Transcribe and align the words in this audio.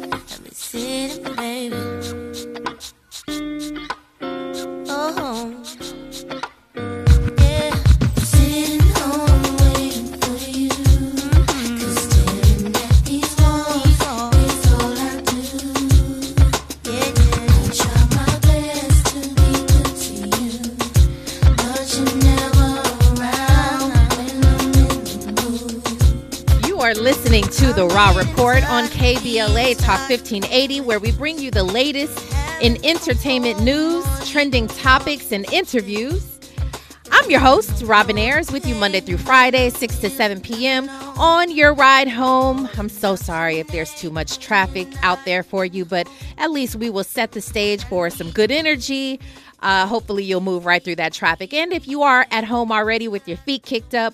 Let 0.00 0.40
me 0.42 0.50
sit, 0.52 1.36
baby. 1.36 1.91
Report 28.14 28.62
on 28.68 28.84
KBLA 28.84 29.78
Talk 29.78 30.00
1580, 30.08 30.82
where 30.82 31.00
we 31.00 31.12
bring 31.12 31.38
you 31.38 31.50
the 31.50 31.64
latest 31.64 32.30
in 32.60 32.76
entertainment 32.84 33.60
news, 33.60 34.04
trending 34.30 34.68
topics, 34.68 35.32
and 35.32 35.50
interviews. 35.50 36.38
I'm 37.10 37.30
your 37.30 37.40
host, 37.40 37.82
Robin 37.84 38.18
Ayers, 38.18 38.52
with 38.52 38.66
you 38.66 38.74
Monday 38.74 39.00
through 39.00 39.16
Friday, 39.16 39.70
6 39.70 39.98
to 40.00 40.10
7 40.10 40.40
p.m. 40.42 40.90
on 41.18 41.50
your 41.50 41.72
ride 41.72 42.08
home. 42.08 42.68
I'm 42.76 42.90
so 42.90 43.16
sorry 43.16 43.58
if 43.58 43.68
there's 43.68 43.94
too 43.94 44.10
much 44.10 44.38
traffic 44.38 44.88
out 45.02 45.24
there 45.24 45.42
for 45.42 45.64
you, 45.64 45.86
but 45.86 46.06
at 46.36 46.50
least 46.50 46.76
we 46.76 46.90
will 46.90 47.04
set 47.04 47.32
the 47.32 47.40
stage 47.40 47.82
for 47.84 48.10
some 48.10 48.30
good 48.30 48.50
energy. 48.50 49.20
Uh, 49.60 49.86
hopefully, 49.86 50.22
you'll 50.22 50.42
move 50.42 50.66
right 50.66 50.84
through 50.84 50.96
that 50.96 51.14
traffic. 51.14 51.54
And 51.54 51.72
if 51.72 51.88
you 51.88 52.02
are 52.02 52.26
at 52.30 52.44
home 52.44 52.72
already 52.72 53.08
with 53.08 53.26
your 53.26 53.38
feet 53.38 53.62
kicked 53.62 53.94
up, 53.94 54.12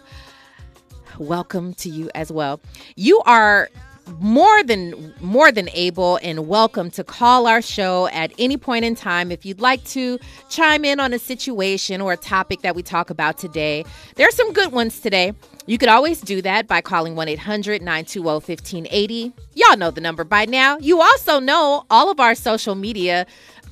welcome 1.19 1.75
to 1.75 1.89
you 1.89 2.11
as 2.15 2.31
well. 2.31 2.61
You 2.95 3.21
are 3.27 3.71
more 4.19 4.65
than 4.65 5.15
more 5.21 5.53
than 5.53 5.69
able 5.75 6.19
and 6.23 6.49
welcome 6.49 6.91
to 6.91 7.05
call 7.05 7.47
our 7.47 7.63
show 7.63 8.09
at 8.09 8.33
any 8.39 8.57
point 8.57 8.85
in 8.85 8.95
time 8.95 9.31
if 9.31 9.47
you'd 9.47 9.61
like 9.61 9.85
to 9.85 10.19
chime 10.49 10.85
in 10.85 10.99
on 11.01 11.13
a 11.13 11.19
situation 11.19 12.01
or 12.01 12.13
a 12.13 12.17
topic 12.17 12.63
that 12.63 12.75
we 12.75 12.83
talk 12.83 13.11
about 13.11 13.37
today. 13.39 13.85
There 14.17 14.27
are 14.27 14.33
some 14.33 14.53
good 14.53 14.73
ones 14.73 15.01
today. 15.01 15.35
You 15.67 15.77
could 15.77 15.91
always 15.91 16.23
do 16.23 16.41
that 16.43 16.67
by 16.67 16.81
calling 16.81 17.15
1-800-920-1580. 17.15 19.33
Y'all 19.55 19.77
know 19.77 19.91
the 19.91 20.01
number 20.01 20.25
by 20.25 20.47
now. 20.47 20.79
You 20.79 21.03
also 21.03 21.41
know 21.41 21.85
all 21.91 22.11
of 22.11 22.21
our 22.21 22.35
social 22.35 22.75
media 22.75 23.27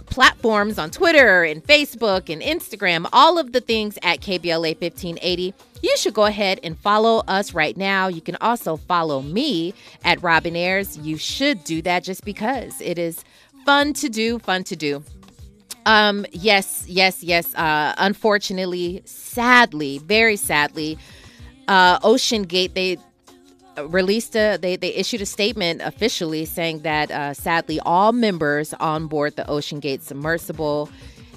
platforms 0.07 0.79
on 0.79 0.91
Twitter 0.91 1.45
and 1.45 1.63
Facebook 1.63 2.33
and 2.33 2.43
Instagram, 2.43 3.09
all 3.13 3.39
of 3.39 3.53
the 3.53 3.61
things 3.61 3.99
at 4.03 4.21
KBLA 4.21 4.81
1580. 4.81 5.55
You 5.83 5.97
should 5.97 6.15
go 6.15 6.25
ahead 6.25 6.61
and 6.63 6.79
follow 6.79 7.23
us 7.29 7.53
right 7.55 7.77
now. 7.77 8.09
You 8.09 8.21
can 8.21 8.37
also 8.41 8.77
follow 8.77 9.23
me 9.23 9.75
at 10.05 10.23
Robin 10.23 10.57
Ayers. 10.57 10.97
You 10.99 11.17
should 11.17 11.63
do 11.65 11.83
that 11.83 12.03
just 12.03 12.25
because 12.25 12.81
it 12.81 12.99
is 12.99 13.25
fun 13.65 13.93
to 13.95 14.09
do, 14.09 14.39
fun 14.39 14.65
to 14.65 14.77
do. 14.77 15.03
Um, 15.85 16.27
yes, 16.33 16.85
yes, 16.89 17.23
yes. 17.23 17.55
Uh, 17.55 17.95
unfortunately, 17.99 19.03
sadly, 19.05 19.99
very 19.99 20.37
sadly, 20.37 20.99
uh, 21.69 21.99
Ocean 22.03 22.43
Gate, 22.43 22.75
they 22.75 22.99
released 23.85 24.35
a 24.37 24.59
they 24.61 24.77
they 24.77 24.95
issued 24.95 25.21
a 25.21 25.27
statement 25.27 25.81
officially 25.83 26.45
saying 26.45 26.81
that 26.81 27.11
uh, 27.11 27.35
sadly 27.35 27.81
all 27.81 28.13
members 28.13 28.75
on 28.75 29.07
board 29.07 29.37
the 29.37 29.49
Ocean 29.49 29.81
Gate 29.81 30.03
submersible 30.03 30.89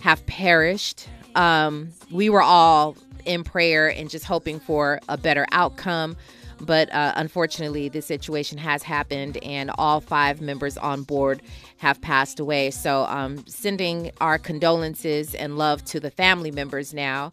have 0.02 0.26
perished. 0.26 1.08
Um, 1.36 1.90
we 2.12 2.30
were 2.30 2.42
all 2.42 2.96
in 3.26 3.44
prayer 3.44 3.90
and 3.90 4.10
just 4.10 4.26
hoping 4.26 4.60
for 4.60 5.00
a 5.10 5.18
better 5.18 5.46
outcome. 5.52 6.18
But 6.62 6.94
uh, 6.94 7.14
unfortunately, 7.16 7.88
the 7.88 8.02
situation 8.02 8.58
has 8.58 8.84
happened, 8.84 9.38
and 9.44 9.72
all 9.78 10.02
five 10.02 10.42
members 10.42 10.78
on 10.78 11.04
board 11.04 11.42
have 11.78 12.02
passed 12.02 12.40
away. 12.40 12.72
So, 12.72 13.06
um, 13.06 13.46
sending 13.48 14.12
our 14.20 14.38
condolences 14.38 15.34
and 15.36 15.58
love 15.58 15.86
to 15.86 16.02
the 16.02 16.12
family 16.12 16.52
members 16.52 16.94
now. 16.94 17.32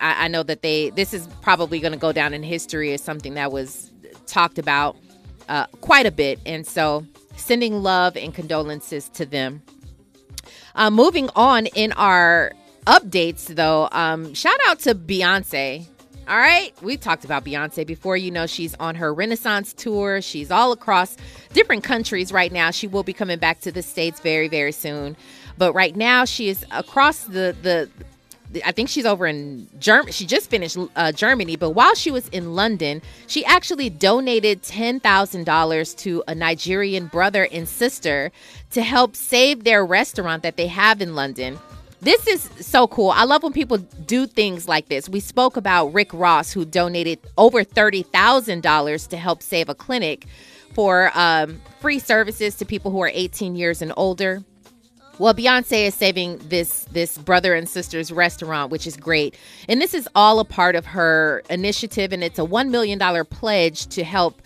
I, 0.00 0.26
I 0.26 0.28
know 0.28 0.42
that 0.42 0.60
they 0.60 0.90
this 0.90 1.14
is 1.14 1.26
probably 1.40 1.80
going 1.80 1.92
to 1.92 1.98
go 1.98 2.12
down 2.12 2.34
in 2.34 2.42
history 2.42 2.92
as 2.92 3.02
something 3.02 3.34
that 3.34 3.52
was 3.52 3.91
talked 4.26 4.58
about 4.58 4.96
uh, 5.48 5.66
quite 5.80 6.06
a 6.06 6.10
bit, 6.10 6.38
and 6.46 6.66
so 6.66 7.06
sending 7.36 7.82
love 7.82 8.16
and 8.16 8.34
condolences 8.34 9.08
to 9.10 9.26
them. 9.26 9.62
Uh, 10.74 10.90
moving 10.90 11.28
on 11.36 11.66
in 11.66 11.92
our 11.92 12.52
updates, 12.86 13.46
though, 13.46 13.88
um, 13.92 14.34
shout 14.34 14.58
out 14.66 14.78
to 14.80 14.94
Beyonce. 14.94 15.86
All 16.28 16.36
right, 16.36 16.72
we 16.82 16.96
talked 16.96 17.24
about 17.24 17.44
Beyonce 17.44 17.84
before. 17.86 18.16
You 18.16 18.30
know, 18.30 18.46
she's 18.46 18.74
on 18.76 18.94
her 18.94 19.12
Renaissance 19.12 19.72
tour. 19.72 20.22
She's 20.22 20.50
all 20.52 20.70
across 20.70 21.16
different 21.52 21.82
countries 21.82 22.32
right 22.32 22.52
now. 22.52 22.70
She 22.70 22.86
will 22.86 23.02
be 23.02 23.12
coming 23.12 23.38
back 23.38 23.60
to 23.62 23.72
the 23.72 23.82
States 23.82 24.20
very, 24.20 24.46
very 24.46 24.72
soon. 24.72 25.16
But 25.58 25.74
right 25.74 25.96
now, 25.96 26.24
she 26.24 26.48
is 26.48 26.64
across 26.70 27.24
the, 27.24 27.56
the 27.62 27.90
I 28.64 28.72
think 28.72 28.88
she's 28.88 29.06
over 29.06 29.26
in 29.26 29.68
Germany. 29.78 30.12
She 30.12 30.26
just 30.26 30.50
finished 30.50 30.76
uh, 30.96 31.12
Germany, 31.12 31.56
but 31.56 31.70
while 31.70 31.94
she 31.94 32.10
was 32.10 32.28
in 32.28 32.54
London, 32.54 33.02
she 33.26 33.44
actually 33.44 33.90
donated 33.90 34.62
$10,000 34.62 35.96
to 35.98 36.24
a 36.28 36.34
Nigerian 36.34 37.06
brother 37.06 37.48
and 37.50 37.68
sister 37.68 38.30
to 38.72 38.82
help 38.82 39.16
save 39.16 39.64
their 39.64 39.84
restaurant 39.84 40.42
that 40.42 40.56
they 40.56 40.66
have 40.66 41.00
in 41.00 41.14
London. 41.14 41.58
This 42.00 42.26
is 42.26 42.50
so 42.66 42.88
cool. 42.88 43.10
I 43.10 43.24
love 43.24 43.44
when 43.44 43.52
people 43.52 43.78
do 43.78 44.26
things 44.26 44.66
like 44.66 44.88
this. 44.88 45.08
We 45.08 45.20
spoke 45.20 45.56
about 45.56 45.94
Rick 45.94 46.12
Ross, 46.12 46.52
who 46.52 46.64
donated 46.64 47.20
over 47.38 47.62
$30,000 47.62 49.08
to 49.08 49.16
help 49.16 49.40
save 49.40 49.68
a 49.68 49.74
clinic 49.74 50.26
for 50.74 51.12
um, 51.14 51.60
free 51.80 52.00
services 52.00 52.56
to 52.56 52.64
people 52.64 52.90
who 52.90 53.00
are 53.02 53.10
18 53.12 53.54
years 53.54 53.82
and 53.82 53.92
older. 53.96 54.42
Well, 55.18 55.34
Beyonce 55.34 55.86
is 55.86 55.94
saving 55.94 56.38
this 56.38 56.84
this 56.90 57.18
brother 57.18 57.54
and 57.54 57.68
sister's 57.68 58.10
restaurant, 58.10 58.70
which 58.70 58.86
is 58.86 58.96
great. 58.96 59.36
And 59.68 59.80
this 59.80 59.94
is 59.94 60.08
all 60.14 60.40
a 60.40 60.44
part 60.44 60.74
of 60.74 60.86
her 60.86 61.42
initiative 61.50 62.12
and 62.12 62.24
it's 62.24 62.38
a 62.38 62.44
1 62.44 62.70
million 62.70 62.98
dollar 62.98 63.22
pledge 63.22 63.86
to 63.88 64.04
help 64.04 64.40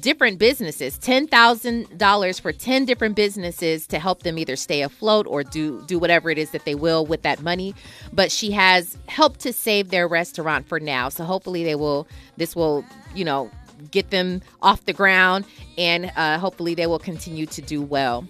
different 0.00 0.38
businesses. 0.38 0.98
$10,000 0.98 2.40
for 2.40 2.52
10 2.52 2.84
different 2.84 3.14
businesses 3.16 3.86
to 3.86 3.98
help 3.98 4.22
them 4.22 4.38
either 4.38 4.56
stay 4.56 4.82
afloat 4.82 5.26
or 5.26 5.42
do 5.42 5.82
do 5.86 5.98
whatever 5.98 6.30
it 6.30 6.38
is 6.38 6.50
that 6.50 6.64
they 6.64 6.74
will 6.74 7.04
with 7.04 7.22
that 7.22 7.42
money. 7.42 7.74
But 8.12 8.32
she 8.32 8.52
has 8.52 8.96
helped 9.08 9.40
to 9.40 9.52
save 9.52 9.90
their 9.90 10.08
restaurant 10.08 10.66
for 10.66 10.80
now. 10.80 11.10
So 11.10 11.24
hopefully 11.24 11.62
they 11.62 11.74
will 11.74 12.08
this 12.38 12.56
will, 12.56 12.84
you 13.14 13.24
know, 13.24 13.50
get 13.90 14.10
them 14.10 14.40
off 14.62 14.84
the 14.86 14.92
ground 14.94 15.44
and 15.76 16.10
uh, 16.16 16.38
hopefully 16.38 16.74
they 16.74 16.86
will 16.86 16.98
continue 16.98 17.44
to 17.46 17.60
do 17.60 17.82
well. 17.82 18.26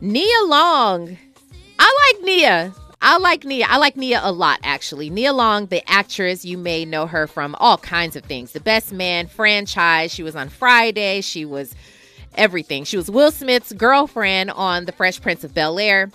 Nia 0.00 0.42
Long. 0.46 1.16
I 1.78 2.12
like 2.16 2.24
Nia. 2.24 2.72
I 3.00 3.18
like 3.18 3.44
Nia. 3.44 3.66
I 3.68 3.76
like 3.76 3.96
Nia 3.96 4.20
a 4.22 4.32
lot, 4.32 4.60
actually. 4.62 5.10
Nia 5.10 5.32
Long, 5.32 5.66
the 5.66 5.88
actress, 5.90 6.44
you 6.44 6.58
may 6.58 6.84
know 6.84 7.06
her 7.06 7.26
from 7.26 7.54
all 7.58 7.78
kinds 7.78 8.16
of 8.16 8.24
things. 8.24 8.52
The 8.52 8.60
Best 8.60 8.92
Man 8.92 9.26
franchise. 9.26 10.12
She 10.12 10.22
was 10.22 10.34
on 10.34 10.48
Friday. 10.48 11.20
She 11.20 11.44
was 11.44 11.74
everything. 12.34 12.84
She 12.84 12.96
was 12.96 13.10
Will 13.10 13.30
Smith's 13.30 13.72
girlfriend 13.72 14.50
on 14.50 14.86
The 14.86 14.92
Fresh 14.92 15.20
Prince 15.20 15.44
of 15.44 15.54
Bel 15.54 15.78
Air. 15.78 16.10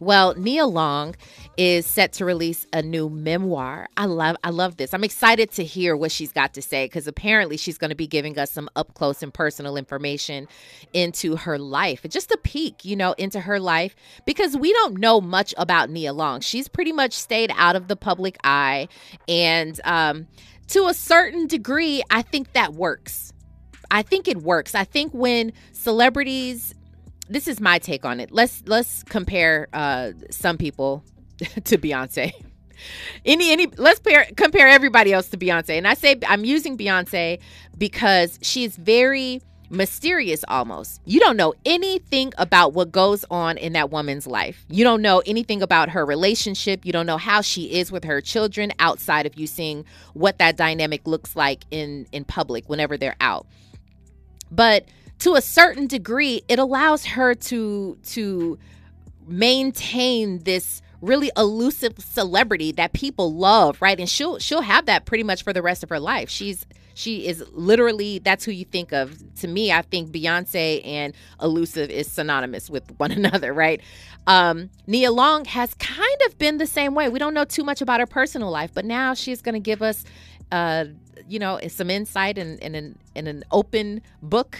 Well, 0.00 0.34
Nia 0.36 0.66
Long 0.66 1.14
is 1.58 1.84
set 1.84 2.12
to 2.12 2.24
release 2.24 2.68
a 2.72 2.80
new 2.80 3.10
memoir. 3.10 3.88
I 3.96 4.06
love 4.06 4.36
I 4.44 4.50
love 4.50 4.76
this. 4.76 4.94
I'm 4.94 5.02
excited 5.02 5.50
to 5.52 5.64
hear 5.64 5.96
what 5.96 6.12
she's 6.12 6.32
got 6.32 6.54
to 6.54 6.62
say 6.62 6.88
cuz 6.88 7.08
apparently 7.08 7.56
she's 7.56 7.76
going 7.76 7.90
to 7.90 7.96
be 7.96 8.06
giving 8.06 8.38
us 8.38 8.52
some 8.52 8.70
up 8.76 8.94
close 8.94 9.24
and 9.24 9.34
personal 9.34 9.76
information 9.76 10.46
into 10.92 11.34
her 11.34 11.58
life. 11.58 12.06
Just 12.08 12.30
a 12.30 12.36
peek, 12.36 12.84
you 12.84 12.94
know, 12.94 13.12
into 13.18 13.40
her 13.40 13.58
life 13.58 13.96
because 14.24 14.56
we 14.56 14.72
don't 14.72 14.98
know 14.98 15.20
much 15.20 15.52
about 15.58 15.90
Nia 15.90 16.12
Long. 16.12 16.40
She's 16.40 16.68
pretty 16.68 16.92
much 16.92 17.12
stayed 17.12 17.52
out 17.56 17.74
of 17.74 17.88
the 17.88 17.96
public 17.96 18.38
eye 18.44 18.86
and 19.26 19.80
um 19.84 20.28
to 20.68 20.86
a 20.86 20.94
certain 20.94 21.48
degree, 21.48 22.02
I 22.08 22.22
think 22.22 22.52
that 22.52 22.74
works. 22.74 23.32
I 23.90 24.02
think 24.02 24.28
it 24.28 24.36
works. 24.36 24.76
I 24.76 24.84
think 24.84 25.12
when 25.12 25.52
celebrities 25.72 26.74
this 27.30 27.46
is 27.46 27.60
my 27.60 27.78
take 27.78 28.04
on 28.04 28.20
it. 28.20 28.30
Let's 28.30 28.62
let's 28.66 29.02
compare 29.02 29.68
uh, 29.72 30.12
some 30.30 30.56
people 30.56 31.04
to 31.64 31.78
Beyonce. 31.78 32.32
Any 33.24 33.50
any 33.50 33.66
let's 33.76 33.98
pair, 34.00 34.26
compare 34.36 34.68
everybody 34.68 35.12
else 35.12 35.28
to 35.30 35.36
Beyonce. 35.36 35.70
And 35.70 35.86
I 35.86 35.94
say 35.94 36.16
I'm 36.26 36.44
using 36.44 36.78
Beyonce 36.78 37.40
because 37.76 38.38
she's 38.42 38.76
very 38.76 39.42
mysterious 39.70 40.44
almost. 40.48 41.00
You 41.04 41.20
don't 41.20 41.36
know 41.36 41.54
anything 41.64 42.32
about 42.38 42.72
what 42.72 42.90
goes 42.90 43.24
on 43.30 43.58
in 43.58 43.74
that 43.74 43.90
woman's 43.90 44.26
life. 44.26 44.64
You 44.68 44.84
don't 44.84 45.02
know 45.02 45.22
anything 45.26 45.62
about 45.62 45.90
her 45.90 46.06
relationship. 46.06 46.86
You 46.86 46.92
don't 46.92 47.06
know 47.06 47.18
how 47.18 47.40
she 47.40 47.72
is 47.78 47.92
with 47.92 48.04
her 48.04 48.20
children 48.20 48.72
outside 48.78 49.26
of 49.26 49.38
you 49.38 49.46
seeing 49.46 49.84
what 50.14 50.38
that 50.38 50.56
dynamic 50.56 51.06
looks 51.06 51.36
like 51.36 51.64
in 51.70 52.06
in 52.12 52.24
public 52.24 52.68
whenever 52.68 52.96
they're 52.96 53.16
out. 53.20 53.46
But 54.50 54.86
to 55.20 55.34
a 55.34 55.42
certain 55.42 55.86
degree, 55.86 56.42
it 56.48 56.58
allows 56.58 57.04
her 57.04 57.34
to 57.34 57.98
to 58.04 58.58
maintain 59.26 60.38
this 60.44 60.80
really 61.00 61.30
elusive 61.36 61.94
celebrity 61.98 62.72
that 62.72 62.92
people 62.92 63.32
love, 63.32 63.80
right? 63.80 63.98
And 63.98 64.08
she'll 64.08 64.38
she'll 64.38 64.62
have 64.62 64.86
that 64.86 65.04
pretty 65.04 65.24
much 65.24 65.42
for 65.44 65.52
the 65.52 65.62
rest 65.62 65.82
of 65.82 65.88
her 65.90 66.00
life. 66.00 66.28
She's 66.28 66.66
she 66.94 67.28
is 67.28 67.44
literally 67.52 68.18
that's 68.18 68.44
who 68.44 68.50
you 68.50 68.64
think 68.64 68.92
of. 68.92 69.16
To 69.36 69.48
me, 69.48 69.70
I 69.70 69.82
think 69.82 70.10
Beyonce 70.10 70.84
and 70.84 71.14
elusive 71.40 71.90
is 71.90 72.10
synonymous 72.10 72.68
with 72.68 72.90
one 72.98 73.12
another, 73.12 73.52
right? 73.52 73.80
Um, 74.26 74.70
Nia 74.86 75.10
Long 75.10 75.44
has 75.46 75.74
kind 75.74 76.20
of 76.26 76.36
been 76.38 76.58
the 76.58 76.66
same 76.66 76.94
way. 76.94 77.08
We 77.08 77.18
don't 77.18 77.34
know 77.34 77.44
too 77.44 77.64
much 77.64 77.80
about 77.80 78.00
her 78.00 78.06
personal 78.06 78.50
life, 78.50 78.72
but 78.74 78.84
now 78.84 79.14
she's 79.14 79.40
going 79.40 79.54
to 79.54 79.60
give 79.60 79.80
us, 79.80 80.04
uh, 80.52 80.86
you 81.26 81.38
know, 81.38 81.58
some 81.68 81.88
insight 81.88 82.36
and 82.36 82.58
in, 82.58 82.74
in, 82.74 82.98
in 83.14 83.26
an 83.26 83.44
open 83.50 84.02
book 84.20 84.58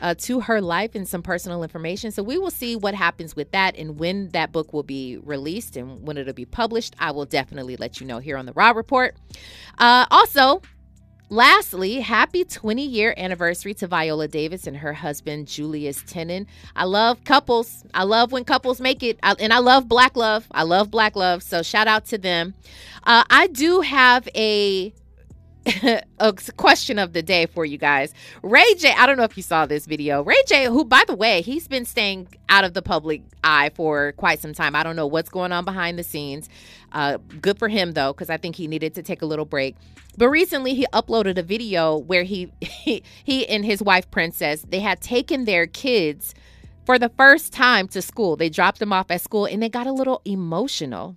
uh, 0.00 0.14
to 0.18 0.40
her 0.40 0.60
life 0.60 0.94
and 0.94 1.06
some 1.06 1.22
personal 1.22 1.62
information. 1.62 2.10
So 2.10 2.22
we 2.22 2.38
will 2.38 2.50
see 2.50 2.76
what 2.76 2.94
happens 2.94 3.36
with 3.36 3.50
that 3.52 3.76
and 3.76 3.98
when 3.98 4.28
that 4.30 4.52
book 4.52 4.72
will 4.72 4.82
be 4.82 5.18
released 5.18 5.76
and 5.76 6.06
when 6.06 6.16
it'll 6.16 6.34
be 6.34 6.44
published. 6.44 6.94
I 6.98 7.10
will 7.10 7.26
definitely 7.26 7.76
let 7.76 8.00
you 8.00 8.06
know 8.06 8.18
here 8.18 8.36
on 8.36 8.46
the 8.46 8.52
Raw 8.52 8.70
Report. 8.70 9.16
Uh, 9.78 10.06
also, 10.10 10.62
Lastly, 11.30 12.00
happy 12.00 12.42
20 12.42 12.86
year 12.86 13.12
anniversary 13.18 13.74
to 13.74 13.86
Viola 13.86 14.28
Davis 14.28 14.66
and 14.66 14.78
her 14.78 14.94
husband 14.94 15.46
Julius 15.46 16.02
Tennon. 16.06 16.46
I 16.74 16.84
love 16.84 17.22
couples. 17.24 17.84
I 17.92 18.04
love 18.04 18.32
when 18.32 18.44
couples 18.44 18.80
make 18.80 19.02
it. 19.02 19.18
I, 19.22 19.34
and 19.38 19.52
I 19.52 19.58
love 19.58 19.88
black 19.88 20.16
love. 20.16 20.46
I 20.50 20.62
love 20.62 20.90
black 20.90 21.16
love. 21.16 21.42
So 21.42 21.62
shout 21.62 21.86
out 21.86 22.06
to 22.06 22.18
them. 22.18 22.54
Uh, 23.04 23.24
I 23.28 23.48
do 23.48 23.82
have 23.82 24.26
a 24.34 24.94
a 26.18 26.32
question 26.56 26.98
of 26.98 27.12
the 27.12 27.22
day 27.22 27.46
for 27.46 27.64
you 27.64 27.78
guys. 27.78 28.14
Ray 28.42 28.74
J, 28.74 28.92
I 28.96 29.06
don't 29.06 29.16
know 29.16 29.24
if 29.24 29.36
you 29.36 29.42
saw 29.42 29.66
this 29.66 29.86
video. 29.86 30.22
Ray 30.22 30.40
J, 30.46 30.66
who, 30.66 30.84
by 30.84 31.02
the 31.06 31.14
way, 31.14 31.42
he's 31.42 31.68
been 31.68 31.84
staying 31.84 32.28
out 32.48 32.64
of 32.64 32.74
the 32.74 32.82
public 32.82 33.22
eye 33.44 33.70
for 33.74 34.12
quite 34.12 34.40
some 34.40 34.52
time. 34.52 34.74
I 34.74 34.82
don't 34.82 34.96
know 34.96 35.06
what's 35.06 35.28
going 35.28 35.52
on 35.52 35.64
behind 35.64 35.98
the 35.98 36.02
scenes. 36.02 36.48
Uh, 36.92 37.18
good 37.40 37.58
for 37.58 37.68
him, 37.68 37.92
though, 37.92 38.12
because 38.12 38.30
I 38.30 38.36
think 38.36 38.56
he 38.56 38.66
needed 38.66 38.94
to 38.94 39.02
take 39.02 39.22
a 39.22 39.26
little 39.26 39.44
break. 39.44 39.76
But 40.16 40.30
recently, 40.30 40.74
he 40.74 40.86
uploaded 40.92 41.38
a 41.38 41.42
video 41.42 41.96
where 41.96 42.24
he, 42.24 42.50
he, 42.60 43.02
he 43.24 43.46
and 43.48 43.64
his 43.64 43.82
wife, 43.82 44.10
Princess, 44.10 44.64
they 44.68 44.80
had 44.80 45.00
taken 45.00 45.44
their 45.44 45.66
kids 45.66 46.34
for 46.86 46.98
the 46.98 47.10
first 47.10 47.52
time 47.52 47.86
to 47.88 48.00
school. 48.00 48.36
They 48.36 48.48
dropped 48.48 48.78
them 48.78 48.92
off 48.92 49.10
at 49.10 49.20
school 49.20 49.44
and 49.44 49.62
they 49.62 49.68
got 49.68 49.86
a 49.86 49.92
little 49.92 50.22
emotional. 50.24 51.16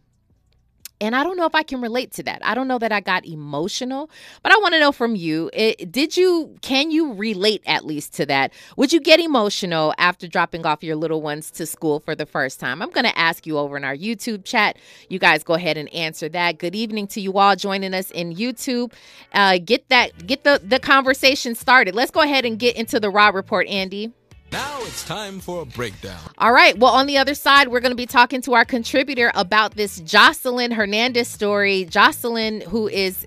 And 1.01 1.15
I 1.15 1.24
don't 1.24 1.36
know 1.36 1.45
if 1.45 1.56
I 1.56 1.63
can 1.63 1.81
relate 1.81 2.12
to 2.13 2.24
that. 2.24 2.39
I 2.45 2.53
don't 2.53 2.68
know 2.68 2.77
that 2.77 2.92
I 2.92 3.00
got 3.01 3.25
emotional, 3.25 4.09
but 4.44 4.53
I 4.53 4.57
want 4.57 4.75
to 4.75 4.80
know 4.80 4.92
from 4.92 5.15
you. 5.15 5.50
It, 5.51 5.92
did 5.92 6.15
you, 6.15 6.56
can 6.62 6.92
you 6.92 7.13
relate 7.13 7.63
at 7.65 7.86
least 7.86 8.13
to 8.15 8.25
that? 8.27 8.53
Would 8.77 8.94
you 8.94 9.01
get 9.01 9.19
emotional 9.19 9.95
after 9.98 10.27
dropping 10.27 10.65
off 10.65 10.83
your 10.83 10.95
little 10.95 11.21
ones 11.21 11.50
to 11.51 11.65
school 11.65 12.00
for 12.00 12.15
the 12.15 12.27
first 12.27 12.59
time? 12.59 12.81
I'm 12.81 12.92
going 12.92 13.06
to 13.06 13.18
ask 13.18 13.48
you 13.48 13.57
over 13.57 13.75
in 13.75 13.83
our 13.83 13.95
YouTube 13.98 14.45
chat. 14.45 14.77
You 15.09 15.18
guys 15.18 15.44
go 15.44 15.56
ahead 15.56 15.75
and 15.75 15.92
answer 15.94 16.30
that. 16.30 16.59
Good 16.59 16.75
evening 16.75 17.07
to 17.07 17.21
you 17.21 17.38
all 17.39 17.56
joining 17.56 17.95
us 17.95 18.12
in 18.12 18.36
YouTube. 18.36 18.94
Uh, 19.33 19.57
get 19.57 19.89
that, 19.89 20.27
get 20.27 20.44
the, 20.44 20.62
the 20.63 20.80
conversation 20.80 21.56
started. 21.56 21.95
Let's 21.95 22.12
go 22.12 22.21
ahead 22.21 22.45
and 22.45 22.59
get 22.59 22.75
into 22.75 23.00
the 23.00 23.09
Raw 23.09 23.30
Report, 23.30 23.68
Andy. 23.68 24.13
Now 24.51 24.80
it's 24.81 25.06
time 25.06 25.39
for 25.39 25.62
a 25.62 25.65
breakdown. 25.65 26.19
All 26.38 26.51
right. 26.51 26.77
Well, 26.77 26.92
on 26.92 27.07
the 27.07 27.18
other 27.18 27.36
side, 27.36 27.69
we're 27.69 27.80
going 27.80 27.94
to 27.94 27.95
be 27.95 28.06
talking 28.06 28.42
to 28.42 28.53
our 28.53 28.65
contributor 28.65 29.31
about 29.33 29.75
this 29.75 30.01
Joseline 30.01 30.74
Hernandez 30.74 31.30
story. 31.30 31.86
Jocelyn, 31.86 32.59
who 32.62 32.89
is 32.89 33.25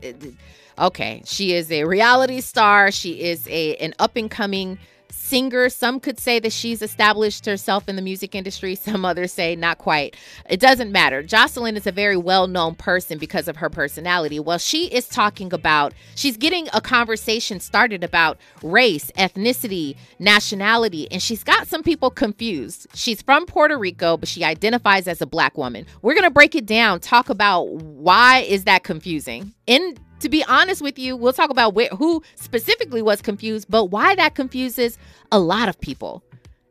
okay, 0.78 1.22
she 1.24 1.54
is 1.54 1.72
a 1.72 1.84
reality 1.84 2.42
star. 2.42 2.90
She 2.90 3.22
is 3.22 3.48
a 3.48 3.76
an 3.76 3.94
up 3.98 4.16
and 4.16 4.30
coming 4.30 4.78
singer. 5.14 5.68
Some 5.68 6.00
could 6.00 6.18
say 6.18 6.38
that 6.40 6.52
she's 6.52 6.82
established 6.82 7.46
herself 7.46 7.88
in 7.88 7.96
the 7.96 8.02
music 8.02 8.34
industry. 8.34 8.74
Some 8.84 9.04
others 9.04 9.32
say 9.32 9.56
not 9.56 9.78
quite. 9.78 10.16
It 10.48 10.60
doesn't 10.60 10.92
matter. 10.92 11.22
Joseline 11.22 11.76
is 11.76 11.86
a 11.86 11.92
very 11.92 12.16
well 12.16 12.46
known 12.46 12.74
person 12.74 13.18
because 13.18 13.48
of 13.48 13.56
her 13.56 13.70
personality. 13.70 14.38
Well, 14.38 14.58
she 14.58 14.86
is 14.86 15.08
talking 15.08 15.52
about, 15.52 15.94
she's 16.14 16.36
getting 16.36 16.68
a 16.72 16.80
conversation 16.80 17.60
started 17.60 18.04
about 18.04 18.38
race, 18.62 19.10
ethnicity, 19.16 19.96
nationality, 20.18 21.10
and 21.10 21.22
she's 21.22 21.44
got 21.44 21.66
some 21.66 21.82
people 21.82 22.10
confused. 22.10 22.86
She's 22.94 23.22
from 23.22 23.46
Puerto 23.46 23.78
Rico, 23.78 24.16
but 24.16 24.28
she 24.28 24.44
identifies 24.44 25.08
as 25.08 25.22
a 25.22 25.26
black 25.26 25.56
woman. 25.56 25.86
We're 26.02 26.14
going 26.14 26.24
to 26.24 26.30
break 26.30 26.54
it 26.54 26.66
down, 26.66 27.00
talk 27.00 27.30
about 27.30 27.64
why 27.70 28.40
is 28.40 28.64
that 28.64 28.84
confusing. 28.84 29.54
In 29.66 29.96
to 30.20 30.28
be 30.28 30.44
honest 30.44 30.82
with 30.82 30.98
you, 30.98 31.16
we'll 31.16 31.32
talk 31.32 31.50
about 31.50 31.74
where, 31.74 31.88
who 31.88 32.22
specifically 32.34 33.02
was 33.02 33.20
confused, 33.20 33.66
but 33.68 33.86
why 33.86 34.14
that 34.14 34.34
confuses 34.34 34.98
a 35.32 35.38
lot 35.38 35.68
of 35.68 35.80
people. 35.80 36.22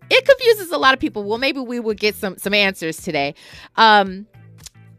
It 0.10 0.26
confuses 0.26 0.72
a 0.72 0.78
lot 0.78 0.94
of 0.94 1.00
people. 1.00 1.24
Well, 1.24 1.38
maybe 1.38 1.60
we 1.60 1.80
will 1.80 1.94
get 1.94 2.16
some 2.16 2.38
some 2.38 2.54
answers 2.54 2.98
today. 2.98 3.36
Um, 3.78 4.28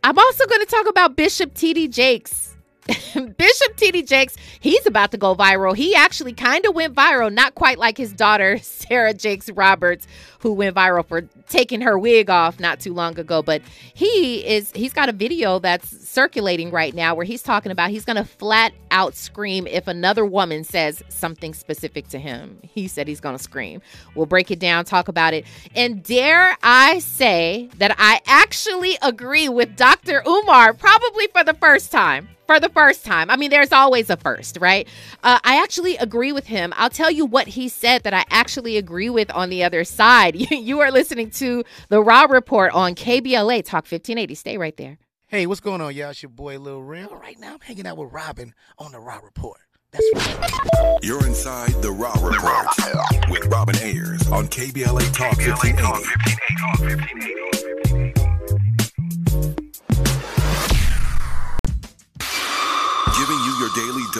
I'm 0.03 0.19
also 0.19 0.47
going 0.47 0.61
to 0.61 0.67
talk 0.67 0.89
about 0.89 1.17
Bishop 1.17 1.55
T.D. 1.55 1.89
Jakes. 1.89 2.54
Bishop 3.15 3.77
T.D. 3.77 4.03
Jakes, 4.03 4.37
he's 4.61 4.85
about 4.87 5.11
to 5.13 5.17
go 5.17 5.35
viral. 5.35 5.75
He 5.75 5.95
actually 5.95 6.35
kind 6.35 6.67
of 6.67 6.75
went 6.75 6.95
viral, 6.95 7.33
not 7.33 7.55
quite 7.55 7.79
like 7.79 7.97
his 7.97 8.13
daughter, 8.13 8.59
Sarah 8.63 9.15
Jakes 9.15 9.49
Roberts, 9.51 10.07
who 10.41 10.53
went 10.53 10.77
viral 10.77 11.07
for 11.07 11.23
taking 11.49 11.81
her 11.81 11.99
wig 11.99 12.29
off 12.29 12.61
not 12.61 12.81
too 12.81 12.93
long 12.93 13.19
ago. 13.19 13.43
But 13.43 13.63
he 13.95 14.47
is, 14.47 14.71
he's 14.73 14.93
got 14.93 15.09
a 15.09 15.13
video 15.13 15.59
that's 15.59 16.07
circulating 16.07 16.71
right 16.71 16.95
now 16.95 17.15
where 17.15 17.25
he's 17.25 17.43
talking 17.43 17.73
about 17.73 17.89
he's 17.91 18.05
going 18.05 18.17
to 18.17 18.25
flat 18.25 18.75
out 18.91 19.15
scream 19.15 19.67
if 19.67 19.89
another 19.89 20.27
woman 20.27 20.63
says 20.63 21.03
something 21.09 21.55
specific 21.55 22.09
to 22.09 22.19
him. 22.19 22.59
He 22.63 22.87
said 22.87 23.09
he's 23.09 23.21
going 23.21 23.37
to 23.37 23.43
scream. 23.43 23.81
We'll 24.15 24.27
break 24.27 24.51
it 24.51 24.59
down, 24.59 24.85
talk 24.85 25.09
about 25.09 25.33
it. 25.33 25.47
And 25.75 26.03
dare 26.03 26.57
I 26.63 26.99
say 26.99 27.71
that 27.79 27.95
I 27.99 28.21
actually 28.27 28.99
agree 29.01 29.49
with 29.49 29.75
Dr. 29.75 30.23
Umar, 30.27 30.75
probably 30.75 31.29
for 31.29 31.43
the 31.43 31.55
first 31.55 31.91
time 31.91 32.29
for 32.47 32.61
the 32.61 32.69
first 32.69 33.05
time. 33.05 33.31
I 33.31 33.37
mean, 33.37 33.51
there's 33.51 33.73
always 33.73 34.11
a 34.11 34.17
first, 34.17 34.59
right? 34.61 34.87
Uh, 35.23 35.39
I 35.45 35.63
actually 35.63 35.97
agree 35.97 36.33
with 36.33 36.47
him. 36.47 36.73
I'll 36.77 36.91
tell 36.91 37.11
you 37.11 37.27
what 37.27 37.49
he 37.49 37.69
said 37.69 38.03
that 38.05 38.15
I 38.15 38.25
actually 38.31 38.77
agree 38.77 39.11
with 39.11 39.31
on 39.33 39.51
the 39.51 39.65
other 39.65 39.85
side. 39.85 40.37
you 40.51 40.81
are 40.81 40.91
listening 40.91 41.31
to 41.33 41.65
the 41.89 42.03
Raw 42.03 42.25
Report 42.25 42.73
on 42.73 42.95
KBLA 42.95 43.65
Talk 43.65 43.85
1580. 43.85 44.35
Stay 44.35 44.59
right 44.59 44.77
there. 44.77 44.99
Hey, 45.27 45.47
what's 45.47 45.61
going 45.61 45.81
on, 45.81 45.95
y'all? 45.95 46.11
It's 46.11 46.23
your 46.23 46.31
boy 46.31 46.59
Lil 46.59 46.83
Real. 46.83 47.17
Right 47.17 47.39
now, 47.39 47.55
I'm 47.55 47.61
hanging 47.61 47.87
out 47.87 47.97
with 47.97 48.13
Robin 48.13 48.55
on 48.79 48.93
the 48.93 49.01
Raw 49.01 49.19
Report. 49.19 49.59
That's 49.91 50.05
right. 50.15 50.99
You're 51.03 51.27
inside 51.27 51.71
the 51.83 51.93
Raw 51.93 52.15
Report 52.15 52.67
with 53.31 53.47
Robin 53.47 53.77
Ayers 53.77 54.29
on 54.31 54.49
KBLA 54.49 55.13
Talk 55.13 55.39
1580. 55.39 57.44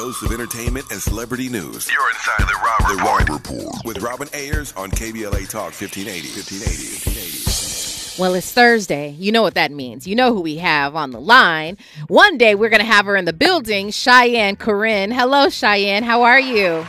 Dose 0.05 0.23
of 0.23 0.33
entertainment 0.33 0.85
and 0.91 1.01
celebrity 1.01 1.49
news. 1.49 1.91
You're 1.91 2.11
inside 2.11 2.47
the 2.47 2.61
Raw 2.63 2.77
Report. 2.91 3.27
The 3.27 3.33
Raw 3.33 3.37
Report 3.37 3.85
with 3.87 4.03
Robin 4.03 4.29
Ayers 4.35 4.75
on 4.75 4.91
KBLA 4.91 5.49
Talk 5.49 5.73
1580. 5.73 6.29
1580. 6.29 6.61
1580. 7.09 8.21
Well, 8.21 8.35
it's 8.35 8.53
Thursday. 8.53 9.17
You 9.19 9.33
know 9.33 9.41
what 9.41 9.55
that 9.55 9.73
means. 9.73 10.07
You 10.07 10.15
know 10.15 10.35
who 10.35 10.43
we 10.43 10.59
have 10.59 10.95
on 10.95 11.13
the 11.13 11.21
line. 11.23 11.79
One 12.09 12.37
day 12.37 12.55
we're 12.55 12.69
going 12.69 12.81
to 12.83 12.87
have 12.87 13.07
her 13.07 13.17
in 13.17 13.25
the 13.25 13.33
building, 13.33 13.91
Cheyenne 13.91 14.57
Corinne. 14.57 15.11
Hello, 15.11 15.49
Cheyenne. 15.49 16.03
How 16.03 16.21
are 16.25 16.41
you? 16.41 16.83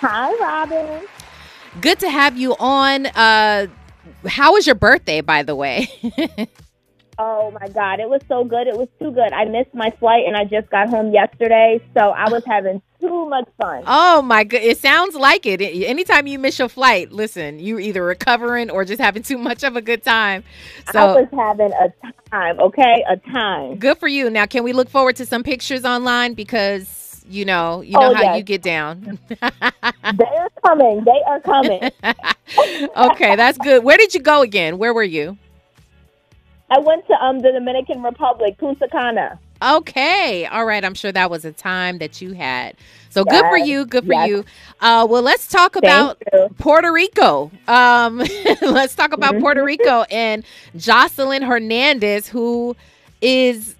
Hi, 0.00 0.32
Robin. 0.36 1.04
Good 1.80 1.98
to 1.98 2.08
have 2.08 2.38
you 2.38 2.54
on. 2.60 3.06
Uh, 3.06 3.66
how 4.24 4.52
was 4.52 4.66
your 4.66 4.76
birthday, 4.76 5.20
by 5.20 5.42
the 5.42 5.56
way? 5.56 5.88
Oh 7.20 7.50
my 7.60 7.66
God, 7.68 7.98
it 7.98 8.08
was 8.08 8.20
so 8.28 8.44
good. 8.44 8.68
It 8.68 8.76
was 8.76 8.86
too 9.00 9.10
good. 9.10 9.32
I 9.32 9.44
missed 9.44 9.74
my 9.74 9.90
flight 9.98 10.24
and 10.26 10.36
I 10.36 10.44
just 10.44 10.70
got 10.70 10.88
home 10.88 11.12
yesterday, 11.12 11.80
so 11.92 12.10
I 12.10 12.30
was 12.30 12.44
having 12.46 12.80
too 13.00 13.26
much 13.28 13.48
fun. 13.60 13.82
oh 13.88 14.22
my 14.22 14.44
god, 14.44 14.60
it 14.62 14.78
sounds 14.78 15.14
like 15.16 15.44
it. 15.44 15.60
Anytime 15.60 16.28
you 16.28 16.38
miss 16.38 16.58
your 16.60 16.68
flight, 16.68 17.10
listen, 17.10 17.58
you're 17.58 17.80
either 17.80 18.04
recovering 18.04 18.70
or 18.70 18.84
just 18.84 19.00
having 19.00 19.22
too 19.30 19.38
much 19.38 19.64
of 19.64 19.74
a 19.74 19.82
good 19.82 20.04
time. 20.04 20.44
So, 20.92 21.00
I 21.00 21.20
was 21.22 21.28
having 21.32 21.72
a 21.72 21.92
time, 22.30 22.60
okay? 22.60 23.04
A 23.08 23.16
time. 23.16 23.76
good 23.78 23.98
for 23.98 24.06
you. 24.08 24.30
Now, 24.30 24.46
can 24.46 24.62
we 24.62 24.72
look 24.72 24.88
forward 24.88 25.16
to 25.16 25.26
some 25.26 25.42
pictures 25.42 25.84
online 25.84 26.34
because 26.34 27.24
you 27.28 27.44
know 27.44 27.80
you 27.82 27.96
Oh, 27.98 28.00
know 28.08 28.14
how 28.14 28.22
yes. 28.22 28.36
you 28.38 28.42
get 28.44 28.62
down. 28.62 29.18
They're 29.28 30.48
coming. 30.64 31.04
They 31.04 31.20
are 31.26 31.40
coming. 31.40 31.90
okay, 32.96 33.34
that's 33.36 33.58
good. 33.58 33.82
Where 33.82 33.96
did 33.96 34.14
you 34.14 34.20
go 34.20 34.42
again? 34.42 34.78
Where 34.78 34.94
were 34.94 35.02
you? 35.02 35.36
I 36.70 36.78
went 36.80 37.06
to 37.08 37.14
um 37.14 37.38
the 37.40 37.52
Dominican 37.52 38.02
Republic, 38.02 38.58
Punta 38.58 38.88
Cana. 38.90 39.38
Okay. 39.62 40.46
All 40.46 40.64
right. 40.64 40.84
I'm 40.84 40.94
sure 40.94 41.10
that 41.10 41.30
was 41.30 41.44
a 41.44 41.52
time 41.52 41.98
that 41.98 42.20
you 42.20 42.32
had. 42.32 42.76
So 43.10 43.24
good 43.24 43.44
for 43.46 43.58
you. 43.58 43.86
Good 43.86 44.06
for 44.06 44.12
Yes. 44.12 44.28
you. 44.28 44.44
Uh, 44.80 45.06
well, 45.10 45.22
let's 45.22 45.48
talk 45.48 45.74
about 45.76 46.18
you. 46.32 46.48
Puerto 46.58 46.92
Rico. 46.92 47.50
Um, 47.66 48.18
let's 48.62 48.94
talk 48.94 49.12
about 49.12 49.32
Mm-hmm. 49.34 49.42
Puerto 49.42 49.64
Rico 49.64 50.02
and 50.10 50.44
Joseline 50.76 51.44
Hernandez, 51.46 52.28
who 52.28 52.76
is. 53.20 53.74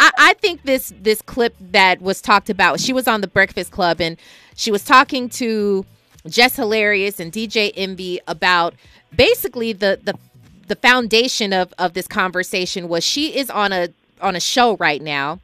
I, 0.00 0.10
I 0.18 0.34
think 0.34 0.62
this 0.64 0.92
this 1.00 1.22
clip 1.22 1.54
that 1.60 2.02
was 2.02 2.20
talked 2.20 2.50
about. 2.50 2.78
She 2.80 2.92
was 2.92 3.08
on 3.08 3.20
the 3.22 3.28
Breakfast 3.28 3.70
Club 3.72 4.00
and 4.00 4.16
she 4.56 4.70
was 4.70 4.84
talking 4.84 5.28
to 5.30 5.86
Jess 6.28 6.56
Hilarious 6.56 7.18
and 7.18 7.32
DJ 7.32 7.72
Envy 7.76 8.20
about 8.28 8.74
basically 9.16 9.72
the 9.72 9.98
the 10.02 10.14
the 10.68 10.76
foundation 10.76 11.52
of 11.52 11.74
of 11.78 11.94
this 11.94 12.06
conversation 12.06 12.88
was 12.88 13.04
she 13.04 13.36
is 13.36 13.50
on 13.50 13.72
a 13.72 13.88
on 14.20 14.36
a 14.36 14.40
show 14.40 14.76
right 14.76 15.02
now 15.02 15.40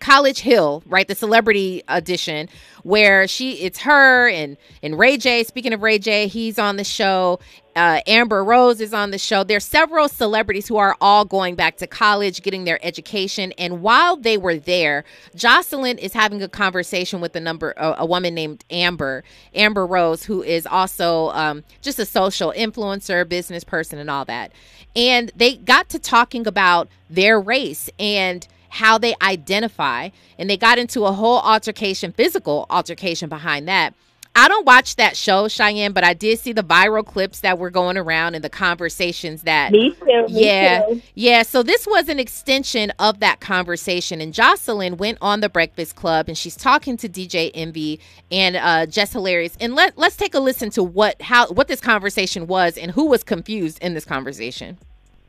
College 0.00 0.40
Hill, 0.40 0.82
right? 0.86 1.06
The 1.06 1.14
celebrity 1.14 1.82
edition 1.88 2.48
where 2.82 3.28
she 3.28 3.52
it's 3.54 3.80
her 3.80 4.28
and 4.28 4.56
and 4.82 4.98
Ray 4.98 5.16
J. 5.16 5.44
Speaking 5.44 5.72
of 5.72 5.82
Ray 5.82 5.98
J, 5.98 6.26
he's 6.26 6.58
on 6.58 6.76
the 6.76 6.84
show. 6.84 7.40
Uh, 7.80 8.02
Amber 8.06 8.44
Rose 8.44 8.78
is 8.78 8.92
on 8.92 9.10
the 9.10 9.16
show. 9.16 9.42
There's 9.42 9.64
several 9.64 10.06
celebrities 10.06 10.68
who 10.68 10.76
are 10.76 10.98
all 11.00 11.24
going 11.24 11.54
back 11.54 11.78
to 11.78 11.86
college, 11.86 12.42
getting 12.42 12.64
their 12.64 12.78
education. 12.84 13.52
And 13.52 13.80
while 13.80 14.18
they 14.18 14.36
were 14.36 14.58
there, 14.58 15.02
Joseline 15.34 15.96
is 15.96 16.12
having 16.12 16.42
a 16.42 16.48
conversation 16.48 17.22
with 17.22 17.34
a 17.36 17.40
number 17.40 17.72
a, 17.78 17.94
a 18.00 18.04
woman 18.04 18.34
named 18.34 18.66
Amber 18.68 19.24
Amber 19.54 19.86
Rose, 19.86 20.24
who 20.24 20.42
is 20.42 20.66
also 20.66 21.30
um, 21.30 21.64
just 21.80 21.98
a 21.98 22.04
social 22.04 22.52
influencer, 22.54 23.26
business 23.26 23.64
person, 23.64 23.98
and 23.98 24.10
all 24.10 24.26
that. 24.26 24.52
And 24.94 25.32
they 25.34 25.56
got 25.56 25.88
to 25.88 25.98
talking 25.98 26.46
about 26.46 26.86
their 27.08 27.40
race 27.40 27.88
and 27.98 28.46
how 28.68 28.98
they 28.98 29.14
identify 29.22 30.10
and 30.38 30.50
they 30.50 30.58
got 30.58 30.78
into 30.78 31.06
a 31.06 31.12
whole 31.12 31.38
altercation 31.40 32.12
physical 32.12 32.66
altercation 32.68 33.30
behind 33.30 33.66
that 33.68 33.94
i 34.36 34.48
don't 34.48 34.66
watch 34.66 34.96
that 34.96 35.16
show 35.16 35.48
cheyenne 35.48 35.92
but 35.92 36.04
i 36.04 36.14
did 36.14 36.38
see 36.38 36.52
the 36.52 36.62
viral 36.62 37.04
clips 37.04 37.40
that 37.40 37.58
were 37.58 37.70
going 37.70 37.96
around 37.96 38.34
and 38.34 38.44
the 38.44 38.50
conversations 38.50 39.42
that 39.42 39.72
Me 39.72 39.92
too. 39.92 40.04
Me 40.04 40.24
yeah 40.28 40.82
too. 40.86 41.02
yeah 41.14 41.42
so 41.42 41.62
this 41.62 41.86
was 41.86 42.08
an 42.08 42.18
extension 42.18 42.92
of 42.98 43.20
that 43.20 43.40
conversation 43.40 44.20
and 44.20 44.32
joseline 44.32 44.98
went 44.98 45.18
on 45.20 45.40
the 45.40 45.48
breakfast 45.48 45.96
club 45.96 46.28
and 46.28 46.36
she's 46.38 46.56
talking 46.56 46.96
to 46.96 47.08
dj 47.08 47.50
envy 47.54 48.00
and 48.30 48.56
uh 48.56 48.86
jess 48.86 49.12
hilarious 49.12 49.56
and 49.60 49.74
let, 49.74 49.96
let's 49.98 50.16
take 50.16 50.34
a 50.34 50.40
listen 50.40 50.70
to 50.70 50.82
what 50.82 51.20
how 51.22 51.46
what 51.48 51.68
this 51.68 51.80
conversation 51.80 52.46
was 52.46 52.76
and 52.78 52.92
who 52.92 53.06
was 53.06 53.22
confused 53.22 53.78
in 53.82 53.94
this 53.94 54.04
conversation 54.04 54.78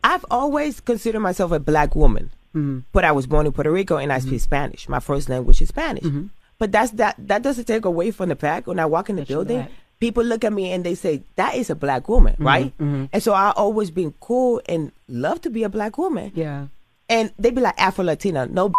I've 0.03 0.25
always 0.31 0.79
considered 0.79 1.19
myself 1.19 1.51
a 1.51 1.59
black 1.59 1.95
woman, 1.95 2.31
mm-hmm. 2.55 2.79
but 2.91 3.05
I 3.05 3.11
was 3.11 3.27
born 3.27 3.45
in 3.45 3.51
Puerto 3.51 3.71
Rico 3.71 3.97
and 3.97 4.11
I 4.11 4.17
mm-hmm. 4.17 4.29
speak 4.29 4.41
Spanish. 4.41 4.89
My 4.89 4.99
first 4.99 5.29
language 5.29 5.61
is 5.61 5.69
Spanish. 5.69 6.03
Mm-hmm. 6.03 6.27
But 6.61 6.71
that's 6.71 6.91
that. 7.01 7.15
That 7.17 7.41
doesn't 7.41 7.65
take 7.65 7.85
away 7.85 8.11
from 8.11 8.29
the 8.29 8.35
fact 8.35 8.67
when 8.67 8.77
I 8.77 8.85
walk 8.85 9.09
in 9.09 9.15
the 9.15 9.25
building, 9.25 9.65
people 9.99 10.23
look 10.23 10.43
at 10.43 10.53
me 10.53 10.71
and 10.71 10.83
they 10.85 10.93
say 10.93 11.23
that 11.37 11.55
is 11.55 11.71
a 11.71 11.75
black 11.75 12.07
woman, 12.07 12.35
right? 12.37 12.71
And 12.79 13.17
so 13.23 13.33
I 13.33 13.49
always 13.57 13.89
been 13.89 14.13
cool 14.19 14.61
and 14.69 14.91
love 15.09 15.41
to 15.41 15.49
be 15.49 15.63
a 15.63 15.69
black 15.69 15.97
woman. 15.97 16.31
Yeah. 16.35 16.67
And 17.09 17.33
they 17.39 17.49
be 17.49 17.61
like 17.61 17.81
Afro 17.81 18.05
Latina. 18.05 18.45
No, 18.45 18.71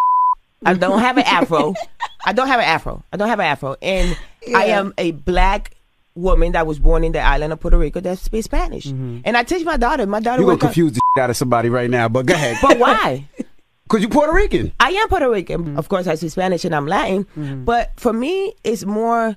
I 0.65 0.75
don't 0.75 1.01
have 1.01 1.19
an 1.19 1.25
afro. 1.27 1.75
I 2.25 2.33
don't 2.33 2.47
have 2.47 2.61
an 2.61 2.67
afro. 2.67 3.03
I 3.13 3.17
don't 3.17 3.29
have 3.29 3.41
an 3.41 3.47
afro. 3.47 3.75
And 3.83 4.17
I 4.55 4.67
am 4.67 4.95
a 4.97 5.11
black 5.11 5.75
woman 6.15 6.53
that 6.53 6.67
was 6.69 6.79
born 6.79 7.03
in 7.03 7.11
the 7.11 7.19
island 7.21 7.53
of 7.53 7.59
Puerto 7.59 7.77
Rico 7.79 7.99
that 8.01 8.19
speaks 8.19 8.45
Spanish. 8.45 8.87
And 8.87 9.37
I 9.37 9.43
teach 9.43 9.65
my 9.67 9.77
daughter. 9.77 10.07
My 10.07 10.21
daughter. 10.21 10.41
You're 10.43 10.47
gonna 10.47 10.55
wake 10.55 10.63
up- 10.65 10.69
confuse 10.71 10.93
the 10.93 11.01
shit 11.17 11.23
out 11.25 11.31
of 11.31 11.37
somebody 11.37 11.69
right 11.69 11.91
now, 11.91 12.09
but 12.09 12.27
go 12.27 12.35
ahead. 12.35 12.59
But 12.63 12.79
why? 12.79 13.27
Because 13.85 14.01
you're 14.01 14.11
Puerto 14.11 14.33
Rican. 14.33 14.73
I 14.81 14.91
am 14.91 15.09
Puerto 15.09 15.31
Rican. 15.31 15.65
Mm. 15.65 15.79
Of 15.79 15.89
course, 15.89 16.07
I 16.07 16.15
speak 16.15 16.31
Spanish 16.31 16.65
and 16.65 16.75
I'm 16.75 16.87
Latin. 16.87 17.27
Mm. 17.37 17.65
But 17.65 17.93
for 17.97 18.13
me, 18.13 18.55
it's 18.65 18.85
more 18.85 19.37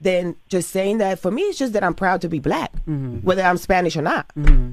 than 0.00 0.36
just 0.48 0.70
saying 0.70 0.98
that. 0.98 1.18
For 1.18 1.30
me, 1.30 1.42
it's 1.42 1.58
just 1.58 1.72
that 1.72 1.82
I'm 1.82 1.94
proud 1.94 2.20
to 2.22 2.28
be 2.28 2.38
black, 2.38 2.72
mm-hmm. 2.72 3.18
whether 3.18 3.42
I'm 3.42 3.56
Spanish 3.56 3.96
or 3.96 4.02
not. 4.02 4.30
Mm-hmm. 4.36 4.72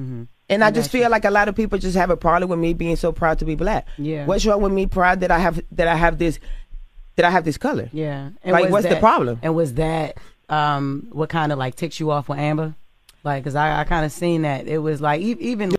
Mm-hmm. 0.00 0.22
And 0.48 0.62
I 0.62 0.70
just 0.70 0.90
feel 0.90 1.10
like 1.10 1.24
a 1.24 1.30
lot 1.30 1.48
of 1.48 1.56
people 1.56 1.78
just 1.78 1.96
have 1.96 2.10
a 2.10 2.16
problem 2.16 2.50
with 2.50 2.58
me 2.60 2.72
being 2.72 2.94
so 2.94 3.10
proud 3.10 3.40
to 3.40 3.44
be 3.44 3.56
black. 3.56 3.86
Yeah. 3.98 4.26
What's 4.26 4.46
wrong 4.46 4.62
with 4.62 4.72
me 4.72 4.86
proud 4.86 5.20
that 5.20 5.30
I 5.32 5.38
have 5.38 5.60
that 5.72 5.88
I 5.88 5.96
have 5.96 6.18
this 6.18 6.38
that 7.16 7.24
I 7.24 7.30
have 7.30 7.44
this 7.44 7.58
color? 7.58 7.90
Yeah. 7.92 8.30
Like, 8.44 8.64
was 8.64 8.72
what's 8.72 8.88
the 8.88 9.00
problem? 9.00 9.40
And 9.42 9.56
was 9.56 9.74
that 9.74 10.18
um 10.48 11.08
what 11.10 11.30
kind 11.30 11.50
of 11.50 11.58
like 11.58 11.74
ticks 11.74 11.98
you 11.98 12.12
off 12.12 12.28
with 12.28 12.38
Amber? 12.38 12.76
Like, 13.24 13.42
cause 13.42 13.56
I, 13.56 13.80
I 13.80 13.84
kind 13.84 14.06
of 14.06 14.12
seen 14.12 14.42
that 14.42 14.68
it 14.68 14.78
was 14.78 15.00
like 15.00 15.20
e- 15.20 15.36
even 15.40 15.72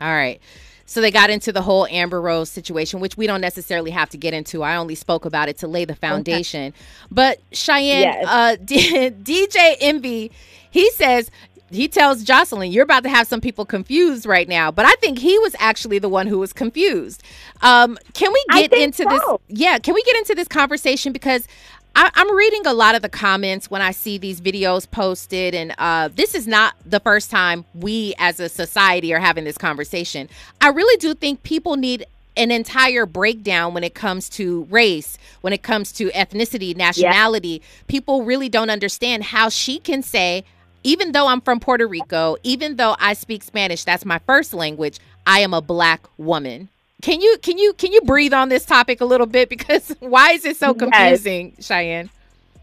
All 0.00 0.12
right. 0.12 0.38
So 0.86 1.00
they 1.00 1.10
got 1.10 1.30
into 1.30 1.50
the 1.52 1.62
whole 1.62 1.86
Amber 1.86 2.20
Rose 2.20 2.50
situation, 2.50 3.00
which 3.00 3.16
we 3.16 3.26
don't 3.26 3.40
necessarily 3.40 3.90
have 3.90 4.10
to 4.10 4.18
get 4.18 4.34
into. 4.34 4.62
I 4.62 4.76
only 4.76 4.94
spoke 4.94 5.24
about 5.24 5.48
it 5.48 5.58
to 5.58 5.68
lay 5.68 5.84
the 5.84 5.94
foundation. 5.94 6.74
But 7.10 7.40
Cheyenne, 7.52 8.02
Yes. 8.02 8.26
uh, 8.28 8.56
D- 8.64 9.10
DJ 9.10 9.76
Envy, 9.80 10.30
he 10.70 10.90
says 10.92 11.30
he 11.70 11.88
tells 11.88 12.22
Joseline, 12.24 12.72
"You're 12.72 12.84
about 12.84 13.02
to 13.04 13.08
have 13.08 13.26
some 13.26 13.40
people 13.40 13.64
confused 13.64 14.26
right 14.26 14.48
now." 14.48 14.70
But 14.70 14.84
I 14.84 14.94
think 14.96 15.18
he 15.18 15.38
was 15.38 15.56
actually 15.58 15.98
the 15.98 16.08
one 16.08 16.26
who 16.26 16.38
was 16.38 16.52
confused. 16.52 17.22
Um, 17.62 17.98
can 18.12 18.32
we 18.32 18.44
get 18.52 18.72
into 18.74 19.04
this? 19.04 19.22
Yeah, 19.48 19.78
can 19.78 19.94
we 19.94 20.02
get 20.02 20.16
into 20.16 20.34
this 20.34 20.46
conversation 20.48 21.12
because 21.12 21.48
I, 21.96 22.10
I'm 22.14 22.34
reading 22.34 22.66
a 22.66 22.74
lot 22.74 22.94
of 22.94 23.02
the 23.02 23.08
comments 23.08 23.70
when 23.70 23.80
I 23.80 23.92
see 23.92 24.18
these 24.18 24.40
videos 24.40 24.90
posted, 24.90 25.54
and 25.54 25.74
uh, 25.78 26.08
this 26.08 26.34
is 26.34 26.46
not 26.46 26.74
the 26.84 27.00
first 27.00 27.30
time 27.30 27.64
we 27.74 28.14
as 28.18 28.40
a 28.40 28.48
society 28.48 29.14
are 29.14 29.20
having 29.20 29.44
this 29.44 29.56
conversation. 29.56 30.28
I 30.60 30.68
really 30.68 30.96
do 30.98 31.14
think 31.14 31.42
people 31.44 31.76
need 31.76 32.04
an 32.36 32.50
entire 32.50 33.06
breakdown 33.06 33.74
when 33.74 33.84
it 33.84 33.94
comes 33.94 34.28
to 34.28 34.64
race, 34.64 35.18
when 35.42 35.52
it 35.52 35.62
comes 35.62 35.92
to 35.92 36.10
ethnicity, 36.10 36.76
nationality. 36.76 37.62
People 37.86 38.24
really 38.24 38.48
don't 38.48 38.70
understand 38.70 39.22
how 39.22 39.48
she 39.48 39.78
can 39.78 40.02
say, 40.02 40.42
even 40.82 41.12
though 41.12 41.28
I'm 41.28 41.40
from 41.40 41.60
Puerto 41.60 41.86
Rico, 41.86 42.36
even 42.42 42.74
though 42.74 42.96
I 42.98 43.14
speak 43.14 43.44
Spanish, 43.44 43.84
that's 43.84 44.04
my 44.04 44.18
first 44.18 44.52
language, 44.52 44.98
I 45.26 45.40
am 45.40 45.54
a 45.54 45.62
black 45.62 46.06
woman. 46.18 46.70
Can 47.04 47.20
you 47.20 47.36
can 47.42 47.58
you 47.58 47.74
can 47.74 47.92
you 47.92 48.00
breathe 48.00 48.32
on 48.32 48.48
this 48.48 48.64
topic 48.64 49.02
a 49.02 49.04
little 49.04 49.26
bit 49.26 49.48
because 49.56 49.94
why 50.00 50.30
is 50.32 50.46
it 50.46 50.56
so 50.56 50.72
Yes. 50.72 51.20
confusing, 51.20 51.54
Cheyenne? 51.60 52.10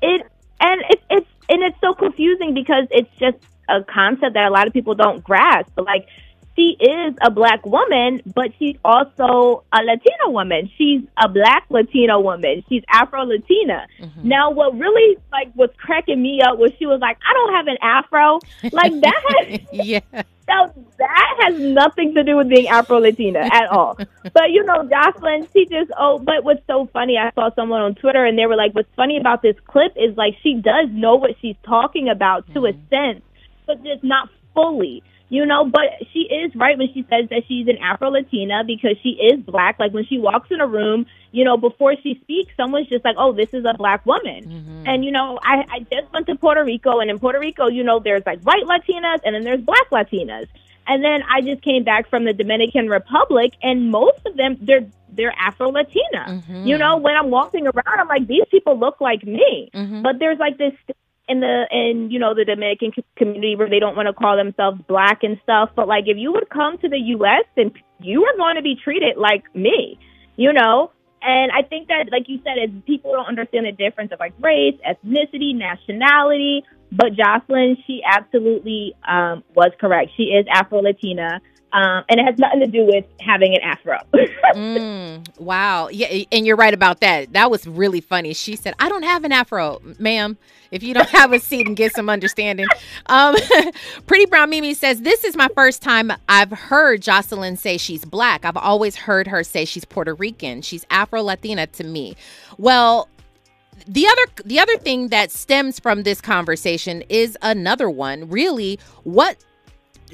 it 0.01 0.21
and 0.59 0.81
it, 0.89 1.01
it's 1.11 1.27
and 1.49 1.63
it's 1.63 1.77
so 1.81 1.93
confusing 1.93 2.53
because 2.55 2.87
it's 2.91 3.09
just 3.19 3.37
a 3.69 3.83
concept 3.83 4.33
that 4.33 4.47
a 4.47 4.49
lot 4.49 4.67
of 4.67 4.73
people 4.73 4.95
don't 4.95 5.23
grasp. 5.23 5.71
But 5.75 5.85
like, 5.85 6.07
she 6.61 6.77
is 6.79 7.15
a 7.21 7.31
black 7.31 7.65
woman, 7.65 8.21
but 8.35 8.51
she's 8.59 8.75
also 8.85 9.63
a 9.73 9.81
Latina 9.83 10.27
woman. 10.27 10.69
She's 10.77 11.01
a 11.17 11.27
black 11.27 11.65
Latina 11.69 12.19
woman. 12.19 12.63
She's 12.69 12.83
Afro 12.89 13.23
Latina. 13.23 13.87
Mm-hmm. 13.99 14.27
Now, 14.27 14.51
what 14.51 14.77
really 14.77 15.17
like 15.31 15.51
was 15.55 15.69
cracking 15.77 16.21
me 16.21 16.41
up 16.41 16.59
was 16.59 16.71
she 16.77 16.85
was 16.85 16.99
like, 17.01 17.17
"I 17.27 17.33
don't 17.33 17.53
have 17.53 17.67
an 17.67 17.77
afro." 17.81 18.39
Like 18.71 18.93
that 19.01 19.21
has 19.49 19.59
yeah. 19.71 19.99
so 20.13 20.85
that 20.99 21.35
has 21.39 21.59
nothing 21.59 22.13
to 22.13 22.23
do 22.23 22.37
with 22.37 22.49
being 22.49 22.67
Afro 22.67 22.99
Latina 22.99 23.39
at 23.39 23.67
all. 23.67 23.97
But 24.33 24.51
you 24.51 24.63
know, 24.63 24.83
Joseline, 24.83 25.47
she 25.51 25.65
just 25.65 25.91
oh. 25.97 26.19
But 26.19 26.43
what's 26.43 26.65
so 26.67 26.87
funny? 26.93 27.17
I 27.17 27.31
saw 27.33 27.49
someone 27.55 27.81
on 27.81 27.95
Twitter 27.95 28.23
and 28.23 28.37
they 28.37 28.45
were 28.45 28.55
like, 28.55 28.75
"What's 28.75 28.93
funny 28.95 29.17
about 29.17 29.41
this 29.41 29.55
clip 29.65 29.93
is 29.95 30.15
like 30.15 30.35
she 30.43 30.55
does 30.55 30.89
know 30.91 31.15
what 31.15 31.31
she's 31.41 31.55
talking 31.63 32.07
about 32.07 32.45
to 32.53 32.61
mm-hmm. 32.61 32.77
a 32.77 32.89
sense, 32.89 33.23
but 33.65 33.83
just 33.83 34.03
not 34.03 34.29
fully." 34.53 35.01
You 35.31 35.45
know, 35.45 35.63
but 35.63 35.91
she 36.11 36.23
is 36.23 36.53
right 36.57 36.77
when 36.77 36.91
she 36.93 37.05
says 37.09 37.29
that 37.29 37.43
she's 37.47 37.65
an 37.69 37.77
Afro 37.77 38.09
Latina 38.09 38.65
because 38.67 38.97
she 39.01 39.11
is 39.11 39.39
black. 39.39 39.79
Like 39.79 39.93
when 39.93 40.05
she 40.05 40.17
walks 40.19 40.51
in 40.51 40.59
a 40.59 40.67
room, 40.67 41.05
you 41.31 41.45
know, 41.45 41.55
before 41.55 41.95
she 42.03 42.19
speaks, 42.21 42.51
someone's 42.57 42.89
just 42.89 43.05
like, 43.05 43.15
"Oh, 43.17 43.31
this 43.31 43.53
is 43.53 43.63
a 43.63 43.73
black 43.73 44.05
woman." 44.05 44.43
Mm-hmm. 44.43 44.83
And 44.87 45.05
you 45.05 45.11
know, 45.11 45.39
I, 45.41 45.63
I 45.69 45.79
just 45.89 46.11
went 46.11 46.27
to 46.27 46.35
Puerto 46.35 46.65
Rico, 46.65 46.99
and 46.99 47.09
in 47.09 47.17
Puerto 47.17 47.39
Rico, 47.39 47.69
you 47.69 47.81
know, 47.81 47.99
there's 47.99 48.23
like 48.25 48.41
white 48.41 48.65
Latinas 48.65 49.21
and 49.23 49.33
then 49.33 49.45
there's 49.45 49.61
black 49.61 49.89
Latinas. 49.89 50.47
And 50.85 51.01
then 51.01 51.23
I 51.29 51.39
just 51.39 51.61
came 51.61 51.85
back 51.85 52.09
from 52.09 52.25
the 52.25 52.33
Dominican 52.33 52.89
Republic, 52.89 53.53
and 53.63 53.89
most 53.89 54.19
of 54.25 54.35
them 54.35 54.57
they're 54.59 54.85
they're 55.13 55.33
Afro 55.39 55.71
Latina. 55.71 56.25
Mm-hmm. 56.27 56.67
You 56.67 56.77
know, 56.77 56.97
when 56.97 57.15
I'm 57.15 57.29
walking 57.29 57.67
around, 57.67 57.99
I'm 57.99 58.09
like, 58.09 58.27
these 58.27 58.43
people 58.51 58.77
look 58.77 58.99
like 58.99 59.23
me. 59.23 59.69
Mm-hmm. 59.73 60.01
But 60.01 60.19
there's 60.19 60.39
like 60.39 60.57
this 60.57 60.73
in 61.31 61.39
the 61.39 61.65
in 61.71 62.11
you 62.11 62.19
know 62.19 62.33
the 62.35 62.45
Dominican 62.45 62.91
community 63.15 63.55
where 63.55 63.69
they 63.69 63.79
don't 63.79 63.95
want 63.95 64.07
to 64.07 64.13
call 64.13 64.35
themselves 64.35 64.81
black 64.87 65.23
and 65.23 65.39
stuff. 65.43 65.69
But 65.75 65.87
like, 65.87 66.05
if 66.07 66.17
you 66.17 66.31
would 66.33 66.49
come 66.49 66.77
to 66.79 66.89
the 66.89 66.99
U.S., 67.15 67.45
then 67.55 67.71
you 67.99 68.25
are 68.25 68.37
going 68.37 68.55
to 68.57 68.61
be 68.61 68.75
treated 68.75 69.17
like 69.17 69.43
me. 69.55 69.97
You 70.35 70.53
know, 70.53 70.91
and 71.21 71.51
I 71.51 71.61
think 71.61 71.87
that, 71.87 72.09
like 72.11 72.27
you 72.27 72.39
said, 72.43 72.57
is 72.63 72.69
people 72.85 73.11
don't 73.11 73.27
understand 73.27 73.65
the 73.65 73.71
difference 73.71 74.11
of 74.11 74.19
like 74.19 74.33
race, 74.39 74.75
ethnicity, 74.87 75.55
nationality. 75.55 76.63
But 76.91 77.13
Joseline, 77.13 77.77
she 77.87 78.01
absolutely 78.05 78.95
um, 79.07 79.43
was 79.55 79.71
correct. 79.79 80.11
She 80.17 80.23
is 80.23 80.45
Afro 80.51 80.81
Latina, 80.81 81.39
um, 81.73 82.03
and 82.09 82.19
it 82.19 82.25
has 82.25 82.37
nothing 82.37 82.59
to 82.59 82.67
do 82.67 82.85
with 82.85 83.05
having 83.19 83.55
an 83.55 83.61
afro. 83.61 83.97
Mm, 84.53 85.39
wow. 85.39 85.87
Yeah, 85.87 86.25
and 86.29 86.45
you're 86.45 86.57
right 86.57 86.73
about 86.73 86.99
that. 86.99 87.31
That 87.31 87.49
was 87.49 87.65
really 87.65 88.01
funny. 88.01 88.33
She 88.33 88.57
said, 88.57 88.73
"I 88.79 88.89
don't 88.89 89.03
have 89.03 89.23
an 89.23 89.31
afro, 89.31 89.79
ma'am. 89.97 90.37
If 90.71 90.83
you 90.83 90.93
don't 90.93 91.07
have 91.21 91.31
a 91.31 91.39
seat 91.39 91.67
and 91.67 91.77
get 91.77 91.95
some 91.95 92.09
understanding." 92.09 92.65
Um, 93.05 93.35
Pretty 94.07 94.25
Brown 94.25 94.49
Mimi 94.49 94.73
says, 94.73 95.01
"This 95.01 95.23
is 95.23 95.37
my 95.37 95.47
first 95.55 95.81
time 95.81 96.11
I've 96.27 96.51
heard 96.51 97.01
Joseline 97.01 97.57
say 97.57 97.77
she's 97.77 98.03
black. 98.03 98.43
I've 98.43 98.57
always 98.57 98.97
heard 98.97 99.27
her 99.27 99.41
say 99.41 99.63
she's 99.63 99.85
Puerto 99.85 100.15
Rican. 100.15 100.61
She's 100.61 100.85
Afro 100.89 101.21
Latina 101.21 101.67
to 101.67 101.85
me." 101.85 102.17
Well, 102.57 103.07
the 103.87 104.05
other 104.07 104.43
the 104.45 104.59
other 104.59 104.77
thing 104.77 105.07
that 105.09 105.31
stems 105.31 105.79
from 105.79 106.03
this 106.03 106.19
conversation 106.19 107.03
is 107.07 107.37
another 107.41 107.89
one. 107.89 108.29
Really, 108.29 108.79
what 109.03 109.37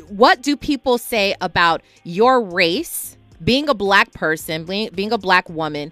what 0.09 0.41
do 0.41 0.55
people 0.55 0.97
say 0.97 1.35
about 1.41 1.81
your 2.03 2.41
race, 2.41 3.17
being 3.43 3.69
a 3.69 3.73
black 3.73 4.13
person, 4.13 4.65
being, 4.65 4.89
being 4.93 5.11
a 5.11 5.17
black 5.17 5.49
woman 5.49 5.91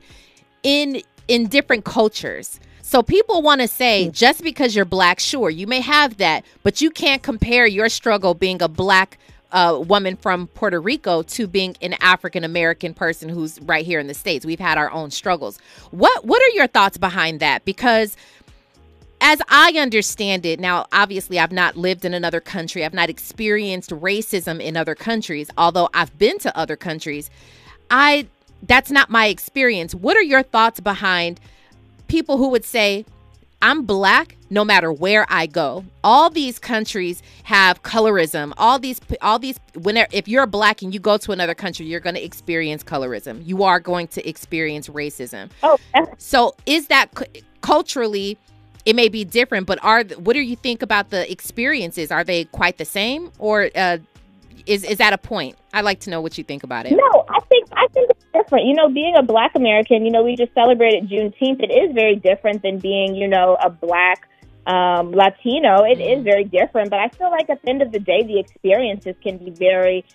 in 0.64 1.02
in 1.28 1.48
different 1.48 1.86
cultures? 1.86 2.60
So 2.82 3.02
people 3.02 3.42
want 3.42 3.62
to 3.62 3.68
say 3.68 4.10
just 4.12 4.44
because 4.44 4.76
you're 4.76 4.86
black, 4.86 5.20
sure, 5.20 5.50
you 5.50 5.66
may 5.66 5.82
have 5.82 6.18
that, 6.18 6.46
but 6.62 6.82
you 6.82 6.92
can't 6.92 7.24
compare 7.24 7.66
your 7.66 7.90
struggle 7.90 8.36
being 8.36 8.62
a 8.62 8.68
black 8.68 9.18
a 9.52 9.80
woman 9.80 10.18
from 10.18 10.48
Puerto 10.48 10.82
Rico 10.82 11.22
to 11.24 11.48
being 11.48 11.78
an 11.82 11.96
African 12.02 12.44
American 12.44 12.94
person 12.94 13.30
who's 13.30 13.60
right 13.62 13.86
here 13.86 14.00
in 14.00 14.08
the 14.08 14.14
states. 14.14 14.46
We've 14.46 14.60
had 14.60 14.78
our 14.78 14.92
own 14.92 15.12
struggles. 15.12 15.58
What 15.92 16.26
What 16.26 16.42
are 16.42 16.50
your 16.50 16.68
thoughts 16.68 16.98
behind 16.98 17.40
that? 17.40 17.64
Because 17.64 18.18
as 19.26 19.42
I 19.50 19.74
understand 19.80 20.46
it, 20.46 20.60
now 20.60 20.86
obviously 20.92 21.40
I've 21.40 21.52
not 21.52 21.76
lived 21.76 22.06
in 22.06 22.14
another 22.14 22.40
country, 22.40 22.86
I've 22.86 22.94
not 22.94 23.10
experienced 23.10 23.90
racism 23.90 24.62
in 24.62 24.78
other 24.78 24.94
countries, 24.94 25.50
although 25.58 25.90
I've 25.96 26.16
been 26.20 26.38
to 26.40 26.56
other 26.56 26.76
countries. 26.76 27.32
I 27.90 28.28
that's 28.62 28.92
not 28.92 29.10
my 29.10 29.26
experience. 29.26 29.96
What 29.96 30.16
are 30.16 30.22
your 30.22 30.44
thoughts 30.44 30.80
behind 30.80 31.40
people 32.08 32.38
who 32.38 32.50
would 32.50 32.64
say, 32.64 33.04
I'm 33.64 33.82
black 33.84 34.38
no 34.52 34.64
matter 34.64 34.94
where 34.94 35.26
I 35.28 35.48
go. 35.48 35.86
All 36.04 36.30
these 36.30 36.60
countries 36.60 37.24
have 37.46 37.82
colorism. 37.82 38.54
All 38.58 38.78
these 38.78 39.02
all 39.22 39.40
these 39.40 39.60
whenever 39.74 40.08
if 40.12 40.28
you're 40.28 40.46
black 40.46 40.84
and 40.84 40.94
you 40.94 41.00
go 41.00 41.18
to 41.18 41.32
another 41.32 41.56
country, 41.56 41.88
you're 41.88 42.00
going 42.00 42.14
to 42.14 42.24
experience 42.24 42.84
colorism. 42.84 43.44
You 43.44 43.64
are 43.64 43.80
going 43.80 44.08
to 44.10 44.30
experience 44.30 44.88
racism. 44.88 45.50
Oh, 45.64 45.80
So 46.20 46.54
is 46.68 46.90
that 46.90 47.08
culturally 47.62 48.38
it 48.86 48.96
may 48.96 49.10
be 49.10 49.26
different, 49.26 49.66
but 49.68 49.84
are 49.84 50.04
what 50.04 50.34
do 50.34 50.42
you 50.42 50.56
think 50.56 50.82
about 50.82 51.10
the 51.10 51.30
experiences? 51.32 52.12
Are 52.12 52.24
they 52.24 52.46
quite 52.46 52.78
the 52.78 52.86
same 52.86 53.32
or 53.40 53.70
uh, 53.76 53.98
is 54.66 54.84
is 54.84 54.98
that 55.00 55.14
a 55.14 55.18
point? 55.18 55.58
I'd 55.74 55.86
like 55.86 56.00
to 56.02 56.10
know 56.10 56.22
what 56.22 56.38
you 56.38 56.44
think 56.44 56.64
about 56.64 56.86
it. 56.86 56.92
No, 56.92 57.26
I 57.30 57.40
think 57.50 57.68
I 57.74 57.88
think 57.94 58.12
it's 58.12 58.26
different. 58.34 58.66
You 58.66 58.76
know, 58.76 58.90
being 58.90 59.16
a 59.16 59.24
Black 59.24 59.56
American, 59.56 60.06
you 60.06 60.12
know, 60.12 60.24
we 60.24 60.36
just 60.36 60.54
celebrated 60.54 61.10
Juneteenth. 61.10 61.64
It 61.64 61.74
is 61.74 61.94
very 61.94 62.16
different 62.16 62.62
than 62.62 62.80
being, 62.80 63.16
you 63.16 63.28
know, 63.28 63.58
a 63.64 63.70
Black 63.70 64.30
um, 64.68 65.12
Latino. 65.12 65.84
It 65.84 66.00
is 66.00 66.24
very 66.24 66.44
different, 66.44 66.90
but 66.90 67.00
I 67.00 67.10
feel 67.10 67.32
like 67.32 67.50
at 67.50 67.62
the 67.62 67.70
end 67.70 67.82
of 67.82 67.92
the 67.92 68.00
day, 68.00 68.24
the 68.24 68.40
experiences 68.40 69.16
can 69.22 69.38
be 69.38 69.52
very 69.52 70.06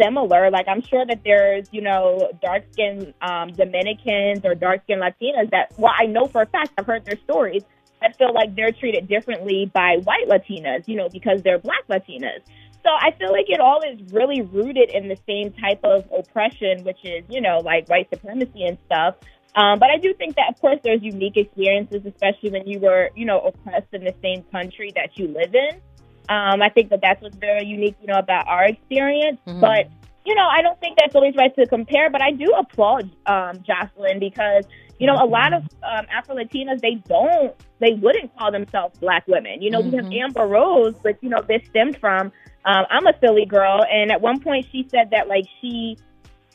similar. 0.00 0.50
Like 0.50 0.66
I'm 0.68 0.82
sure 0.82 1.06
that 1.06 1.20
there's, 1.24 1.68
you 1.72 1.82
know, 1.82 2.30
dark 2.42 2.64
skinned 2.72 3.14
um, 3.22 3.52
Dominicans 3.52 4.44
or 4.44 4.54
dark 4.54 4.82
skinned 4.84 5.02
Latinas 5.02 5.50
that, 5.50 5.72
well, 5.78 5.92
I 5.96 6.06
know 6.06 6.26
for 6.26 6.42
a 6.42 6.46
fact 6.46 6.72
I've 6.78 6.86
heard 6.86 7.04
their 7.04 7.18
stories. 7.24 7.62
I 8.02 8.12
feel 8.12 8.32
like 8.34 8.54
they're 8.54 8.72
treated 8.72 9.08
differently 9.08 9.70
by 9.72 9.98
white 10.04 10.28
Latinas, 10.28 10.86
you 10.86 10.96
know, 10.96 11.08
because 11.08 11.42
they're 11.42 11.58
Black 11.58 11.86
Latinas. 11.88 12.40
So 12.82 12.90
I 12.90 13.12
feel 13.18 13.32
like 13.32 13.46
it 13.48 13.60
all 13.60 13.80
is 13.80 14.12
really 14.12 14.42
rooted 14.42 14.90
in 14.90 15.08
the 15.08 15.16
same 15.26 15.52
type 15.52 15.80
of 15.84 16.04
oppression, 16.16 16.84
which 16.84 16.98
is, 17.02 17.24
you 17.30 17.40
know, 17.40 17.58
like 17.64 17.88
white 17.88 18.08
supremacy 18.10 18.64
and 18.64 18.76
stuff. 18.84 19.14
Um, 19.56 19.78
but 19.78 19.88
I 19.88 19.96
do 19.96 20.12
think 20.14 20.36
that, 20.36 20.50
of 20.50 20.60
course, 20.60 20.78
there's 20.84 21.02
unique 21.02 21.36
experiences, 21.36 22.04
especially 22.04 22.50
when 22.50 22.66
you 22.66 22.80
were, 22.80 23.10
you 23.14 23.24
know, 23.24 23.40
oppressed 23.40 23.86
in 23.92 24.04
the 24.04 24.14
same 24.20 24.44
country 24.52 24.90
that 24.96 25.16
you 25.16 25.28
live 25.28 25.54
in. 25.54 25.80
Um, 26.28 26.60
I 26.60 26.68
think 26.74 26.90
that 26.90 27.00
that's 27.00 27.22
what's 27.22 27.36
very 27.36 27.64
unique, 27.64 27.96
you 28.00 28.08
know, 28.08 28.18
about 28.18 28.48
our 28.48 28.64
experience. 28.64 29.38
Mhm. 29.46 29.60
But, 29.60 29.88
you 30.24 30.34
know, 30.34 30.46
I 30.50 30.62
don't 30.62 30.78
think 30.80 30.96
that's 30.98 31.14
always 31.14 31.34
right 31.36 31.54
to 31.56 31.66
compare, 31.66 32.10
but 32.10 32.22
I 32.22 32.30
do 32.30 32.52
applaud 32.58 33.10
um, 33.26 33.62
Joseline 33.68 34.20
because, 34.20 34.64
you 34.98 35.06
know, 35.06 35.14
a 35.14 35.26
lot 35.26 35.52
of 35.52 35.62
um, 35.82 36.06
Afro 36.10 36.36
Latinas, 36.36 36.80
they 36.80 36.94
don't, 37.06 37.54
they 37.80 37.92
wouldn't 37.92 38.36
call 38.38 38.50
themselves 38.50 38.98
black 38.98 39.26
women. 39.26 39.60
You 39.60 39.70
know, 39.70 39.80
we 39.80 39.90
have 39.96 40.06
Mhm. 40.06 40.22
Amber 40.22 40.46
Rose, 40.46 40.94
but, 41.02 41.22
you 41.22 41.28
know, 41.28 41.42
this 41.46 41.62
stemmed 41.66 41.98
from, 41.98 42.32
um, 42.64 42.84
I'm 42.90 43.06
a 43.06 43.12
Philly 43.20 43.44
girl. 43.44 43.84
And 43.90 44.10
at 44.10 44.20
one 44.20 44.40
point 44.40 44.66
she 44.72 44.86
said 44.90 45.10
that, 45.10 45.28
like, 45.28 45.44
she 45.60 45.96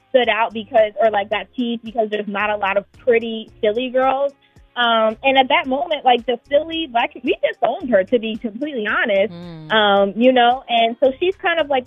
stood 0.10 0.30
out 0.30 0.52
because, 0.54 0.94
or 1.00 1.12
like 1.12 1.30
got 1.30 1.46
teased 1.56 1.84
because 1.84 2.10
there's 2.10 2.28
not 2.28 2.50
a 2.50 2.58
lot 2.58 2.78
of 2.78 2.92
pretty 2.94 3.52
Philly 3.62 3.90
girls. 3.90 4.34
Um, 4.76 5.18
and 5.24 5.38
at 5.38 5.50
that 5.50 5.68
moment, 5.68 6.06
like 6.06 6.26
the 6.26 6.40
Philly 6.50 6.88
black, 6.88 7.14
we 7.24 7.38
disowned 7.44 7.90
her 7.90 8.04
to 8.06 8.18
be 8.18 8.36
completely 8.36 8.88
honest. 8.88 9.34
Mm. 9.34 9.72
Um, 9.72 10.14
you 10.16 10.32
know, 10.32 10.64
and 10.68 10.96
so 11.00 11.12
she's 11.20 11.36
kind 11.36 11.60
of 11.60 11.68
like 11.68 11.86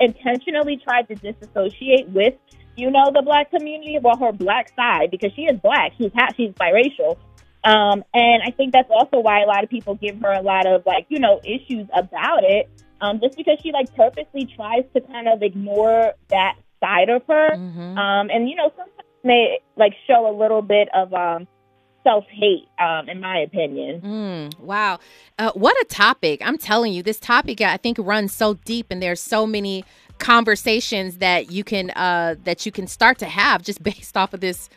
intentionally 0.00 0.76
tried 0.76 1.08
to 1.08 1.14
disassociate 1.14 2.08
with, 2.08 2.34
you 2.76 2.90
know, 2.90 3.10
the 3.12 3.22
black 3.22 3.50
community, 3.50 3.98
well, 4.02 4.16
her 4.18 4.32
black 4.32 4.72
side 4.74 5.10
because 5.10 5.32
she 5.34 5.42
is 5.42 5.58
black. 5.60 5.92
She's 5.98 6.12
ha- 6.14 6.32
she's 6.36 6.50
biracial. 6.52 7.16
Um, 7.62 8.02
and 8.14 8.42
I 8.42 8.52
think 8.56 8.72
that's 8.72 8.90
also 8.90 9.20
why 9.20 9.42
a 9.42 9.46
lot 9.46 9.62
of 9.64 9.70
people 9.70 9.94
give 9.94 10.18
her 10.22 10.32
a 10.32 10.40
lot 10.40 10.66
of 10.66 10.84
like, 10.86 11.06
you 11.10 11.18
know, 11.18 11.40
issues 11.44 11.86
about 11.94 12.44
it. 12.44 12.70
Um, 13.02 13.20
just 13.20 13.36
because 13.36 13.58
she 13.62 13.72
like 13.72 13.94
purposely 13.94 14.46
tries 14.56 14.84
to 14.94 15.00
kind 15.00 15.28
of 15.28 15.42
ignore 15.42 16.12
that 16.28 16.56
side 16.80 17.08
of 17.08 17.22
her. 17.28 17.50
Mhm. 17.50 17.96
Um, 17.96 18.30
and 18.30 18.48
you 18.48 18.56
know, 18.56 18.70
sometimes 18.76 19.08
may 19.22 19.58
like 19.76 19.92
show 20.06 20.26
a 20.28 20.34
little 20.36 20.62
bit 20.62 20.88
of 20.94 21.12
um 21.12 21.46
self 22.02 22.24
hate, 22.30 22.68
um, 22.78 23.08
in 23.08 23.20
my 23.20 23.38
opinion. 23.38 24.00
Mm, 24.00 24.58
wow. 24.60 24.98
Uh, 25.38 25.52
what 25.54 25.76
a 25.80 25.84
topic. 25.86 26.40
I'm 26.44 26.58
telling 26.58 26.92
you, 26.92 27.02
this 27.02 27.20
topic 27.20 27.60
I 27.60 27.76
think 27.76 27.98
runs 27.98 28.32
so 28.32 28.54
deep 28.54 28.86
and 28.90 29.02
there's 29.02 29.20
so 29.20 29.46
many 29.46 29.84
conversations 30.18 31.16
that 31.16 31.50
you 31.50 31.64
can 31.64 31.90
uh 31.92 32.34
that 32.44 32.66
you 32.66 32.70
can 32.72 32.86
start 32.86 33.18
to 33.18 33.24
have 33.24 33.62
just 33.62 33.82
based 33.90 34.16
off 34.16 34.34
of 34.34 34.40
this 34.40 34.68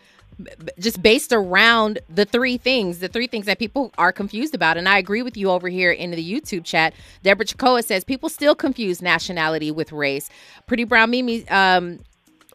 just 0.79 1.01
based 1.03 1.31
around 1.31 1.99
the 2.09 2.25
three 2.25 2.57
things, 2.57 2.99
the 2.99 3.07
three 3.07 3.27
things 3.27 3.45
that 3.45 3.59
people 3.59 3.91
are 3.99 4.11
confused 4.11 4.55
about. 4.55 4.77
And 4.77 4.89
I 4.89 4.97
agree 4.97 5.21
with 5.21 5.37
you 5.37 5.51
over 5.51 5.69
here 5.69 5.91
in 5.91 6.09
the 6.09 6.17
YouTube 6.17 6.63
chat. 6.65 6.93
Deborah 7.21 7.45
Chakoa 7.45 7.83
says 7.83 8.03
people 8.03 8.29
still 8.29 8.55
confuse 8.55 9.01
nationality 9.01 9.69
with 9.69 9.91
race. 9.91 10.29
Pretty 10.65 10.85
Brown 10.85 11.11
Mimi 11.11 11.47
um 11.49 11.99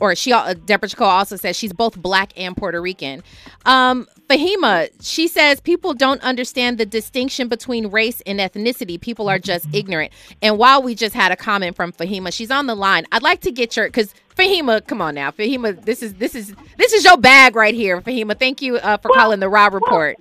or 0.01 0.15
she 0.15 0.33
uh, 0.33 0.55
Deborah 0.55 0.89
Chakoa 0.89 1.07
also 1.07 1.37
says 1.37 1.57
she's 1.57 1.73
both 1.73 1.97
black 1.97 2.33
and 2.37 2.57
Puerto 2.57 2.81
Rican. 2.81 3.23
Um, 3.67 4.07
Fahima, 4.29 4.91
she 5.01 5.29
says 5.29 5.61
people 5.61 5.95
don't 5.95 6.23
understand 6.23 6.79
the 6.79 6.87
distinction 6.87 7.49
between 7.49 7.89
race 7.89 8.21
and 8.27 8.41
ethnicity. 8.41 9.01
People 9.01 9.29
are 9.29 9.39
just 9.39 9.67
ignorant. 9.73 10.13
And 10.43 10.59
while 10.59 10.83
we 10.83 10.95
just 10.95 11.15
had 11.15 11.33
a 11.33 11.37
comment 11.37 11.77
from 11.77 11.93
Fahima, 11.93 12.33
she's 12.33 12.51
on 12.51 12.67
the 12.67 12.75
line. 12.75 13.07
I'd 13.13 13.23
like 13.23 13.41
to 13.43 13.51
get 13.51 13.77
your 13.77 13.87
because 13.87 14.15
Fahima, 14.37 14.87
come 14.87 15.01
on 15.01 15.15
now, 15.15 15.31
Fahima, 15.31 15.85
this 15.85 16.03
is 16.03 16.15
this 16.15 16.35
is 16.35 16.55
this 16.77 16.93
is 16.93 17.05
your 17.05 17.17
bag 17.17 17.57
right 17.57 17.75
here, 17.75 18.01
Fahima. 18.01 18.39
Thank 18.39 18.63
you 18.63 18.77
uh, 18.77 18.97
for 18.99 19.11
calling 19.11 19.41
the 19.41 19.49
Rob 19.49 19.75
Report. 19.75 20.17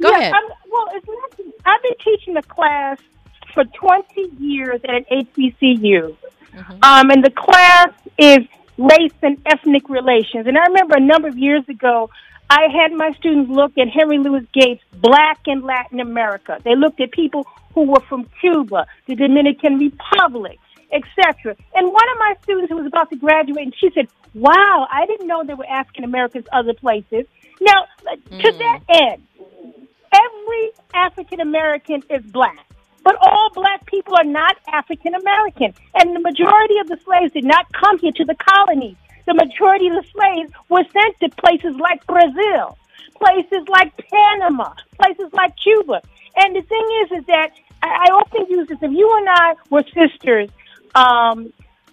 Go 0.00 0.10
yeah, 0.10 0.18
ahead. 0.18 0.32
I'm, 0.32 0.48
well, 0.70 0.88
it's 0.94 1.06
not, 1.06 1.52
I've 1.66 1.82
been 1.82 1.94
teaching 2.02 2.36
a 2.36 2.42
class 2.42 2.98
for 3.52 3.64
20 3.64 4.30
years 4.38 4.80
at 4.84 4.90
an 4.90 5.04
HBCU. 5.10 6.16
Um, 6.82 7.10
and 7.10 7.24
the 7.24 7.30
class 7.30 7.90
is 8.18 8.46
race 8.80 9.12
and 9.22 9.40
ethnic 9.46 9.88
relations. 9.88 10.46
And 10.46 10.56
I 10.56 10.66
remember 10.66 10.96
a 10.96 11.00
number 11.00 11.28
of 11.28 11.36
years 11.36 11.68
ago, 11.68 12.10
I 12.48 12.66
had 12.72 12.92
my 12.92 13.12
students 13.18 13.50
look 13.50 13.76
at 13.78 13.88
Henry 13.88 14.18
Louis 14.18 14.46
Gates' 14.52 14.82
Black 14.94 15.40
in 15.46 15.62
Latin 15.62 16.00
America. 16.00 16.58
They 16.64 16.74
looked 16.74 17.00
at 17.00 17.12
people 17.12 17.46
who 17.74 17.82
were 17.82 18.00
from 18.08 18.28
Cuba, 18.40 18.86
the 19.06 19.14
Dominican 19.14 19.78
Republic, 19.78 20.58
etc. 20.92 21.54
And 21.74 21.86
one 21.86 22.08
of 22.12 22.18
my 22.18 22.34
students 22.42 22.70
who 22.70 22.76
was 22.76 22.86
about 22.86 23.10
to 23.10 23.16
graduate, 23.16 23.64
and 23.66 23.74
she 23.78 23.90
said, 23.94 24.08
"Wow, 24.34 24.88
I 24.90 25.06
didn't 25.06 25.28
know 25.28 25.44
there 25.44 25.56
were 25.56 25.68
African 25.68 26.04
Americans 26.04 26.46
other 26.52 26.74
places." 26.74 27.26
Now, 27.60 27.84
to 28.02 28.16
mm-hmm. 28.16 28.58
that 28.58 28.80
end, 28.88 29.22
every 30.12 30.70
African 30.94 31.40
American 31.40 32.02
is 32.10 32.24
black. 32.24 32.66
But 33.02 33.16
all 33.20 33.50
black 33.54 33.86
people 33.86 34.14
are 34.16 34.24
not 34.24 34.56
African 34.72 35.14
American. 35.14 35.74
And 35.94 36.14
the 36.14 36.20
majority 36.20 36.78
of 36.78 36.88
the 36.88 36.98
slaves 37.04 37.32
did 37.32 37.44
not 37.44 37.72
come 37.72 37.98
here 37.98 38.12
to 38.12 38.24
the 38.24 38.34
colonies. 38.34 38.96
The 39.26 39.34
majority 39.34 39.88
of 39.88 39.94
the 39.94 40.06
slaves 40.10 40.52
were 40.68 40.84
sent 40.92 41.20
to 41.20 41.28
places 41.40 41.76
like 41.76 42.06
Brazil, 42.06 42.76
places 43.14 43.68
like 43.68 43.92
Panama, 44.10 44.74
places 45.00 45.32
like 45.32 45.56
Cuba. 45.56 46.02
And 46.36 46.56
the 46.56 46.62
thing 46.62 46.86
is, 47.04 47.20
is 47.20 47.26
that 47.26 47.50
I, 47.82 47.88
I 47.88 48.12
often 48.12 48.46
use 48.48 48.68
this. 48.68 48.78
If 48.82 48.92
you 48.92 49.10
and 49.16 49.28
I 49.28 49.54
were 49.70 49.84
sisters, 49.94 50.50
um, 50.94 51.52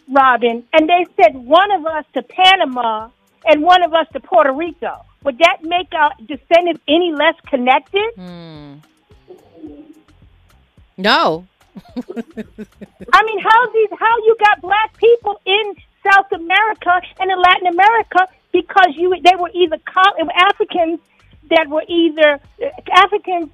Robin, 0.09 0.63
and 0.73 0.89
they 0.89 1.05
sent 1.21 1.35
one 1.35 1.71
of 1.71 1.85
us 1.85 2.05
to 2.13 2.23
Panama 2.23 3.09
and 3.45 3.61
one 3.61 3.83
of 3.83 3.93
us 3.93 4.07
to 4.13 4.19
Puerto 4.19 4.53
Rico, 4.53 5.05
would 5.23 5.37
that 5.39 5.57
make 5.63 5.93
our 5.93 6.11
descendants 6.25 6.81
any 6.87 7.11
less 7.13 7.35
connected? 7.47 8.13
Hmm. 8.15 8.75
No. 10.97 11.45
I 13.13 13.23
mean, 13.23 13.39
how 13.39 13.71
these 13.71 13.89
how 13.99 14.17
you 14.25 14.35
got 14.39 14.61
black 14.61 14.97
people 14.97 15.39
in 15.45 15.75
South 16.03 16.31
America 16.31 17.01
and 17.19 17.31
in 17.31 17.39
Latin 17.39 17.67
America 17.67 18.27
because 18.51 18.93
you 18.95 19.15
they 19.23 19.35
were 19.37 19.51
either 19.53 19.77
Africans 20.35 20.99
that 21.49 21.67
were 21.69 21.83
either 21.87 22.39
uh, 22.63 22.69
Africans 22.93 23.49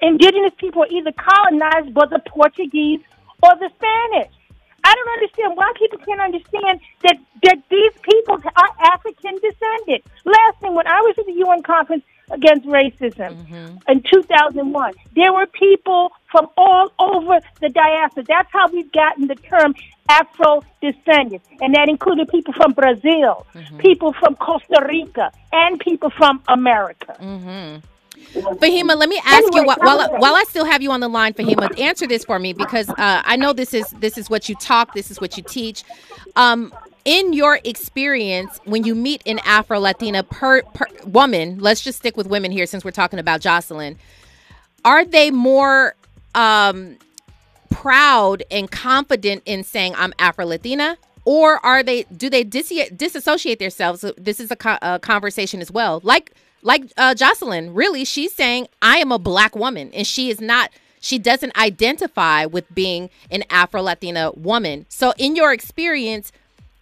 indigenous 0.00 0.52
people 0.58 0.80
were 0.80 0.88
either 0.90 1.12
colonized 1.12 1.94
by 1.94 2.06
the 2.06 2.20
Portuguese 2.26 3.00
or 3.42 3.54
the 3.56 3.70
Spanish. 3.76 4.32
I 4.84 4.94
don't 4.94 5.12
understand 5.14 5.56
why 5.56 5.72
people 5.78 5.98
can't 5.98 6.20
understand 6.20 6.80
that 7.02 7.16
that 7.44 7.58
these 7.70 7.92
people 8.02 8.34
are 8.34 8.92
African 8.92 9.38
descended. 9.38 10.02
Last 10.24 10.60
thing, 10.60 10.74
when 10.74 10.86
I 10.86 11.00
was 11.00 11.14
at 11.18 11.26
the 11.26 11.32
UN 11.32 11.62
conference 11.62 12.04
against 12.32 12.66
racism 12.66 13.36
in 13.88 14.02
2001, 14.02 14.94
there 15.14 15.32
were 15.32 15.46
people 15.46 16.12
from 16.30 16.48
all 16.56 16.90
over 16.98 17.40
the 17.60 17.68
diaspora. 17.68 18.24
That's 18.28 18.48
how 18.52 18.68
we've 18.70 18.90
gotten 18.92 19.26
the 19.26 19.34
term 19.36 19.74
Afro 20.08 20.62
descendants, 20.80 21.46
and 21.60 21.74
that 21.74 21.88
included 21.88 22.28
people 22.28 22.54
from 22.54 22.72
Brazil, 22.72 23.46
people 23.78 24.12
from 24.18 24.36
Costa 24.36 24.84
Rica, 24.88 25.32
and 25.52 25.78
people 25.80 26.10
from 26.10 26.42
America. 26.48 27.14
hmm 27.18 27.76
Fahima, 28.60 28.96
let 28.96 29.08
me 29.08 29.20
ask 29.24 29.52
you 29.54 29.64
while, 29.64 29.76
while, 29.78 30.00
I- 30.00 30.08
while 30.18 30.34
I 30.34 30.44
still 30.48 30.64
have 30.64 30.80
you 30.82 30.90
on 30.90 31.00
the 31.00 31.08
line, 31.08 31.34
Fahima, 31.34 31.78
answer 31.78 32.06
this 32.06 32.24
for 32.24 32.38
me 32.38 32.52
because 32.52 32.88
uh, 32.90 32.94
I 33.24 33.36
know 33.36 33.52
this 33.52 33.74
is 33.74 33.90
this 33.90 34.16
is 34.16 34.30
what 34.30 34.48
you 34.48 34.54
talk, 34.54 34.92
this 34.92 35.10
is 35.10 35.20
what 35.20 35.36
you 35.36 35.42
teach. 35.42 35.82
Um, 36.36 36.72
in 37.04 37.32
your 37.32 37.58
experience, 37.64 38.60
when 38.64 38.84
you 38.84 38.94
meet 38.94 39.22
an 39.26 39.40
Afro 39.40 39.78
Latina 39.78 40.22
per, 40.22 40.62
per 40.62 40.86
woman, 41.04 41.58
let's 41.58 41.80
just 41.80 41.98
stick 41.98 42.16
with 42.16 42.26
women 42.26 42.50
here 42.50 42.66
since 42.66 42.84
we're 42.84 42.90
talking 42.90 43.18
about 43.18 43.40
Joseline. 43.40 43.96
Are 44.84 45.04
they 45.04 45.30
more 45.30 45.94
um, 46.34 46.96
proud 47.70 48.42
and 48.50 48.70
confident 48.70 49.42
in 49.46 49.64
saying 49.64 49.94
I'm 49.96 50.12
Afro 50.18 50.46
Latina? 50.46 50.96
Or 51.24 51.64
are 51.64 51.82
they? 51.84 52.02
Do 52.04 52.28
they 52.28 52.42
dis- 52.42 52.90
disassociate 52.96 53.60
themselves? 53.60 54.04
This 54.16 54.40
is 54.40 54.50
a, 54.50 54.56
co- 54.56 54.78
a 54.82 54.98
conversation 54.98 55.60
as 55.60 55.70
well. 55.70 56.00
Like 56.02 56.32
like 56.62 56.84
uh, 56.96 57.14
Joseline, 57.14 57.70
really, 57.72 58.04
she's 58.04 58.32
saying 58.34 58.68
I 58.80 58.98
am 58.98 59.12
a 59.12 59.18
black 59.18 59.54
woman, 59.54 59.90
and 59.92 60.06
she 60.06 60.30
is 60.30 60.40
not. 60.40 60.70
She 61.00 61.18
doesn't 61.18 61.56
identify 61.58 62.46
with 62.46 62.72
being 62.72 63.10
an 63.30 63.42
Afro 63.50 63.82
Latina 63.82 64.30
woman. 64.32 64.86
So, 64.88 65.12
in 65.18 65.34
your 65.34 65.52
experience, 65.52 66.30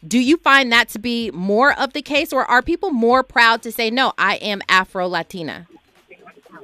do 0.07 0.19
you 0.19 0.37
find 0.39 0.73
that 0.73 0.89
to 0.91 0.99
be 0.99 1.31
more 1.31 1.79
of 1.79 1.93
the 1.93 2.03
case, 2.03 2.33
or 2.33 2.45
are 2.45 2.63
people 2.63 2.91
more 2.91 3.23
proud 3.23 3.63
to 3.63 3.73
say 3.73 3.91
no? 3.91 4.13
I 4.17 4.37
am 4.37 4.63
Afro 4.69 5.07
Latina. 5.07 5.69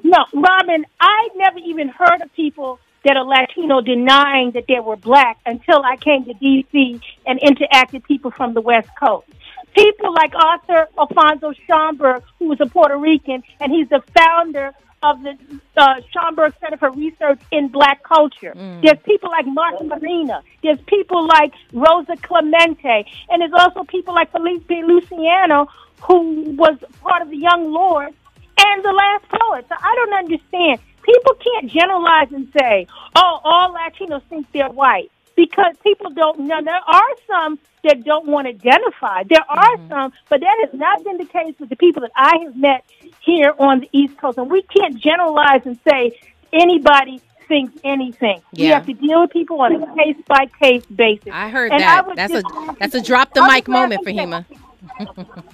No, 0.02 0.24
Robin, 0.32 0.86
I 1.00 1.28
never 1.36 1.58
even 1.58 1.88
heard 1.88 2.22
of 2.22 2.32
people 2.34 2.78
that 3.04 3.16
are 3.16 3.24
Latino 3.24 3.80
denying 3.80 4.52
that 4.52 4.64
they 4.68 4.80
were 4.80 4.96
black 4.96 5.38
until 5.46 5.82
I 5.84 5.96
came 5.96 6.24
to 6.24 6.34
D.C. 6.34 7.00
and 7.26 7.40
interacted 7.40 8.04
people 8.04 8.30
from 8.30 8.54
the 8.54 8.60
West 8.60 8.88
Coast. 8.98 9.28
People 9.74 10.14
like 10.14 10.32
Arthur 10.34 10.88
Alfonso 10.98 11.52
Schomburg, 11.68 12.22
who 12.38 12.46
was 12.46 12.60
a 12.60 12.66
Puerto 12.66 12.96
Rican, 12.96 13.42
and 13.60 13.70
he's 13.70 13.88
the 13.88 14.02
founder 14.16 14.72
of 15.02 15.22
the 15.22 15.36
uh, 15.76 16.00
Schomburg 16.14 16.52
Center 16.60 16.76
for 16.76 16.90
Research 16.90 17.40
in 17.52 17.68
Black 17.68 18.02
Culture. 18.02 18.52
There's 18.82 18.98
people 19.04 19.30
like 19.30 19.46
Martin 19.46 19.88
Marina. 19.88 20.42
There's 20.62 20.80
people 20.86 21.26
like 21.26 21.52
Rosa 21.72 22.16
Clemente. 22.22 23.04
And 23.28 23.40
there's 23.42 23.52
also 23.52 23.84
people 23.84 24.14
like 24.14 24.30
Felipe 24.32 24.68
Luciano, 24.70 25.68
who 26.02 26.50
was 26.56 26.76
part 27.00 27.22
of 27.22 27.30
the 27.30 27.36
Young 27.36 27.70
Lords 27.72 28.16
and 28.58 28.84
the 28.84 28.92
last 28.92 29.24
poet. 29.28 29.66
So 29.68 29.74
I 29.80 29.94
don't 29.94 30.14
understand. 30.14 30.80
People 31.02 31.34
can't 31.34 31.70
generalize 31.70 32.32
and 32.32 32.48
say, 32.58 32.86
"Oh, 33.14 33.40
all 33.44 33.74
Latinos 33.74 34.22
think 34.28 34.50
they're 34.52 34.68
white," 34.68 35.10
because 35.36 35.74
people 35.82 36.10
don't 36.10 36.40
know. 36.40 36.60
There 36.62 36.74
are 36.74 37.10
some 37.26 37.58
that 37.84 38.02
don't 38.04 38.26
want 38.26 38.46
to 38.46 38.50
identify. 38.54 39.22
There 39.24 39.44
are 39.48 39.76
mm-hmm. 39.76 39.88
some, 39.88 40.12
but 40.28 40.40
that 40.40 40.56
has 40.64 40.74
not 40.74 41.04
been 41.04 41.18
the 41.18 41.26
case 41.26 41.54
with 41.60 41.68
the 41.68 41.76
people 41.76 42.02
that 42.02 42.10
I 42.16 42.38
have 42.42 42.56
met 42.56 42.84
here 43.20 43.54
on 43.58 43.80
the 43.80 43.88
East 43.92 44.18
Coast. 44.18 44.38
And 44.38 44.50
we 44.50 44.62
can't 44.62 44.96
generalize 44.96 45.62
and 45.64 45.78
say 45.88 46.18
anybody 46.52 47.20
thinks 47.46 47.78
anything. 47.84 48.42
We 48.56 48.64
Yeah. 48.64 48.74
have 48.74 48.86
to 48.86 48.94
deal 48.94 49.20
with 49.20 49.30
people 49.30 49.60
on 49.60 49.80
a 49.80 49.94
case 49.94 50.16
by 50.26 50.46
case 50.60 50.84
basis. 50.86 51.28
I 51.32 51.48
heard 51.48 51.70
And 51.70 51.80
that. 51.80 52.06
would 52.06 52.16
that's 52.16 52.34
a 52.34 52.42
that's 52.80 52.94
a 52.94 53.00
drop 53.00 53.34
the 53.34 53.42
mic 53.42 53.68
moment, 53.68 54.04
Fahima. 54.04 54.44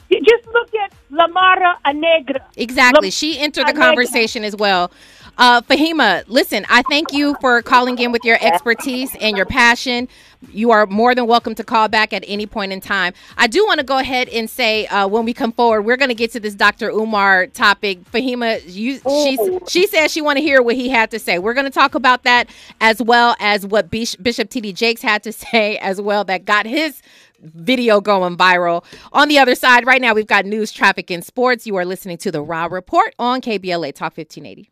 You 0.09 0.21
Just 0.25 0.47
look 0.53 0.75
at 0.75 0.93
Lamara 1.13 1.75
Anegra. 1.85 2.41
Exactly. 2.57 3.07
Lam- 3.07 3.11
She 3.11 3.39
entered 3.39 3.67
the 3.67 3.73
Anegra. 3.73 3.77
conversation 3.87 4.45
as 4.45 4.57
well. 4.57 4.91
Uh, 5.39 5.63
Fahima, 5.63 6.25
listen, 6.27 6.67
I 6.69 6.83
thank 6.83 7.13
you 7.13 7.37
for 7.41 7.63
calling 7.63 7.99
in 7.99 8.13
with 8.13 8.23
your 8.23 8.37
expertise 8.43 9.15
and 9.21 9.35
your 9.37 9.47
passion. 9.47 10.07
You 10.53 10.73
are 10.73 10.85
more 10.87 11.15
than 11.15 11.27
welcome 11.27 11.55
to 11.55 11.65
call 11.65 11.89
back 11.89 12.13
at 12.13 12.23
any 12.27 12.45
point 12.47 12.73
in 12.73 12.81
time. 12.83 13.15
I 13.39 13.47
do 13.47 13.65
want 13.65 13.79
to 13.81 13.85
go 13.85 13.97
ahead 13.97 14.29
and 14.29 14.51
say 14.51 14.87
uh, 14.89 15.07
when 15.09 15.25
we 15.25 15.33
come 15.33 15.53
forward, 15.53 15.83
we're 15.83 15.97
going 15.97 16.11
to 16.11 16.15
get 16.15 16.33
to 16.33 16.41
this 16.41 16.55
Dr. 16.55 16.91
Umar 16.91 17.47
topic. 17.47 18.03
Fahima, 18.13 18.61
you, 18.67 18.99
she's, 18.99 19.71
she 19.71 19.87
said 19.87 20.09
she 20.11 20.21
want 20.21 20.37
to 20.37 20.43
hear 20.43 20.61
what 20.63 20.75
he 20.77 20.89
had 20.91 21.11
to 21.13 21.19
say. 21.19 21.39
We're 21.39 21.55
going 21.55 21.65
to 21.67 21.71
talk 21.71 21.95
about 21.95 22.25
that 22.25 22.51
as 22.83 23.01
well 23.01 23.35
as 23.41 23.67
what 23.67 23.91
Bishop 23.91 24.51
T.D. 24.51 24.75
Jakes 24.75 25.01
had 25.01 25.23
to 25.23 25.33
say 25.33 25.79
as 25.79 25.99
well 26.01 26.25
that 26.25 26.45
got 26.45 26.67
his 26.67 27.01
video 27.43 28.01
going 28.01 28.37
viral. 28.37 28.85
On 29.13 29.29
the 29.29 29.39
other 29.39 29.55
side, 29.55 29.87
right 29.87 30.01
now, 30.01 30.15
we've 30.15 30.27
got 30.27 30.47
news, 30.47 30.73
traffic, 30.73 31.11
and 31.11 31.25
sports. 31.25 31.67
You 31.67 31.77
are 31.77 31.85
listening 31.85 32.19
to 32.19 32.31
the 32.31 32.43
Raw 32.43 32.67
Report 32.67 33.15
on 33.19 33.41
KBLA 33.41 33.95
Talk 33.95 34.17
1580. 34.17 34.71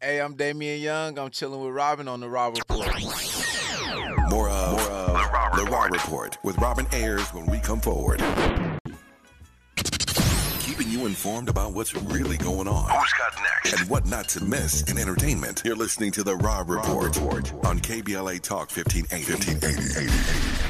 Hey, 0.00 0.20
I'm 0.20 0.34
Damian 0.34 0.80
Young. 0.80 1.18
I'm 1.18 1.30
chilling 1.30 1.60
with 1.60 1.74
Robin 1.74 2.08
on 2.08 2.20
the 2.20 2.28
Rob 2.28 2.56
Report. 2.56 2.88
More 4.30 4.48
of, 4.48 4.72
more 4.72 5.36
of 5.36 5.56
the 5.56 5.68
Raw 5.70 5.84
Report 5.84 6.38
with 6.42 6.56
Robin 6.58 6.86
Ayers 6.92 7.28
when 7.34 7.44
we 7.46 7.58
come 7.58 7.80
forward. 7.80 8.22
Keeping 10.60 10.88
you 10.88 11.04
informed 11.04 11.50
about 11.50 11.74
what's 11.74 11.94
really 11.94 12.38
going 12.38 12.66
on. 12.66 12.88
Who's 12.88 13.12
got 13.12 13.42
next? 13.42 13.80
And 13.80 13.90
what 13.90 14.06
not 14.06 14.28
to 14.30 14.42
miss 14.42 14.90
in 14.90 14.96
entertainment. 14.96 15.60
You're 15.66 15.76
listening 15.76 16.12
to 16.12 16.22
the 16.22 16.36
Raw 16.36 16.64
Report 16.66 17.52
on 17.66 17.78
KBLA 17.80 18.40
Talk 18.40 18.70
1580. 18.70 19.32
1580. 19.32 19.66
1580. 19.66 20.69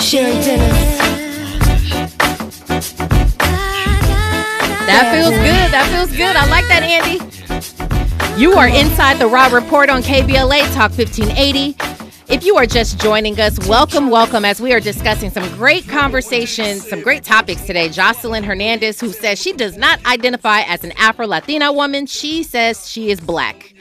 Sharon 0.00 0.40
Dennis. 0.42 0.98
That 4.86 5.10
feels 5.12 5.30
good. 5.30 5.72
That 5.72 5.88
feels 5.90 6.16
good. 6.16 6.36
I 6.36 6.46
like 6.50 6.66
that, 6.68 6.82
Andy. 6.82 8.40
You 8.40 8.52
are 8.52 8.68
inside 8.68 9.18
the 9.18 9.26
Raw 9.26 9.46
Report 9.46 9.88
on 9.88 10.02
KBLA 10.02 10.72
Talk 10.74 10.92
1580. 10.92 11.76
If 12.28 12.44
you 12.44 12.56
are 12.56 12.66
just 12.66 13.00
joining 13.00 13.40
us, 13.40 13.58
welcome, 13.68 14.10
welcome, 14.10 14.44
as 14.44 14.60
we 14.60 14.72
are 14.72 14.80
discussing 14.80 15.30
some 15.30 15.48
great 15.56 15.88
conversations, 15.88 16.88
some 16.88 17.00
great 17.00 17.24
topics 17.24 17.66
today. 17.66 17.88
Joseline 17.88 18.44
Hernandez, 18.44 19.00
who 19.00 19.10
says 19.10 19.40
she 19.40 19.52
does 19.52 19.76
not 19.76 20.04
identify 20.06 20.60
as 20.62 20.84
an 20.84 20.92
Afro 20.92 21.26
Latina 21.26 21.72
woman, 21.72 22.06
she 22.06 22.42
says 22.42 22.88
she 22.88 23.10
is 23.10 23.20
black. 23.20 23.74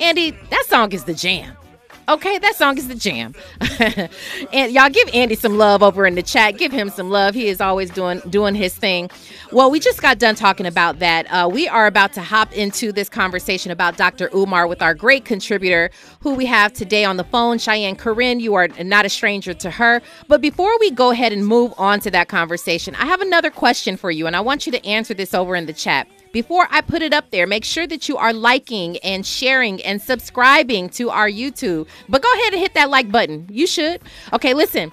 Andy, 0.00 0.30
that 0.50 0.64
song 0.68 0.92
is 0.92 1.04
the 1.04 1.14
jam. 1.14 1.56
Okay, 2.06 2.36
that 2.38 2.54
song 2.54 2.76
is 2.76 2.86
the 2.88 2.94
jam. 2.94 3.34
and 4.52 4.72
y'all 4.72 4.90
give 4.90 5.08
Andy 5.14 5.34
some 5.34 5.56
love 5.56 5.82
over 5.82 6.06
in 6.06 6.16
the 6.16 6.22
chat. 6.22 6.58
Give 6.58 6.70
him 6.70 6.90
some 6.90 7.08
love. 7.08 7.34
He 7.34 7.48
is 7.48 7.62
always 7.62 7.90
doing 7.90 8.20
doing 8.28 8.54
his 8.54 8.74
thing. 8.74 9.10
Well, 9.52 9.70
we 9.70 9.80
just 9.80 10.02
got 10.02 10.18
done 10.18 10.34
talking 10.34 10.66
about 10.66 10.98
that. 10.98 11.26
Uh, 11.26 11.48
we 11.48 11.66
are 11.66 11.86
about 11.86 12.12
to 12.14 12.20
hop 12.20 12.52
into 12.52 12.92
this 12.92 13.08
conversation 13.08 13.72
about 13.72 13.96
Dr. 13.96 14.28
Umar 14.34 14.66
with 14.66 14.82
our 14.82 14.92
great 14.92 15.24
contributor 15.24 15.90
who 16.20 16.34
we 16.34 16.44
have 16.44 16.74
today 16.74 17.06
on 17.06 17.16
the 17.16 17.24
phone, 17.24 17.56
Cheyenne 17.56 17.96
Corinne. 17.96 18.38
You 18.38 18.54
are 18.54 18.68
not 18.68 19.06
a 19.06 19.08
stranger 19.08 19.54
to 19.54 19.70
her. 19.70 20.02
But 20.28 20.42
before 20.42 20.78
we 20.80 20.90
go 20.90 21.10
ahead 21.10 21.32
and 21.32 21.46
move 21.46 21.72
on 21.78 22.00
to 22.00 22.10
that 22.10 22.28
conversation, 22.28 22.94
I 22.96 23.06
have 23.06 23.22
another 23.22 23.50
question 23.50 23.96
for 23.96 24.10
you, 24.10 24.26
and 24.26 24.36
I 24.36 24.40
want 24.40 24.66
you 24.66 24.72
to 24.72 24.86
answer 24.86 25.14
this 25.14 25.32
over 25.32 25.56
in 25.56 25.64
the 25.64 25.72
chat. 25.72 26.06
Before 26.34 26.66
I 26.68 26.80
put 26.80 27.00
it 27.00 27.12
up 27.12 27.30
there, 27.30 27.46
make 27.46 27.64
sure 27.64 27.86
that 27.86 28.08
you 28.08 28.16
are 28.16 28.32
liking 28.32 28.96
and 29.04 29.24
sharing 29.24 29.80
and 29.84 30.02
subscribing 30.02 30.88
to 30.90 31.08
our 31.10 31.30
YouTube. 31.30 31.86
But 32.08 32.22
go 32.22 32.32
ahead 32.34 32.54
and 32.54 32.60
hit 32.60 32.74
that 32.74 32.90
like 32.90 33.12
button. 33.12 33.46
You 33.48 33.68
should. 33.68 34.00
Okay, 34.32 34.52
listen. 34.52 34.90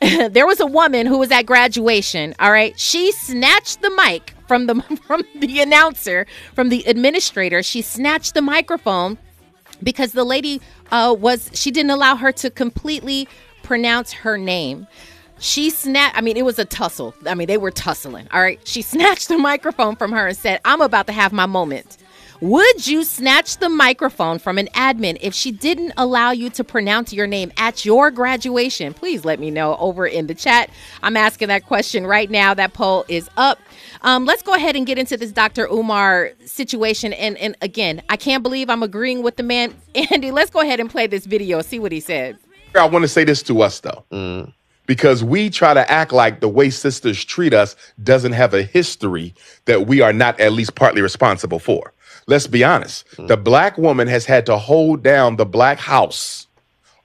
there 0.00 0.48
was 0.48 0.58
a 0.58 0.66
woman 0.66 1.06
who 1.06 1.18
was 1.18 1.30
at 1.30 1.42
graduation, 1.42 2.34
all 2.40 2.50
right? 2.50 2.76
She 2.76 3.12
snatched 3.12 3.82
the 3.82 3.90
mic 3.90 4.34
from 4.48 4.66
the 4.66 4.74
from 5.06 5.22
the 5.36 5.60
announcer, 5.60 6.26
from 6.56 6.70
the 6.70 6.82
administrator. 6.88 7.62
She 7.62 7.82
snatched 7.82 8.34
the 8.34 8.42
microphone 8.42 9.16
because 9.84 10.10
the 10.10 10.24
lady 10.24 10.60
uh, 10.90 11.14
was 11.16 11.52
she 11.54 11.70
didn't 11.70 11.90
allow 11.90 12.16
her 12.16 12.32
to 12.32 12.50
completely 12.50 13.28
pronounce 13.62 14.12
her 14.12 14.36
name. 14.36 14.88
She 15.40 15.70
snatched, 15.70 16.16
I 16.16 16.20
mean, 16.20 16.36
it 16.36 16.44
was 16.44 16.58
a 16.58 16.64
tussle. 16.64 17.14
I 17.26 17.34
mean, 17.34 17.48
they 17.48 17.56
were 17.56 17.70
tussling. 17.70 18.28
All 18.32 18.40
right. 18.40 18.60
She 18.64 18.82
snatched 18.94 19.28
the 19.28 19.38
microphone 19.38 19.96
from 19.96 20.12
her 20.12 20.28
and 20.28 20.36
said, 20.36 20.60
I'm 20.64 20.80
about 20.80 21.06
to 21.06 21.12
have 21.12 21.32
my 21.32 21.46
moment. 21.46 21.96
Would 22.42 22.86
you 22.86 23.04
snatch 23.04 23.58
the 23.58 23.68
microphone 23.68 24.38
from 24.38 24.56
an 24.56 24.68
admin 24.68 25.18
if 25.20 25.34
she 25.34 25.52
didn't 25.52 25.92
allow 25.98 26.30
you 26.30 26.48
to 26.50 26.64
pronounce 26.64 27.12
your 27.12 27.26
name 27.26 27.52
at 27.58 27.84
your 27.84 28.10
graduation? 28.10 28.94
Please 28.94 29.26
let 29.26 29.38
me 29.38 29.50
know 29.50 29.76
over 29.76 30.06
in 30.06 30.26
the 30.26 30.34
chat. 30.34 30.70
I'm 31.02 31.18
asking 31.18 31.48
that 31.48 31.66
question 31.66 32.06
right 32.06 32.30
now. 32.30 32.54
That 32.54 32.72
poll 32.72 33.04
is 33.08 33.28
up. 33.36 33.58
Um, 34.00 34.24
let's 34.24 34.42
go 34.42 34.54
ahead 34.54 34.74
and 34.74 34.86
get 34.86 34.98
into 34.98 35.18
this 35.18 35.32
Dr. 35.32 35.66
Umar 35.66 36.30
situation. 36.46 37.12
And, 37.12 37.36
and 37.36 37.56
again, 37.60 38.00
I 38.08 38.16
can't 38.16 38.42
believe 38.42 38.70
I'm 38.70 38.82
agreeing 38.82 39.22
with 39.22 39.36
the 39.36 39.42
man. 39.42 39.74
Andy, 40.10 40.30
let's 40.30 40.50
go 40.50 40.60
ahead 40.60 40.80
and 40.80 40.88
play 40.88 41.06
this 41.06 41.26
video, 41.26 41.60
see 41.60 41.78
what 41.78 41.92
he 41.92 42.00
said. 42.00 42.38
I 42.74 42.86
want 42.86 43.02
to 43.02 43.08
say 43.08 43.24
this 43.24 43.42
to 43.44 43.60
us 43.60 43.80
though. 43.80 44.06
Because 44.90 45.22
we 45.22 45.50
try 45.50 45.72
to 45.72 45.88
act 45.88 46.10
like 46.10 46.40
the 46.40 46.48
way 46.48 46.68
sisters 46.68 47.24
treat 47.24 47.54
us 47.54 47.76
doesn't 48.02 48.32
have 48.32 48.54
a 48.54 48.64
history 48.64 49.36
that 49.66 49.86
we 49.86 50.00
are 50.00 50.12
not 50.12 50.40
at 50.40 50.50
least 50.50 50.74
partly 50.74 51.00
responsible 51.00 51.60
for. 51.60 51.92
Let's 52.26 52.48
be 52.48 52.64
honest. 52.64 53.06
Mm. 53.12 53.28
The 53.28 53.36
black 53.36 53.78
woman 53.78 54.08
has 54.08 54.26
had 54.26 54.46
to 54.46 54.58
hold 54.58 55.04
down 55.04 55.36
the 55.36 55.46
black 55.46 55.78
house 55.78 56.48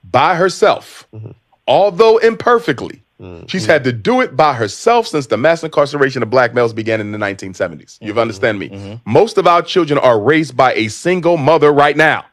by 0.03 0.33
herself, 0.33 1.07
mm-hmm. 1.13 1.33
although 1.67 2.17
imperfectly. 2.17 3.03
Mm, 3.21 3.47
She's 3.47 3.65
mm. 3.65 3.67
had 3.67 3.83
to 3.83 3.93
do 3.93 4.19
it 4.19 4.35
by 4.35 4.55
herself 4.55 5.05
since 5.05 5.27
the 5.27 5.37
mass 5.37 5.63
incarceration 5.63 6.23
of 6.23 6.31
black 6.31 6.55
males 6.55 6.73
began 6.73 6.99
in 6.99 7.11
the 7.11 7.19
1970s. 7.19 7.53
Mm-hmm, 7.53 8.07
you 8.07 8.19
understand 8.19 8.57
me? 8.57 8.69
Mm-hmm. 8.69 9.11
Most 9.11 9.37
of 9.37 9.45
our 9.45 9.61
children 9.61 9.99
are 9.99 10.19
raised 10.19 10.57
by 10.57 10.73
a 10.73 10.87
single 10.87 11.37
mother 11.37 11.71
right 11.71 11.95
now. 11.95 12.25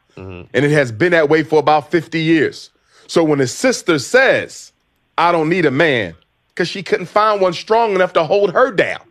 And 0.51 0.65
it 0.65 0.71
has 0.71 0.91
been 0.91 1.11
that 1.11 1.29
way 1.29 1.43
for 1.43 1.59
about 1.59 1.91
50 1.91 2.19
years. 2.19 2.71
So 3.05 3.23
when 3.23 3.39
a 3.39 3.45
sister 3.45 3.99
says, 3.99 4.72
I 5.17 5.31
don't 5.31 5.49
need 5.49 5.65
a 5.65 5.71
man, 5.71 6.15
because 6.49 6.67
she 6.67 6.83
couldn't 6.83 7.07
find 7.07 7.41
one 7.41 7.53
strong 7.53 7.95
enough 7.95 8.13
to 8.13 8.23
hold 8.23 8.53
her 8.53 8.71
down, 8.71 9.01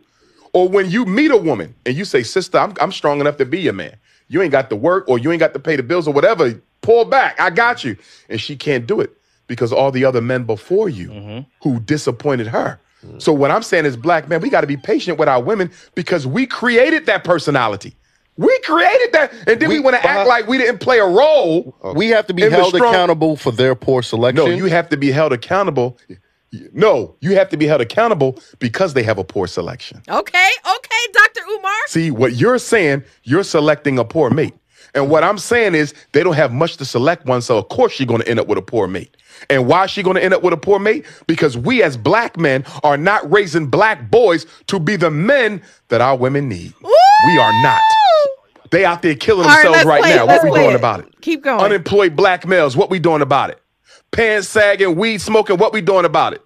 Or 0.53 0.69
when 0.69 0.89
you 0.89 1.05
meet 1.05 1.31
a 1.31 1.37
woman 1.37 1.73
and 1.85 1.95
you 1.95 2.05
say, 2.05 2.23
Sister, 2.23 2.57
I'm, 2.57 2.73
I'm 2.79 2.91
strong 2.91 3.19
enough 3.19 3.37
to 3.37 3.45
be 3.45 3.67
a 3.67 3.73
man. 3.73 3.95
You 4.27 4.41
ain't 4.41 4.51
got 4.51 4.69
to 4.69 4.75
work 4.75 5.05
or 5.07 5.19
you 5.19 5.31
ain't 5.31 5.39
got 5.39 5.53
to 5.53 5.59
pay 5.59 5.75
the 5.75 5.83
bills 5.83 6.07
or 6.07 6.13
whatever. 6.13 6.61
Pull 6.81 7.05
back. 7.05 7.39
I 7.39 7.49
got 7.49 7.83
you. 7.83 7.97
And 8.29 8.39
she 8.39 8.55
can't 8.55 8.87
do 8.87 9.01
it 9.01 9.15
because 9.47 9.73
all 9.73 9.91
the 9.91 10.05
other 10.05 10.21
men 10.21 10.43
before 10.43 10.89
you 10.89 11.09
mm-hmm. 11.09 11.39
who 11.61 11.79
disappointed 11.79 12.47
her. 12.47 12.79
So 13.17 13.33
what 13.33 13.51
I'm 13.51 13.63
saying 13.63 13.85
is, 13.85 13.97
black 13.97 14.29
men, 14.29 14.39
we 14.39 14.49
got 14.49 14.61
to 14.61 14.67
be 14.67 14.77
patient 14.77 15.19
with 15.19 15.27
our 15.27 15.41
women 15.41 15.71
because 15.93 16.25
we 16.25 16.45
created 16.45 17.05
that 17.07 17.25
personality. 17.25 17.95
We 18.35 18.57
created 18.61 19.13
that, 19.13 19.31
and 19.47 19.59
then 19.59 19.69
we, 19.69 19.79
want 19.79 19.95
to 19.95 20.03
act 20.03 20.27
like 20.27 20.47
we 20.47 20.57
didn't 20.57 20.79
play 20.79 20.97
a 20.97 21.05
role. 21.05 21.75
We 21.93 22.09
have 22.09 22.25
to 22.27 22.33
be 22.33 22.41
held 22.49 22.73
strong- 22.73 22.93
accountable 22.93 23.35
for 23.35 23.51
their 23.51 23.75
poor 23.75 24.01
selection. 24.01 24.45
No, 24.45 24.51
you 24.51 24.65
have 24.65 24.89
to 24.89 24.97
be 24.97 25.11
held 25.11 25.33
accountable. 25.33 25.99
No, 26.71 27.15
you 27.19 27.35
have 27.35 27.49
to 27.49 27.57
be 27.57 27.65
held 27.65 27.81
accountable 27.81 28.39
because 28.59 28.93
they 28.93 29.03
have 29.03 29.17
a 29.17 29.23
poor 29.23 29.47
selection. 29.47 30.01
Okay, 30.07 30.49
okay, 30.77 31.11
Dr. 31.11 31.41
Umar. 31.49 31.71
See, 31.87 32.11
what 32.11 32.33
you're 32.33 32.59
saying, 32.59 33.03
you're 33.23 33.43
selecting 33.43 33.97
a 33.99 34.05
poor 34.05 34.29
mate. 34.29 34.53
And 34.95 35.09
what 35.09 35.23
I'm 35.23 35.39
saying 35.39 35.73
is 35.73 35.93
they 36.11 36.21
don't 36.23 36.35
have 36.35 36.53
much 36.53 36.77
to 36.77 36.85
select 36.85 37.25
one, 37.25 37.41
so 37.41 37.57
of 37.57 37.69
course 37.69 37.99
you're 37.99 38.07
going 38.07 38.21
to 38.21 38.27
end 38.27 38.39
up 38.39 38.47
with 38.47 38.59
a 38.59 38.61
poor 38.61 38.87
mate. 38.87 39.17
And 39.49 39.67
why 39.67 39.85
is 39.85 39.91
she 39.91 40.03
going 40.03 40.15
to 40.15 40.23
end 40.23 40.33
up 40.33 40.43
with 40.43 40.53
a 40.53 40.57
poor 40.57 40.77
mate? 40.79 41.05
Because 41.25 41.57
we 41.57 41.81
as 41.81 41.97
black 41.97 42.37
men 42.37 42.63
are 42.83 42.97
not 42.97 43.29
raising 43.31 43.67
black 43.67 44.11
boys 44.11 44.45
to 44.67 44.79
be 44.79 44.95
the 44.95 45.09
men 45.09 45.61
that 45.89 46.01
our 46.01 46.15
women 46.15 46.47
need. 46.47 46.73
We 47.25 47.37
are 47.37 47.51
not. 47.63 47.81
They 48.71 48.85
out 48.85 49.01
there 49.01 49.15
killing 49.15 49.45
All 49.45 49.49
right, 49.49 49.63
themselves 49.63 49.85
let's 49.85 50.03
right 50.03 50.15
now. 50.15 50.25
What 50.25 50.43
we 50.43 50.51
doing 50.51 50.71
it. 50.71 50.75
about 50.75 51.01
it? 51.01 51.21
Keep 51.21 51.43
going. 51.43 51.63
Unemployed 51.63 52.15
black 52.15 52.47
males, 52.47 52.75
what 52.75 52.89
we 52.89 52.99
doing 52.99 53.21
about 53.21 53.51
it? 53.51 53.61
Pants 54.11 54.49
sagging, 54.49 54.95
weed 54.95 55.19
smoking, 55.19 55.57
what 55.57 55.73
we 55.73 55.81
doing 55.81 56.05
about 56.05 56.33
it? 56.33 56.41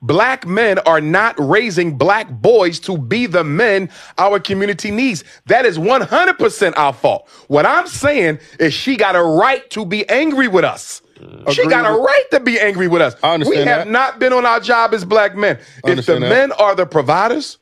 Black 0.00 0.46
men 0.46 0.78
are 0.80 1.00
not 1.00 1.34
raising 1.38 1.98
black 1.98 2.30
boys 2.30 2.78
to 2.78 2.96
be 2.96 3.26
the 3.26 3.42
men 3.42 3.90
our 4.16 4.38
community 4.38 4.92
needs. 4.92 5.24
That 5.46 5.66
is 5.66 5.76
100% 5.76 6.72
our 6.76 6.92
fault. 6.92 7.28
What 7.48 7.66
I'm 7.66 7.88
saying 7.88 8.38
is 8.60 8.72
she 8.72 8.96
got 8.96 9.16
a 9.16 9.22
right 9.22 9.68
to 9.70 9.84
be 9.84 10.08
angry 10.08 10.46
with 10.46 10.64
us. 10.64 11.02
She 11.50 11.66
got 11.66 11.84
a 11.84 12.00
right 12.00 12.24
to 12.30 12.38
be 12.38 12.60
angry 12.60 12.86
with 12.86 13.02
us. 13.02 13.16
I 13.24 13.34
understand 13.34 13.58
we 13.58 13.66
have 13.66 13.86
that. 13.86 13.90
not 13.90 14.20
been 14.20 14.32
on 14.32 14.46
our 14.46 14.60
job 14.60 14.94
as 14.94 15.04
black 15.04 15.34
men. 15.34 15.58
If 15.84 16.06
the 16.06 16.12
that. 16.12 16.20
men 16.20 16.52
are 16.52 16.76
the 16.76 16.86
providers, 16.86 17.58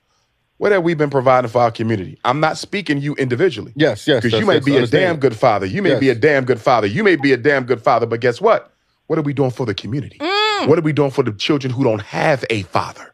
what 0.58 0.72
have 0.72 0.82
we 0.82 0.94
been 0.94 1.10
providing 1.10 1.50
for 1.50 1.60
our 1.60 1.70
community? 1.70 2.18
I'm 2.24 2.40
not 2.40 2.58
speaking 2.58 2.98
you 3.00 3.14
individually. 3.16 3.72
Yes, 3.76 4.06
yes, 4.06 4.22
Because 4.22 4.38
you 4.40 4.46
may 4.46 4.54
yes, 4.54 4.64
be 4.64 4.76
a 4.76 4.86
damn 4.86 5.16
good 5.18 5.36
father. 5.36 5.66
You 5.66 5.82
may 5.82 5.90
Yes. 5.90 6.00
be 6.00 6.10
a 6.10 6.14
damn 6.14 6.44
good 6.44 6.60
father. 6.60 6.86
You 6.86 7.04
may 7.04 7.16
be 7.16 7.32
a 7.32 7.36
damn 7.36 7.64
good 7.64 7.82
father. 7.82 8.06
But 8.06 8.20
guess 8.20 8.40
what? 8.40 8.72
What 9.06 9.18
are 9.18 9.22
we 9.22 9.32
doing 9.32 9.50
for 9.50 9.66
the 9.66 9.74
community? 9.74 10.18
Mm. 10.18 10.68
What 10.68 10.78
are 10.78 10.82
we 10.82 10.92
doing 10.92 11.10
for 11.10 11.22
the 11.22 11.32
children 11.32 11.72
who 11.72 11.84
don't 11.84 12.02
have 12.02 12.44
a 12.50 12.62
father? 12.62 13.12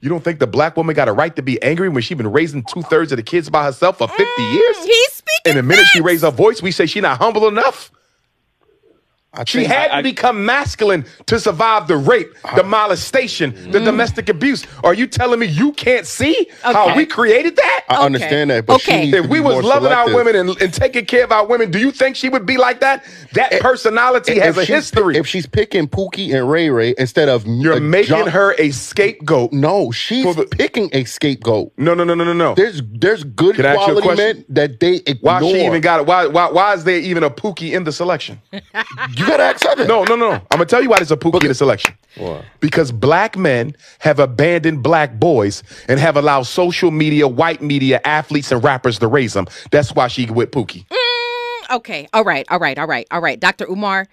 You 0.00 0.08
don't 0.08 0.22
think 0.24 0.38
the 0.40 0.46
black 0.46 0.76
woman 0.76 0.94
got 0.94 1.08
a 1.08 1.12
right 1.12 1.34
to 1.36 1.42
be 1.42 1.60
angry 1.62 1.88
when 1.88 2.02
she's 2.02 2.16
been 2.16 2.30
raising 2.30 2.62
two 2.64 2.82
thirds 2.82 3.12
of 3.12 3.16
the 3.16 3.22
kids 3.22 3.48
by 3.50 3.64
herself 3.64 3.98
for 3.98 4.08
50 4.08 4.24
mm, 4.24 4.52
years? 4.54 4.76
He's 4.84 5.12
speaking. 5.12 5.42
And 5.46 5.56
the 5.58 5.62
minute 5.62 5.86
she 5.86 6.00
raised 6.00 6.22
her 6.22 6.30
voice, 6.30 6.62
we 6.62 6.70
say 6.70 6.86
she 6.86 7.00
not 7.00 7.18
humble 7.18 7.48
enough. 7.48 7.90
She 9.46 9.64
had 9.64 9.90
I- 9.90 9.96
to 9.98 10.02
become 10.02 10.44
masculine 10.44 11.04
to 11.26 11.38
survive 11.38 11.88
the 11.88 11.96
rape, 11.96 12.32
uh-huh. 12.44 12.56
the 12.56 12.64
molestation, 12.64 13.54
the 13.54 13.78
mm-hmm. 13.78 13.84
domestic 13.84 14.28
abuse. 14.28 14.66
Are 14.84 14.94
you 14.94 15.06
telling 15.06 15.40
me 15.40 15.46
you 15.46 15.72
can't 15.72 16.06
see 16.06 16.48
how 16.62 16.96
we 16.96 17.06
created 17.06 17.56
that? 17.56 17.84
I 17.88 18.04
understand 18.04 18.50
that, 18.50 18.66
but 18.66 18.76
Okay. 18.76 19.06
needs 19.06 19.16
If 19.16 19.26
we 19.26 19.40
was 19.40 19.54
more 19.54 19.62
loving 19.62 19.92
our 19.92 20.14
women 20.14 20.36
and, 20.36 20.60
and 20.60 20.72
taking 20.72 21.04
care 21.04 21.24
of 21.24 21.32
our 21.32 21.46
women, 21.46 21.70
do 21.70 21.78
you 21.78 21.90
think 21.90 22.16
she 22.16 22.28
would 22.28 22.46
be 22.46 22.56
like 22.56 22.80
that? 22.80 23.04
That 23.32 23.60
personality 23.60 24.38
has 24.38 24.56
If 24.56 24.62
a 24.68 24.72
history. 24.72 25.14
pi- 25.14 25.20
if 25.20 25.26
she's 25.26 25.46
picking 25.46 25.88
Pookie 25.88 26.34
and 26.34 26.50
Ray 26.50 26.70
Ray 26.70 26.94
instead 26.98 27.28
of 27.28 27.46
You're 27.46 27.80
making 27.80 28.26
her 28.26 28.54
a 28.58 28.70
scapegoat. 28.70 29.52
No, 29.52 29.90
she's 29.90 30.26
picking 30.52 30.90
a 30.92 31.04
scapegoat. 31.04 31.72
No, 31.76 31.94
no, 31.94 32.04
no, 32.04 32.14
no, 32.14 32.24
no, 32.24 32.32
no. 32.32 32.54
There's 32.54 32.82
there's 32.84 33.24
good 33.24 33.56
Can 33.56 33.66
I 33.66 33.74
ask 33.74 33.88
you 33.88 33.98
a 33.98 34.02
quality 34.02 34.22
men 34.22 34.44
that 34.50 34.80
they 34.80 34.96
ignore. 34.96 35.40
Why 35.40 35.40
she 35.40 35.66
even 35.66 35.80
got 35.80 36.00
it? 36.00 36.06
Why, 36.06 36.26
why, 36.26 36.50
why 36.50 36.74
is 36.74 36.84
there 36.84 36.98
even 36.98 37.22
a 37.22 37.30
Pookie 37.30 37.72
in 37.72 37.84
the 37.84 37.92
selection? 37.92 38.40
You 38.52 38.60
gotta 39.26 39.42
ask 39.42 39.64
her. 39.64 39.86
No, 39.86 40.04
no, 40.04 40.16
no. 40.16 40.32
I'm 40.32 40.42
gonna 40.50 40.66
tell 40.66 40.82
you 40.82 40.90
why 40.90 40.96
there's 40.98 41.12
a 41.12 41.16
Pookie 41.16 41.42
in 41.42 41.48
the 41.48 41.54
selection. 41.54 41.94
Why? 42.16 42.44
Because 42.60 42.92
black 42.92 43.36
men 43.36 43.76
have 44.00 44.18
abandoned 44.18 44.82
black 44.82 45.18
boys 45.18 45.62
and 45.88 46.00
have 46.00 46.16
allowed 46.16 46.44
social 46.44 46.90
media, 46.90 47.28
white 47.28 47.62
media, 47.62 48.00
athletes, 48.04 48.52
and 48.52 48.62
rappers 48.64 48.98
to 49.00 49.06
raise 49.08 49.32
them. 49.34 49.46
That's 49.70 49.94
why 49.94 50.08
she 50.08 50.26
with 50.30 50.50
Pookie. 50.50 50.86
Mm, 50.88 51.76
okay, 51.76 52.08
all 52.12 52.24
right, 52.24 52.46
all 52.50 52.58
right, 52.58 52.78
all 52.78 52.86
right, 52.86 53.06
all 53.10 53.20
right. 53.20 53.38
Dr. 53.38 53.66
Umar, 53.70 54.06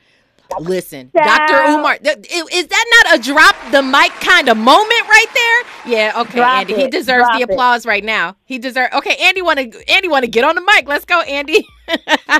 listen. 0.59 1.09
Stop. 1.09 1.47
Dr. 1.47 1.71
Umar, 1.71 1.97
th- 1.97 2.17
is 2.53 2.67
that 2.67 3.03
not 3.05 3.19
a 3.19 3.23
drop 3.23 3.55
the 3.71 3.81
mic 3.81 4.11
kind 4.21 4.49
of 4.49 4.57
moment 4.57 5.07
right 5.09 5.27
there? 5.33 5.93
Yeah, 5.93 6.21
okay, 6.21 6.37
Drop 6.39 6.59
Andy. 6.61 6.75
He 6.75 6.87
deserves 6.89 7.25
drop 7.25 7.37
the 7.37 7.41
it. 7.41 7.49
applause 7.51 7.85
right 7.85 8.03
now. 8.03 8.35
He 8.45 8.59
deserves 8.59 8.93
Okay, 8.95 9.15
Andy 9.21 9.41
want 9.41 9.59
to 9.59 9.91
Andy 9.91 10.07
want 10.07 10.23
to 10.25 10.31
get 10.31 10.43
on 10.43 10.55
the 10.55 10.61
mic. 10.61 10.87
Let's 10.87 11.05
go, 11.05 11.21
Andy. 11.21 11.67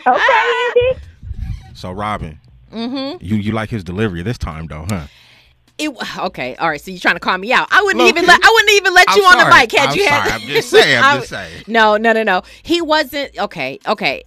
Okay, 0.07 0.63
Andy. 0.67 0.99
So 1.73 1.91
Robin, 1.91 2.39
mm-hmm. 2.73 3.23
you 3.23 3.35
you 3.37 3.51
like 3.51 3.69
his 3.69 3.83
delivery 3.83 4.21
this 4.21 4.37
time 4.37 4.67
though, 4.67 4.85
huh? 4.89 5.07
It, 5.79 5.89
okay, 6.19 6.55
all 6.57 6.69
right. 6.69 6.79
So 6.79 6.91
you're 6.91 6.99
trying 6.99 7.15
to 7.15 7.19
call 7.19 7.37
me 7.37 7.51
out. 7.51 7.67
I 7.71 7.81
wouldn't 7.81 8.07
even 8.07 8.25
let 8.25 8.43
I 8.43 8.49
wouldn't 8.53 8.71
even 8.73 8.93
let 8.93 9.09
I'm 9.09 9.17
you 9.17 9.23
on 9.25 9.37
the 9.37 9.49
sorry. 9.49 9.61
mic 9.61 9.71
had 9.71 9.89
I'm 9.89 9.97
you 9.97 10.07
had. 10.07 10.27
sorry. 10.27 10.41
I'm 10.41 10.47
just 10.47 10.69
saying, 10.71 11.03
I'm 11.03 11.17
just 11.19 11.29
saying. 11.29 11.63
No, 11.67 11.97
no, 11.97 12.13
no, 12.13 12.21
no. 12.23 12.43
He 12.61 12.81
wasn't 12.81 13.37
okay. 13.39 13.79
Okay. 13.87 14.23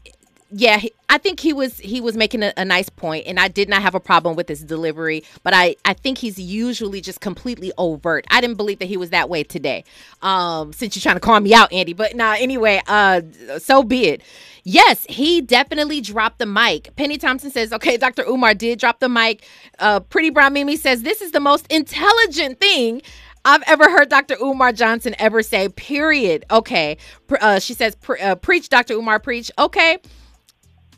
Yeah, 0.50 0.80
I 1.09 1.18
think 1.18 1.40
he 1.40 1.52
was 1.52 1.78
he 1.78 2.00
was 2.00 2.16
making 2.16 2.42
a, 2.42 2.52
a 2.56 2.64
nice 2.64 2.88
point, 2.88 3.26
and 3.26 3.38
I 3.40 3.48
did 3.48 3.68
not 3.68 3.82
have 3.82 3.94
a 3.94 4.00
problem 4.00 4.37
with 4.37 4.48
his 4.48 4.62
delivery. 4.62 5.24
But 5.42 5.54
I 5.54 5.76
I 5.85 5.92
think 5.94 6.18
he's 6.18 6.38
usually 6.38 7.00
just 7.00 7.20
completely 7.20 7.72
overt. 7.78 8.26
I 8.30 8.40
didn't 8.40 8.56
believe 8.56 8.78
that 8.78 8.87
he 8.87 8.96
was 8.96 9.11
that 9.11 9.28
way 9.28 9.44
today. 9.44 9.85
Um, 10.22 10.72
since 10.72 10.96
you're 10.96 11.02
trying 11.02 11.16
to 11.16 11.20
call 11.20 11.40
me 11.40 11.54
out, 11.54 11.72
Andy. 11.72 11.92
But 11.94 12.16
nah, 12.16 12.37
anyway, 12.38 12.80
uh, 12.88 13.22
so 13.59 13.82
be 13.82 14.06
it. 14.09 14.22
Yes, 14.64 15.06
he 15.09 15.40
definitely 15.40 16.00
dropped 16.00 16.38
the 16.38 16.46
mic. 16.46 16.94
Penny 16.96 17.18
Thompson 17.18 17.50
says, 17.52 17.72
okay, 17.72 17.96
Dr. 17.96 18.24
Umar 18.24 18.52
did 18.54 18.80
drop 18.80 18.98
the 18.98 19.09
mic. 19.09 19.46
Uh, 19.78 20.00
Pretty 20.00 20.30
Brown 20.30 20.54
Mimi 20.54 20.76
says, 20.76 21.02
this 21.02 21.22
is 21.22 21.30
the 21.30 21.40
most 21.40 21.66
intelligent 21.70 22.59
thing 22.59 23.00
I've 23.44 23.62
ever 23.68 23.88
heard 23.88 24.09
Dr. 24.09 24.37
Umar 24.42 24.72
Johnson 24.72 25.14
ever 25.20 25.42
say, 25.42 25.68
period. 25.68 26.44
Okay. 26.50 26.96
Uh, 27.40 27.61
she 27.61 27.74
says, 27.74 27.94
pre- 27.94 28.20
uh, 28.20 28.35
preach, 28.35 28.68
Dr. 28.68 28.94
Umar, 28.94 29.20
preach. 29.20 29.52
Okay. 29.56 29.98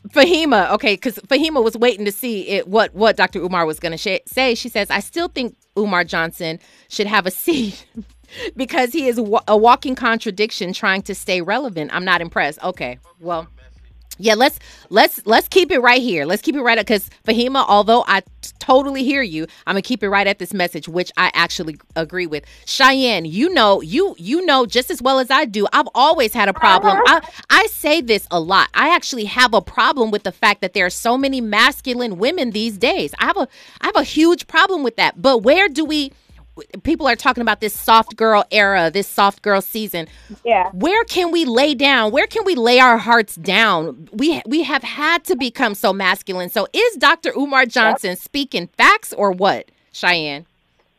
Fahima, 0.09 0.71
okay, 0.71 0.93
because 0.95 1.15
Fahima 1.27 1.63
was 1.63 1.77
waiting 1.77 2.05
to 2.05 2.11
see 2.11 2.47
it, 2.47 2.67
what 2.67 2.93
what 2.95 3.15
Dr. 3.17 3.39
Umar 3.39 3.65
was 3.65 3.79
going 3.79 3.91
to 3.91 3.97
sh- 3.97 4.23
say. 4.25 4.55
She 4.55 4.69
says, 4.69 4.89
"I 4.89 4.99
still 5.01 5.27
think 5.27 5.55
Umar 5.77 6.03
Johnson 6.03 6.59
should 6.89 7.07
have 7.07 7.25
a 7.25 7.31
seat 7.43 7.85
because 8.55 8.93
he 8.93 9.07
is 9.07 9.19
wa- 9.19 9.43
a 9.47 9.57
walking 9.57 9.95
contradiction, 9.95 10.73
trying 10.73 11.01
to 11.03 11.13
stay 11.13 11.41
relevant." 11.41 11.91
I'm 11.93 12.05
not 12.05 12.21
impressed. 12.21 12.63
Okay, 12.63 12.97
well, 13.19 13.47
yeah, 14.19 14.35
let's 14.35 14.59
let's 14.89 15.25
let's 15.25 15.47
keep 15.47 15.71
it 15.71 15.79
right 15.79 16.01
here. 16.01 16.25
Let's 16.25 16.41
keep 16.41 16.55
it 16.55 16.61
right 16.61 16.77
up 16.77 16.85
because 16.85 17.09
Fahima, 17.25 17.65
although 17.67 18.03
I 18.05 18.19
t- 18.19 18.51
totally 18.59 19.03
hear 19.03 19.21
you, 19.21 19.47
I'm 19.65 19.73
gonna 19.73 19.81
keep 19.81 20.03
it 20.03 20.09
right 20.09 20.27
at 20.27 20.39
this 20.39 20.53
message, 20.53 20.89
which 20.89 21.09
I 21.15 21.31
actually 21.33 21.77
agree 21.95 22.27
with. 22.27 22.43
Cheyenne, 22.65 23.23
you 23.23 23.49
know, 23.53 23.81
you 23.81 24.15
you 24.19 24.45
know 24.45 24.65
just 24.65 24.91
as 24.91 25.01
well 25.01 25.19
as 25.19 25.31
I 25.31 25.45
do. 25.45 25.67
I've 25.71 25.87
always 25.95 26.33
had 26.33 26.49
a 26.49 26.53
problem. 26.53 26.97
Uh-huh. 26.97 27.21
I 27.49 27.63
I 27.63 27.67
say 27.67 28.01
this 28.01 28.27
a 28.29 28.39
lot. 28.41 28.67
I 28.73 28.93
actually 28.93 29.25
have 29.25 29.53
a 29.53 29.61
problem 29.61 30.11
with 30.11 30.23
the 30.23 30.33
fact 30.33 30.59
that 30.61 30.73
there 30.73 30.85
are 30.85 30.91
so 30.91 31.17
many 31.17 31.39
masculine 31.39 32.17
women 32.17 32.51
these 32.51 32.77
days. 32.77 33.13
I 33.19 33.25
have 33.25 33.37
a 33.37 33.47
I 33.79 33.85
have 33.87 33.95
a 33.95 34.03
huge 34.03 34.47
problem 34.47 34.83
with 34.83 34.97
that. 34.97 35.21
But 35.21 35.39
where 35.39 35.69
do 35.69 35.85
we? 35.85 36.11
People 36.83 37.07
are 37.07 37.15
talking 37.15 37.41
about 37.41 37.61
this 37.61 37.73
soft 37.77 38.15
girl 38.15 38.43
era, 38.51 38.89
this 38.91 39.07
soft 39.07 39.41
girl 39.41 39.61
season 39.61 40.07
Yeah. 40.45 40.69
where 40.73 41.03
can 41.05 41.31
we 41.31 41.45
lay 41.45 41.73
down 41.75 42.11
where 42.11 42.27
can 42.27 42.43
we 42.45 42.55
lay 42.55 42.79
our 42.79 42.97
hearts 42.97 43.35
down 43.35 44.07
we 44.13 44.41
we 44.45 44.63
have 44.63 44.83
had 44.83 45.23
to 45.25 45.35
become 45.35 45.73
so 45.75 45.91
masculine 45.93 46.49
so 46.49 46.67
is 46.73 46.95
dr 46.97 47.29
umar 47.35 47.65
johnson 47.65 48.15
speaking 48.15 48.67
facts 48.77 49.13
or 49.13 49.31
what 49.31 49.69
cheyenne 49.91 50.45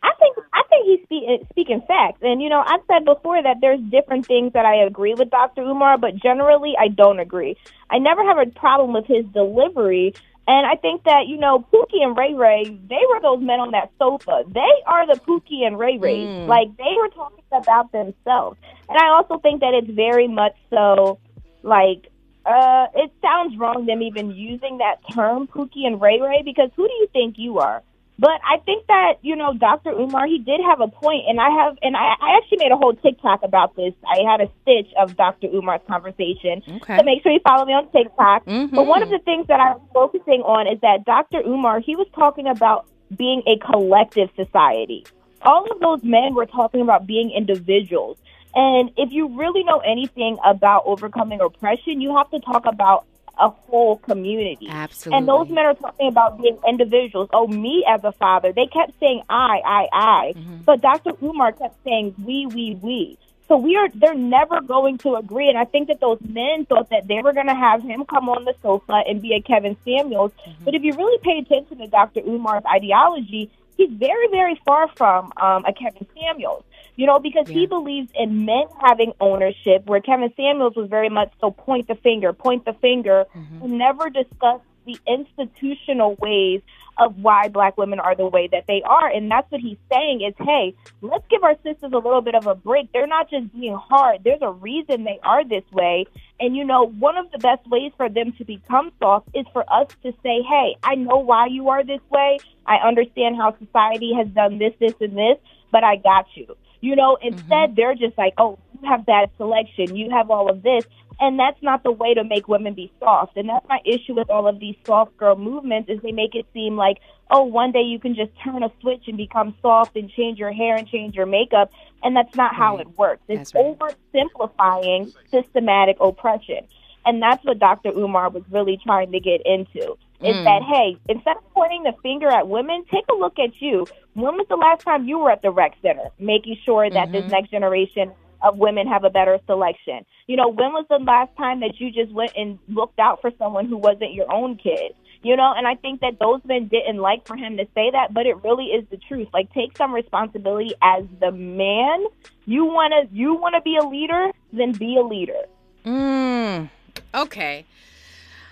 I 0.02 0.12
think 0.18 0.36
I 0.54 0.62
think 0.70 0.86
he's 0.86 1.00
spe- 1.04 1.28
uh, 1.28 1.44
speaking 1.50 1.82
facts, 1.86 2.20
and 2.22 2.40
you 2.40 2.48
know 2.48 2.62
I've 2.66 2.80
said 2.86 3.04
before 3.04 3.42
that 3.42 3.56
there's 3.60 3.80
different 3.80 4.24
things 4.26 4.54
that 4.54 4.64
I 4.64 4.76
agree 4.84 5.12
with 5.14 5.28
Dr. 5.30 5.60
Umar, 5.60 5.98
but 5.98 6.16
generally 6.16 6.74
I 6.80 6.88
don't 6.88 7.20
agree. 7.20 7.56
I 7.90 7.98
never 7.98 8.24
have 8.24 8.38
a 8.38 8.46
problem 8.50 8.94
with 8.94 9.04
his 9.06 9.26
delivery, 9.26 10.14
and 10.46 10.66
I 10.66 10.76
think 10.76 11.04
that 11.04 11.26
you 11.26 11.36
know 11.36 11.64
Pookie 11.72 12.02
and 12.02 12.16
Ray 12.16 12.34
Ray, 12.34 12.64
they 12.64 13.00
were 13.08 13.20
those 13.20 13.40
men 13.40 13.60
on 13.60 13.72
that 13.72 13.90
sofa. 13.98 14.44
They 14.48 14.74
are 14.86 15.06
the 15.06 15.20
Pookie 15.20 15.66
and 15.66 15.78
Ray 15.78 15.98
Rays. 15.98 16.28
Mm. 16.28 16.46
Like 16.46 16.76
they 16.76 16.94
were 16.96 17.08
talking 17.08 17.44
about 17.52 17.92
themselves, 17.92 18.58
and 18.88 18.98
I 18.98 19.08
also 19.08 19.38
think 19.38 19.60
that 19.60 19.74
it's 19.74 19.90
very 19.90 20.28
much 20.28 20.56
so 20.70 21.18
like. 21.62 22.06
Uh, 22.46 22.86
it 22.94 23.12
sounds 23.20 23.54
wrong 23.58 23.84
them 23.84 24.00
even 24.00 24.30
using 24.30 24.78
that 24.78 24.96
term, 25.14 25.46
Pookie 25.46 25.86
and 25.86 26.00
Ray 26.00 26.18
Ray, 26.22 26.40
because 26.42 26.70
who 26.74 26.88
do 26.88 26.94
you 26.94 27.06
think 27.12 27.34
you 27.36 27.58
are? 27.58 27.82
But 28.20 28.38
I 28.46 28.58
think 28.66 28.86
that, 28.88 29.14
you 29.22 29.34
know, 29.34 29.54
Dr. 29.54 29.92
Umar, 29.92 30.26
he 30.26 30.38
did 30.38 30.60
have 30.60 30.82
a 30.82 30.88
point, 30.88 31.24
and 31.26 31.40
I 31.40 31.48
have, 31.48 31.78
and 31.82 31.96
I, 31.96 32.12
I 32.20 32.36
actually 32.36 32.58
made 32.58 32.70
a 32.70 32.76
whole 32.76 32.92
TikTok 32.92 33.40
about 33.42 33.74
this. 33.76 33.94
I 34.06 34.30
had 34.30 34.42
a 34.42 34.48
stitch 34.60 34.92
of 35.00 35.16
Dr. 35.16 35.46
Umar's 35.46 35.80
conversation. 35.88 36.62
Okay. 36.68 36.98
So 36.98 37.02
make 37.02 37.22
sure 37.22 37.32
you 37.32 37.40
follow 37.40 37.64
me 37.64 37.72
on 37.72 37.88
TikTok. 37.90 38.44
Mhm. 38.44 38.72
But 38.72 38.86
one 38.86 39.02
of 39.02 39.08
the 39.08 39.20
things 39.20 39.46
that 39.46 39.58
I'm 39.58 39.78
focusing 39.94 40.42
on 40.42 40.66
is 40.66 40.78
that 40.82 41.06
Dr. 41.06 41.40
Umar, 41.40 41.80
he 41.80 41.96
was 41.96 42.08
talking 42.14 42.46
about 42.46 42.84
being 43.16 43.42
a 43.46 43.56
collective 43.56 44.28
society. 44.36 45.06
All 45.40 45.64
of 45.72 45.80
those 45.80 46.04
men 46.04 46.34
were 46.34 46.44
talking 46.44 46.82
about 46.82 47.06
being 47.06 47.30
individuals. 47.30 48.18
And 48.54 48.90
if 48.98 49.12
you 49.12 49.28
really 49.28 49.64
know 49.64 49.78
anything 49.78 50.36
about 50.44 50.82
overcoming 50.84 51.40
oppression, 51.40 52.02
you 52.02 52.14
have 52.18 52.30
to 52.32 52.40
talk 52.40 52.66
about 52.66 53.06
a 53.40 53.48
whole 53.48 53.96
community. 53.96 54.68
Absolutely. 54.68 55.18
And 55.18 55.28
those 55.28 55.48
men 55.48 55.66
are 55.66 55.74
talking 55.74 56.08
about 56.08 56.40
being 56.40 56.58
individuals. 56.68 57.30
Oh, 57.32 57.46
me 57.46 57.84
as 57.88 58.04
a 58.04 58.12
father. 58.12 58.52
They 58.52 58.66
kept 58.66 58.98
saying 59.00 59.22
I, 59.28 59.60
I, 59.64 59.88
I. 59.92 60.34
But 60.64 60.80
Dr. 60.80 61.12
Umar 61.22 61.52
kept 61.52 61.82
saying 61.82 62.14
we, 62.24 62.46
we, 62.46 62.78
we. 62.80 63.18
So 63.48 63.56
we 63.56 63.74
are 63.74 63.88
they're 63.92 64.14
never 64.14 64.60
going 64.60 64.98
to 64.98 65.16
agree. 65.16 65.48
And 65.48 65.58
I 65.58 65.64
think 65.64 65.88
that 65.88 65.98
those 65.98 66.20
men 66.20 66.66
thought 66.66 66.90
that 66.90 67.08
they 67.08 67.20
were 67.20 67.32
gonna 67.32 67.54
have 67.54 67.82
him 67.82 68.04
come 68.04 68.28
on 68.28 68.44
the 68.44 68.54
sofa 68.62 69.02
and 69.08 69.20
be 69.20 69.34
a 69.34 69.40
Kevin 69.40 69.76
Samuels. 69.84 70.30
But 70.64 70.76
if 70.76 70.84
you 70.84 70.92
really 70.94 71.18
pay 71.18 71.38
attention 71.38 71.78
to 71.78 71.88
Dr. 71.88 72.20
Umar's 72.20 72.62
ideology, 72.64 73.50
he's 73.76 73.90
very, 73.90 74.28
very 74.28 74.60
far 74.64 74.86
from 74.94 75.32
um, 75.36 75.64
a 75.64 75.72
Kevin 75.72 76.06
Samuels. 76.14 76.62
You 77.00 77.06
know, 77.06 77.18
because 77.18 77.48
he 77.48 77.64
believes 77.66 78.10
in 78.14 78.44
men 78.44 78.64
having 78.78 79.14
ownership, 79.20 79.86
where 79.86 80.02
Kevin 80.02 80.34
Samuels 80.36 80.76
was 80.76 80.90
very 80.90 81.08
much 81.08 81.32
so 81.40 81.50
point 81.50 81.88
the 81.88 81.94
finger, 81.94 82.34
point 82.34 82.66
the 82.66 82.74
finger, 82.74 83.24
mm-hmm. 83.34 83.64
and 83.64 83.78
never 83.78 84.10
discuss 84.10 84.60
the 84.84 84.98
institutional 85.06 86.16
ways 86.16 86.60
of 86.98 87.16
why 87.16 87.48
black 87.48 87.78
women 87.78 88.00
are 88.00 88.14
the 88.14 88.26
way 88.26 88.50
that 88.52 88.66
they 88.68 88.82
are. 88.84 89.08
And 89.08 89.30
that's 89.30 89.50
what 89.50 89.62
he's 89.62 89.78
saying 89.90 90.20
is, 90.20 90.34
hey, 90.46 90.74
let's 91.00 91.24
give 91.30 91.42
our 91.42 91.54
sisters 91.62 91.90
a 91.94 91.96
little 91.96 92.20
bit 92.20 92.34
of 92.34 92.46
a 92.46 92.54
break. 92.54 92.92
They're 92.92 93.06
not 93.06 93.30
just 93.30 93.50
being 93.58 93.78
hard. 93.82 94.22
There's 94.22 94.42
a 94.42 94.52
reason 94.52 95.04
they 95.04 95.20
are 95.22 95.42
this 95.42 95.64
way. 95.72 96.04
And 96.38 96.54
you 96.54 96.64
know, 96.66 96.84
one 96.84 97.16
of 97.16 97.30
the 97.30 97.38
best 97.38 97.66
ways 97.70 97.92
for 97.96 98.10
them 98.10 98.32
to 98.32 98.44
become 98.44 98.92
soft 98.98 99.26
is 99.34 99.46
for 99.54 99.64
us 99.72 99.88
to 100.02 100.12
say, 100.22 100.42
hey, 100.42 100.76
I 100.82 100.96
know 100.96 101.16
why 101.16 101.46
you 101.46 101.70
are 101.70 101.82
this 101.82 102.02
way. 102.10 102.40
I 102.66 102.76
understand 102.86 103.36
how 103.36 103.56
society 103.56 104.12
has 104.18 104.28
done 104.28 104.58
this, 104.58 104.74
this, 104.78 104.92
and 105.00 105.16
this, 105.16 105.38
but 105.72 105.82
I 105.82 105.96
got 105.96 106.26
you. 106.34 106.54
You 106.80 106.96
know, 106.96 107.18
instead 107.20 107.48
mm-hmm. 107.48 107.74
they're 107.74 107.94
just 107.94 108.16
like, 108.16 108.34
oh, 108.38 108.58
you 108.80 108.88
have 108.88 109.04
bad 109.04 109.30
selection, 109.36 109.94
you 109.96 110.10
have 110.10 110.30
all 110.30 110.50
of 110.50 110.62
this, 110.62 110.84
and 111.20 111.38
that's 111.38 111.62
not 111.62 111.82
the 111.82 111.92
way 111.92 112.14
to 112.14 112.24
make 112.24 112.48
women 112.48 112.72
be 112.72 112.90
soft. 112.98 113.36
And 113.36 113.48
that's 113.48 113.66
my 113.68 113.80
issue 113.84 114.14
with 114.14 114.30
all 114.30 114.48
of 114.48 114.58
these 114.58 114.76
soft 114.86 115.16
girl 115.18 115.36
movements 115.36 115.90
is 115.90 116.00
they 116.00 116.12
make 116.12 116.34
it 116.34 116.46
seem 116.54 116.76
like, 116.76 116.98
oh, 117.30 117.44
one 117.44 117.72
day 117.72 117.82
you 117.82 117.98
can 117.98 118.14
just 118.14 118.30
turn 118.42 118.62
a 118.62 118.72
switch 118.80 119.02
and 119.06 119.16
become 119.16 119.54
soft 119.60 119.96
and 119.96 120.10
change 120.10 120.38
your 120.38 120.52
hair 120.52 120.76
and 120.76 120.88
change 120.88 121.14
your 121.14 121.26
makeup, 121.26 121.70
and 122.02 122.16
that's 122.16 122.34
not 122.34 122.54
how 122.54 122.78
it 122.78 122.98
works. 122.98 123.22
It's 123.28 123.52
oversimplifying 123.52 125.12
systematic 125.30 125.98
oppression. 126.00 126.66
And 127.04 127.22
that's 127.22 127.44
what 127.44 127.58
Dr. 127.58 127.90
Umar 127.90 128.30
was 128.30 128.42
really 128.50 128.78
trying 128.82 129.12
to 129.12 129.20
get 129.20 129.42
into. 129.44 129.96
Is 130.22 130.36
Mm. 130.36 130.44
that 130.44 130.62
hey, 130.62 130.98
instead 131.08 131.36
of 131.38 131.42
pointing 131.54 131.82
the 131.82 131.94
finger 132.02 132.28
at 132.28 132.46
women, 132.46 132.84
take 132.92 133.04
a 133.10 133.14
look 133.14 133.38
at 133.38 133.60
you. 133.60 133.86
When 134.14 134.36
was 134.36 134.46
the 134.48 134.56
last 134.56 134.82
time 134.84 135.08
you 135.08 135.18
were 135.18 135.30
at 135.30 135.40
the 135.40 135.50
rec 135.50 135.74
center, 135.80 136.10
making 136.18 136.56
sure 136.62 136.90
that 136.90 137.10
this 137.10 137.26
next 137.30 137.50
generation 137.50 138.12
of 138.42 138.58
women 138.58 138.86
have 138.86 139.04
a 139.04 139.10
better 139.10 139.38
selection? 139.46 140.04
You 140.26 140.36
know, 140.36 140.48
when 140.48 140.72
was 140.72 140.84
the 140.90 140.98
last 140.98 141.34
time 141.38 141.60
that 141.60 141.80
you 141.80 141.90
just 141.90 142.12
went 142.12 142.32
and 142.36 142.58
looked 142.68 142.98
out 142.98 143.22
for 143.22 143.30
someone 143.38 143.66
who 143.66 143.78
wasn't 143.78 144.12
your 144.12 144.30
own 144.30 144.56
kid? 144.56 144.92
You 145.22 145.36
know, 145.36 145.54
and 145.56 145.66
I 145.66 145.74
think 145.74 146.00
that 146.00 146.18
those 146.18 146.40
men 146.44 146.68
didn't 146.68 146.98
like 146.98 147.26
for 147.26 147.36
him 147.36 147.56
to 147.56 147.66
say 147.74 147.90
that, 147.90 148.12
but 148.12 148.26
it 148.26 148.42
really 148.42 148.66
is 148.66 148.84
the 148.90 148.98
truth. 148.98 149.28
Like, 149.32 149.50
take 149.52 149.76
some 149.76 149.94
responsibility 149.94 150.74
as 150.82 151.04
the 151.20 151.30
man. 151.30 152.04
You 152.44 152.66
wanna, 152.66 153.02
you 153.10 153.34
wanna 153.34 153.62
be 153.62 153.76
a 153.76 153.86
leader, 153.86 154.32
then 154.52 154.72
be 154.72 154.96
a 154.96 155.02
leader. 155.02 155.44
Mm, 155.86 156.68
okay. 157.14 157.64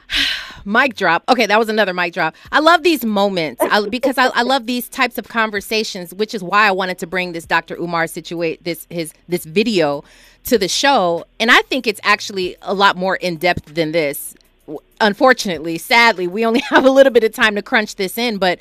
mic 0.65 0.95
drop. 0.95 1.25
Okay, 1.29 1.47
that 1.47 1.59
was 1.59 1.69
another 1.69 1.95
mic 1.95 2.13
drop. 2.13 2.35
I 2.53 2.61
love 2.61 2.83
these 2.83 3.05
moments 3.05 3.63
I, 3.63 3.87
because 3.89 4.19
I, 4.19 4.27
I 4.29 4.43
love 4.43 4.67
these 4.67 4.89
types 4.89 5.19
of 5.19 5.29
conversations, 5.29 6.15
which 6.15 6.35
is 6.35 6.43
why 6.43 6.67
I 6.67 6.71
wanted 6.71 6.99
to 6.99 7.07
bring 7.07 7.33
this 7.33 7.47
Dr. 7.47 7.77
Umar 7.77 8.07
situate 8.07 8.65
this 8.65 8.87
his 8.91 9.13
this 9.29 9.45
video 9.45 10.05
to 10.45 10.59
the 10.59 10.69
show, 10.69 11.25
and 11.39 11.51
I 11.51 11.63
think 11.63 11.87
it's 11.87 12.01
actually 12.03 12.57
a 12.63 12.75
lot 12.75 12.97
more 12.97 13.17
in 13.17 13.37
depth 13.37 13.75
than 13.75 13.93
this. 13.93 14.35
Unfortunately, 15.01 15.79
sadly, 15.79 16.27
we 16.27 16.45
only 16.45 16.61
have 16.71 16.85
a 16.85 16.91
little 16.91 17.13
bit 17.13 17.25
of 17.25 17.33
time 17.33 17.55
to 17.55 17.63
crunch 17.63 17.97
this 17.97 18.19
in, 18.19 18.39
but 18.39 18.59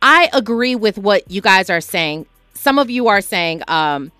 I 0.00 0.28
agree 0.32 0.74
with 0.74 0.98
what 0.98 1.30
you 1.30 1.40
guys 1.40 1.70
are 1.70 1.80
saying. 1.80 2.26
Some 2.54 2.78
of 2.78 2.90
you 2.90 3.08
are 3.08 3.20
saying, 3.20 3.62
um, 3.68 4.10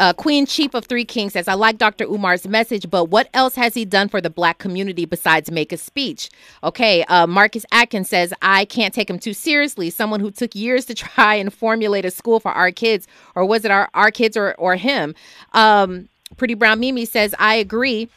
uh, 0.00 0.12
Queen 0.12 0.46
Chief 0.46 0.74
of 0.74 0.86
Three 0.86 1.04
Kings 1.04 1.32
says, 1.32 1.48
I 1.48 1.54
like 1.54 1.78
Dr. 1.78 2.04
Umar's 2.04 2.46
message, 2.46 2.88
but 2.90 3.06
what 3.06 3.28
else 3.34 3.54
has 3.56 3.74
he 3.74 3.84
done 3.84 4.08
for 4.08 4.20
the 4.20 4.30
black 4.30 4.58
community 4.58 5.04
besides 5.04 5.50
make 5.50 5.72
a 5.72 5.76
speech? 5.76 6.30
Okay, 6.62 7.04
uh, 7.04 7.26
Marcus 7.26 7.64
Atkins 7.72 8.08
says, 8.08 8.32
I 8.42 8.64
can't 8.64 8.94
take 8.94 9.10
him 9.10 9.18
too 9.18 9.34
seriously. 9.34 9.90
Someone 9.90 10.20
who 10.20 10.30
took 10.30 10.54
years 10.54 10.84
to 10.86 10.94
try 10.94 11.34
and 11.34 11.52
formulate 11.52 12.04
a 12.04 12.10
school 12.10 12.40
for 12.40 12.52
our 12.52 12.70
kids, 12.70 13.06
or 13.34 13.44
was 13.44 13.64
it 13.64 13.70
our, 13.70 13.88
our 13.94 14.10
kids 14.10 14.36
or, 14.36 14.54
or 14.54 14.76
him? 14.76 15.14
Um, 15.52 16.08
Pretty 16.36 16.54
Brown 16.54 16.78
Mimi 16.78 17.04
says, 17.04 17.34
I 17.38 17.54
agree 17.54 18.08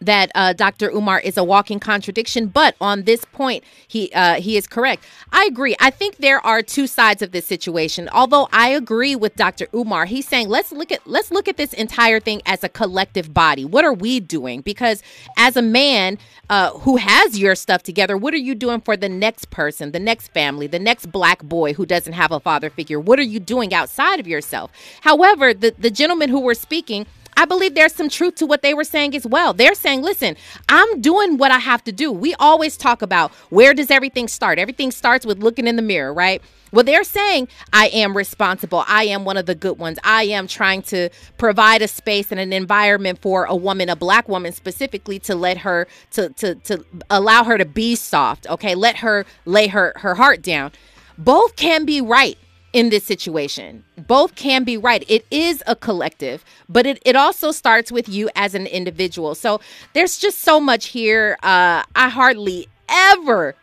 that 0.00 0.30
uh, 0.34 0.52
Dr. 0.52 0.90
Umar 0.90 1.18
is 1.20 1.36
a 1.36 1.44
walking 1.44 1.80
contradiction, 1.80 2.46
but 2.46 2.76
on 2.80 3.02
this 3.02 3.24
point, 3.24 3.64
he 3.86 4.12
uh, 4.12 4.34
he 4.34 4.56
is 4.56 4.66
correct. 4.66 5.04
I 5.32 5.44
agree. 5.44 5.74
I 5.80 5.90
think 5.90 6.16
there 6.18 6.44
are 6.46 6.62
two 6.62 6.86
sides 6.86 7.22
of 7.22 7.32
this 7.32 7.46
situation. 7.46 8.08
Although 8.12 8.48
I 8.52 8.68
agree 8.68 9.16
with 9.16 9.34
Dr. 9.36 9.66
Umar, 9.74 10.04
he's 10.06 10.28
saying 10.28 10.48
let's 10.48 10.70
look 10.70 10.92
at 10.92 11.06
let's 11.06 11.30
look 11.30 11.48
at 11.48 11.56
this 11.56 11.72
entire 11.72 12.20
thing 12.20 12.42
as 12.46 12.62
a 12.62 12.68
collective 12.68 13.34
body. 13.34 13.64
What 13.64 13.84
are 13.84 13.92
we 13.92 14.20
doing? 14.20 14.60
Because 14.60 15.02
as 15.36 15.56
a 15.56 15.62
man 15.62 16.18
uh, 16.48 16.70
who 16.70 16.96
has 16.96 17.38
your 17.38 17.54
stuff 17.54 17.82
together, 17.82 18.16
what 18.16 18.32
are 18.34 18.38
you 18.38 18.54
doing 18.54 18.80
for 18.80 18.96
the 18.96 19.08
next 19.08 19.50
person, 19.50 19.92
the 19.92 19.98
next 19.98 20.28
family, 20.28 20.66
the 20.66 20.78
next 20.78 21.10
black 21.10 21.42
boy 21.42 21.72
who 21.72 21.84
doesn't 21.84 22.12
have 22.12 22.30
a 22.30 22.40
father 22.40 22.70
figure? 22.70 23.00
What 23.00 23.18
are 23.18 23.22
you 23.22 23.40
doing 23.40 23.74
outside 23.74 24.20
of 24.20 24.28
yourself? 24.28 24.70
However, 25.00 25.52
the 25.52 25.74
the 25.76 25.90
gentleman 25.90 26.28
who 26.28 26.40
were 26.40 26.54
speaking. 26.54 27.06
I 27.38 27.44
believe 27.44 27.76
there's 27.76 27.94
some 27.94 28.08
truth 28.08 28.34
to 28.36 28.46
what 28.46 28.62
they 28.62 28.74
were 28.74 28.82
saying 28.82 29.14
as 29.14 29.24
well. 29.24 29.54
They're 29.54 29.76
saying, 29.76 30.02
listen, 30.02 30.36
I'm 30.68 31.00
doing 31.00 31.38
what 31.38 31.52
I 31.52 31.58
have 31.58 31.84
to 31.84 31.92
do. 31.92 32.10
We 32.10 32.34
always 32.34 32.76
talk 32.76 33.00
about 33.00 33.30
where 33.50 33.72
does 33.74 33.92
everything 33.92 34.26
start? 34.26 34.58
Everything 34.58 34.90
starts 34.90 35.24
with 35.24 35.38
looking 35.38 35.68
in 35.68 35.76
the 35.76 35.82
mirror, 35.82 36.12
right? 36.12 36.42
Well, 36.72 36.84
they're 36.84 37.04
saying, 37.04 37.46
I 37.72 37.90
am 37.90 38.16
responsible. 38.16 38.82
I 38.88 39.04
am 39.04 39.24
one 39.24 39.36
of 39.36 39.46
the 39.46 39.54
good 39.54 39.78
ones. 39.78 40.00
I 40.02 40.24
am 40.24 40.48
trying 40.48 40.82
to 40.82 41.10
provide 41.38 41.80
a 41.80 41.86
space 41.86 42.32
and 42.32 42.40
an 42.40 42.52
environment 42.52 43.20
for 43.22 43.44
a 43.44 43.54
woman, 43.54 43.88
a 43.88 43.94
black 43.94 44.28
woman 44.28 44.50
specifically, 44.50 45.20
to 45.20 45.36
let 45.36 45.58
her, 45.58 45.86
to, 46.14 46.30
to, 46.30 46.56
to 46.56 46.84
allow 47.08 47.44
her 47.44 47.56
to 47.56 47.64
be 47.64 47.94
soft, 47.94 48.48
okay? 48.48 48.74
Let 48.74 48.96
her 48.96 49.24
lay 49.44 49.68
her, 49.68 49.92
her 49.98 50.16
heart 50.16 50.42
down. 50.42 50.72
Both 51.16 51.54
can 51.54 51.84
be 51.84 52.00
right 52.00 52.36
in 52.78 52.90
this 52.90 53.02
situation. 53.02 53.82
Both 53.96 54.36
can 54.36 54.62
be 54.62 54.76
right. 54.76 55.04
It 55.08 55.26
is 55.32 55.64
a 55.66 55.74
collective, 55.74 56.44
but 56.68 56.86
it, 56.86 57.02
it 57.04 57.16
also 57.16 57.50
starts 57.50 57.90
with 57.90 58.08
you 58.08 58.30
as 58.36 58.54
an 58.54 58.68
individual. 58.68 59.34
So 59.34 59.60
there's 59.94 60.16
just 60.16 60.38
so 60.38 60.60
much 60.60 60.86
here. 60.86 61.36
Uh, 61.42 61.82
I 61.96 62.08
hardly 62.08 62.68
ever, 62.88 63.56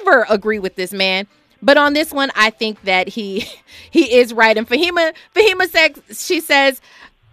ever 0.00 0.24
agree 0.30 0.58
with 0.58 0.76
this 0.76 0.94
man. 0.94 1.26
But 1.60 1.76
on 1.76 1.92
this 1.92 2.10
one, 2.10 2.30
I 2.36 2.48
think 2.48 2.80
that 2.84 3.06
he 3.08 3.46
he 3.90 4.14
is 4.14 4.32
right. 4.32 4.56
And 4.56 4.66
Fahima 4.66 5.12
Fahima 5.36 5.68
says 5.68 6.24
she 6.26 6.40
says 6.40 6.80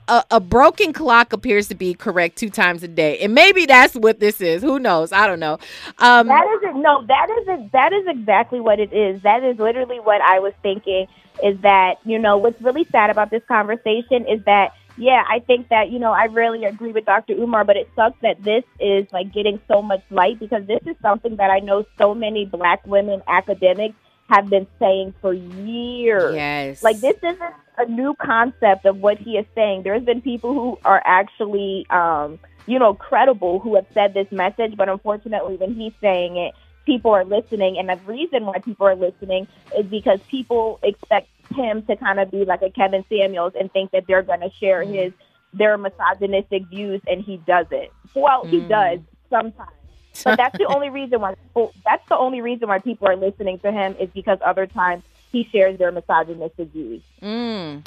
a, 0.07 0.23
a 0.31 0.39
broken 0.39 0.93
clock 0.93 1.33
appears 1.33 1.67
to 1.69 1.75
be 1.75 1.93
correct 1.93 2.37
two 2.37 2.49
times 2.49 2.83
a 2.83 2.87
day, 2.87 3.19
and 3.19 3.33
maybe 3.33 3.65
that's 3.65 3.95
what 3.95 4.19
this 4.19 4.41
is. 4.41 4.61
Who 4.61 4.79
knows? 4.79 5.11
I 5.11 5.27
don't 5.27 5.39
know. 5.39 5.57
Um, 5.99 6.27
that 6.27 6.45
isn't 6.57 6.81
no. 6.81 7.05
That 7.07 7.27
isn't. 7.41 7.71
That 7.71 7.93
is 7.93 8.05
exactly 8.07 8.59
what 8.59 8.79
it 8.79 8.93
is. 8.93 9.21
That 9.23 9.43
is 9.43 9.57
literally 9.57 9.99
what 9.99 10.21
I 10.21 10.39
was 10.39 10.53
thinking. 10.61 11.07
Is 11.43 11.59
that 11.61 11.95
you 12.03 12.19
know 12.19 12.37
what's 12.37 12.61
really 12.61 12.85
sad 12.91 13.09
about 13.09 13.31
this 13.31 13.43
conversation 13.47 14.27
is 14.27 14.43
that 14.45 14.73
yeah, 14.97 15.23
I 15.27 15.39
think 15.39 15.69
that 15.69 15.89
you 15.89 15.99
know 15.99 16.11
I 16.11 16.25
really 16.25 16.65
agree 16.65 16.91
with 16.91 17.05
Dr. 17.05 17.33
Umar, 17.33 17.63
but 17.63 17.77
it 17.77 17.89
sucks 17.95 18.19
that 18.21 18.43
this 18.43 18.63
is 18.79 19.07
like 19.11 19.33
getting 19.33 19.59
so 19.67 19.81
much 19.81 20.03
light 20.09 20.39
because 20.39 20.65
this 20.67 20.81
is 20.85 20.95
something 21.01 21.37
that 21.37 21.49
I 21.49 21.59
know 21.59 21.85
so 21.97 22.13
many 22.13 22.45
Black 22.45 22.85
women 22.85 23.21
academics 23.27 23.95
have 24.31 24.49
been 24.49 24.67
saying 24.79 25.13
for 25.21 25.33
years. 25.33 26.35
Yes, 26.35 26.81
like 26.81 27.01
this 27.01 27.15
isn't 27.17 27.53
a 27.77 27.85
new 27.85 28.15
concept 28.21 28.85
of 28.85 28.97
what 28.97 29.17
he 29.17 29.31
is 29.31 29.45
saying. 29.55 29.83
There's 29.83 30.03
been 30.03 30.21
people 30.21 30.53
who 30.53 30.77
are 30.85 31.01
actually, 31.05 31.85
um, 31.89 32.39
you 32.65 32.79
know, 32.79 32.93
credible 32.93 33.59
who 33.59 33.75
have 33.75 33.85
said 33.93 34.13
this 34.13 34.27
message, 34.31 34.77
but 34.77 34.89
unfortunately, 34.89 35.55
when 35.57 35.73
he's 35.73 35.93
saying 36.01 36.37
it, 36.37 36.53
people 36.85 37.11
are 37.11 37.25
listening. 37.25 37.77
And 37.77 37.89
the 37.89 37.97
reason 38.05 38.45
why 38.45 38.59
people 38.59 38.87
are 38.87 38.95
listening 38.95 39.47
is 39.77 39.85
because 39.89 40.19
people 40.29 40.79
expect 40.83 41.27
him 41.53 41.83
to 41.87 41.95
kind 41.97 42.19
of 42.19 42.31
be 42.31 42.45
like 42.45 42.61
a 42.61 42.69
Kevin 42.69 43.03
Samuels 43.09 43.53
and 43.59 43.71
think 43.71 43.91
that 43.91 44.03
they're 44.07 44.23
going 44.23 44.41
to 44.41 44.49
share 44.59 44.83
his 44.83 45.11
their 45.53 45.77
misogynistic 45.77 46.63
views, 46.69 47.01
and 47.07 47.23
he 47.25 47.35
doesn't. 47.45 47.89
Well, 48.15 48.47
he 48.49 48.61
Mm. 48.61 48.69
does 48.69 48.99
sometimes. 49.29 49.80
But 50.23 50.37
that's 50.37 50.57
the 50.57 50.65
only 50.73 50.89
reason 50.89 51.21
why 51.21 51.35
people, 51.35 51.73
that's 51.85 52.07
the 52.09 52.17
only 52.17 52.41
reason 52.41 52.67
why 52.67 52.79
people 52.79 53.07
are 53.07 53.15
listening 53.15 53.59
to 53.59 53.71
him 53.71 53.95
is 53.99 54.09
because 54.09 54.39
other 54.43 54.67
times 54.67 55.03
he 55.31 55.43
shares 55.45 55.77
their 55.79 55.91
misogynistic 55.91 56.69
views. 56.69 57.01
Mm. 57.21 57.85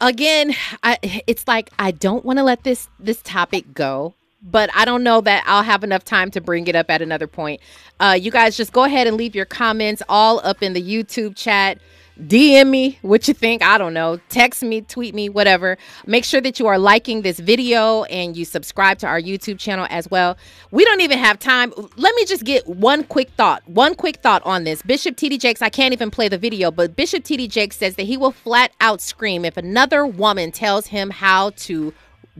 Again, 0.00 0.54
I, 0.82 0.98
it's 1.26 1.46
like 1.46 1.70
I 1.78 1.92
don't 1.92 2.24
want 2.24 2.38
to 2.38 2.42
let 2.42 2.64
this 2.64 2.88
this 2.98 3.22
topic 3.22 3.72
go, 3.72 4.14
but 4.42 4.68
I 4.74 4.84
don't 4.84 5.04
know 5.04 5.20
that 5.20 5.44
I'll 5.46 5.62
have 5.62 5.84
enough 5.84 6.04
time 6.04 6.30
to 6.32 6.40
bring 6.40 6.66
it 6.66 6.74
up 6.74 6.90
at 6.90 7.02
another 7.02 7.28
point. 7.28 7.60
Uh, 8.00 8.18
you 8.20 8.30
guys 8.30 8.56
just 8.56 8.72
go 8.72 8.84
ahead 8.84 9.06
and 9.06 9.16
leave 9.16 9.34
your 9.34 9.44
comments 9.44 10.02
all 10.08 10.40
up 10.44 10.62
in 10.62 10.72
the 10.72 10.82
YouTube 10.82 11.36
chat. 11.36 11.78
DM 12.20 12.68
me 12.68 12.98
what 13.02 13.26
you 13.26 13.34
think. 13.34 13.62
I 13.62 13.78
don't 13.78 13.94
know. 13.94 14.20
Text 14.28 14.62
me, 14.62 14.82
tweet 14.82 15.14
me, 15.14 15.28
whatever. 15.28 15.78
Make 16.06 16.24
sure 16.24 16.40
that 16.40 16.60
you 16.60 16.66
are 16.66 16.78
liking 16.78 17.22
this 17.22 17.40
video 17.40 18.04
and 18.04 18.36
you 18.36 18.44
subscribe 18.44 18.98
to 18.98 19.06
our 19.06 19.20
YouTube 19.20 19.58
channel 19.58 19.86
as 19.90 20.10
well. 20.10 20.36
We 20.70 20.84
don't 20.84 21.00
even 21.00 21.18
have 21.18 21.38
time. 21.38 21.72
Let 21.96 22.14
me 22.14 22.24
just 22.24 22.44
get 22.44 22.66
one 22.66 23.04
quick 23.04 23.30
thought. 23.30 23.66
One 23.68 23.94
quick 23.94 24.18
thought 24.18 24.42
on 24.44 24.64
this. 24.64 24.82
Bishop 24.82 25.16
TD 25.16 25.40
Jakes, 25.40 25.62
I 25.62 25.70
can't 25.70 25.92
even 25.92 26.10
play 26.10 26.28
the 26.28 26.38
video, 26.38 26.70
but 26.70 26.96
Bishop 26.96 27.24
TD 27.24 27.48
Jakes 27.48 27.76
says 27.76 27.96
that 27.96 28.04
he 28.04 28.16
will 28.16 28.32
flat 28.32 28.72
out 28.80 29.00
scream 29.00 29.44
if 29.44 29.56
another 29.56 30.06
woman 30.06 30.52
tells 30.52 30.88
him 30.88 31.10
how 31.10 31.50
to 31.50 31.94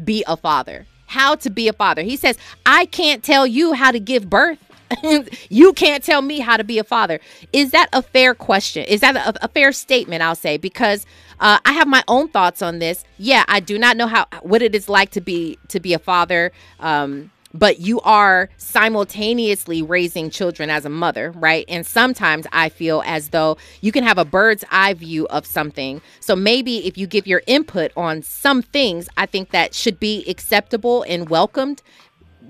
be 0.05 0.25
a 0.27 0.37
father. 0.37 0.87
How 1.07 1.35
to 1.37 1.51
be 1.51 1.69
a 1.69 1.73
father. 1.73 2.03
He 2.03 2.17
says, 2.17 2.39
I 2.65 2.87
can't 2.87 3.23
tell 3.23 3.47
you 3.47 3.75
how 3.75 3.91
to 3.91 4.01
give 4.01 4.31
birth. 4.31 4.59
you 5.49 5.73
can't 5.73 6.03
tell 6.03 6.23
me 6.23 6.41
how 6.41 6.57
to 6.57 6.65
be 6.65 6.79
a 6.79 6.85
father. 6.85 7.21
Is 7.53 7.71
that 7.73 7.89
a 7.93 8.03
fair 8.03 8.35
question? 8.35 8.85
Is 8.87 9.01
that 9.01 9.17
a, 9.17 9.45
a 9.45 9.49
fair 9.49 9.73
statement? 9.73 10.23
I'll 10.23 10.35
say 10.35 10.57
because 10.57 11.07
uh, 11.41 11.59
I 11.65 11.73
have 11.73 11.89
my 11.89 12.05
own 12.09 12.29
thoughts 12.29 12.63
on 12.63 12.79
this. 12.79 13.05
Yeah, 13.19 13.45
I 13.49 13.61
do 13.61 13.79
not 13.79 13.97
know 13.97 14.07
how 14.07 14.27
what 14.43 14.63
it 14.63 14.75
is 14.75 14.89
like 14.89 15.11
to 15.13 15.21
be 15.21 15.59
to 15.69 15.81
be 15.81 15.95
a 15.95 15.99
father. 15.99 16.53
Um, 16.81 17.31
but 17.55 17.81
you 17.81 18.01
are 18.01 18.49
simultaneously 18.57 19.83
raising 19.83 20.31
children 20.31 20.71
as 20.71 20.85
a 20.85 20.89
mother, 20.89 21.31
right? 21.33 21.65
And 21.69 21.87
sometimes 21.87 22.47
I 22.53 22.69
feel 22.69 23.03
as 23.07 23.29
though 23.29 23.59
you 23.81 23.93
can 23.93 24.05
have 24.05 24.19
a 24.19 24.25
bird's 24.25 24.65
eye 24.71 24.95
view 24.95 25.27
of 25.29 25.47
something. 25.47 26.01
So 26.21 26.35
maybe 26.35 26.87
if 26.87 26.97
you 26.97 27.07
give 27.07 27.27
your 27.27 27.43
input 27.47 27.93
on 27.97 28.23
some 28.23 28.63
things, 28.63 29.09
I 29.17 29.27
think 29.27 29.51
that 29.51 29.75
should 29.75 30.01
be 30.01 30.25
acceptable 30.29 31.05
and 31.09 31.29
welcomed 31.29 31.83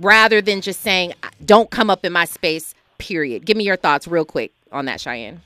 rather 0.00 0.40
than 0.40 0.60
just 0.60 0.80
saying, 0.80 1.14
don't 1.44 1.70
come 1.70 1.90
up 1.90 2.04
in 2.04 2.12
my 2.12 2.24
space, 2.24 2.74
period. 2.98 3.44
Give 3.44 3.56
me 3.56 3.64
your 3.64 3.76
thoughts 3.76 4.06
real 4.06 4.24
quick 4.24 4.52
on 4.70 4.86
that, 4.86 5.00
Cheyenne. 5.00 5.42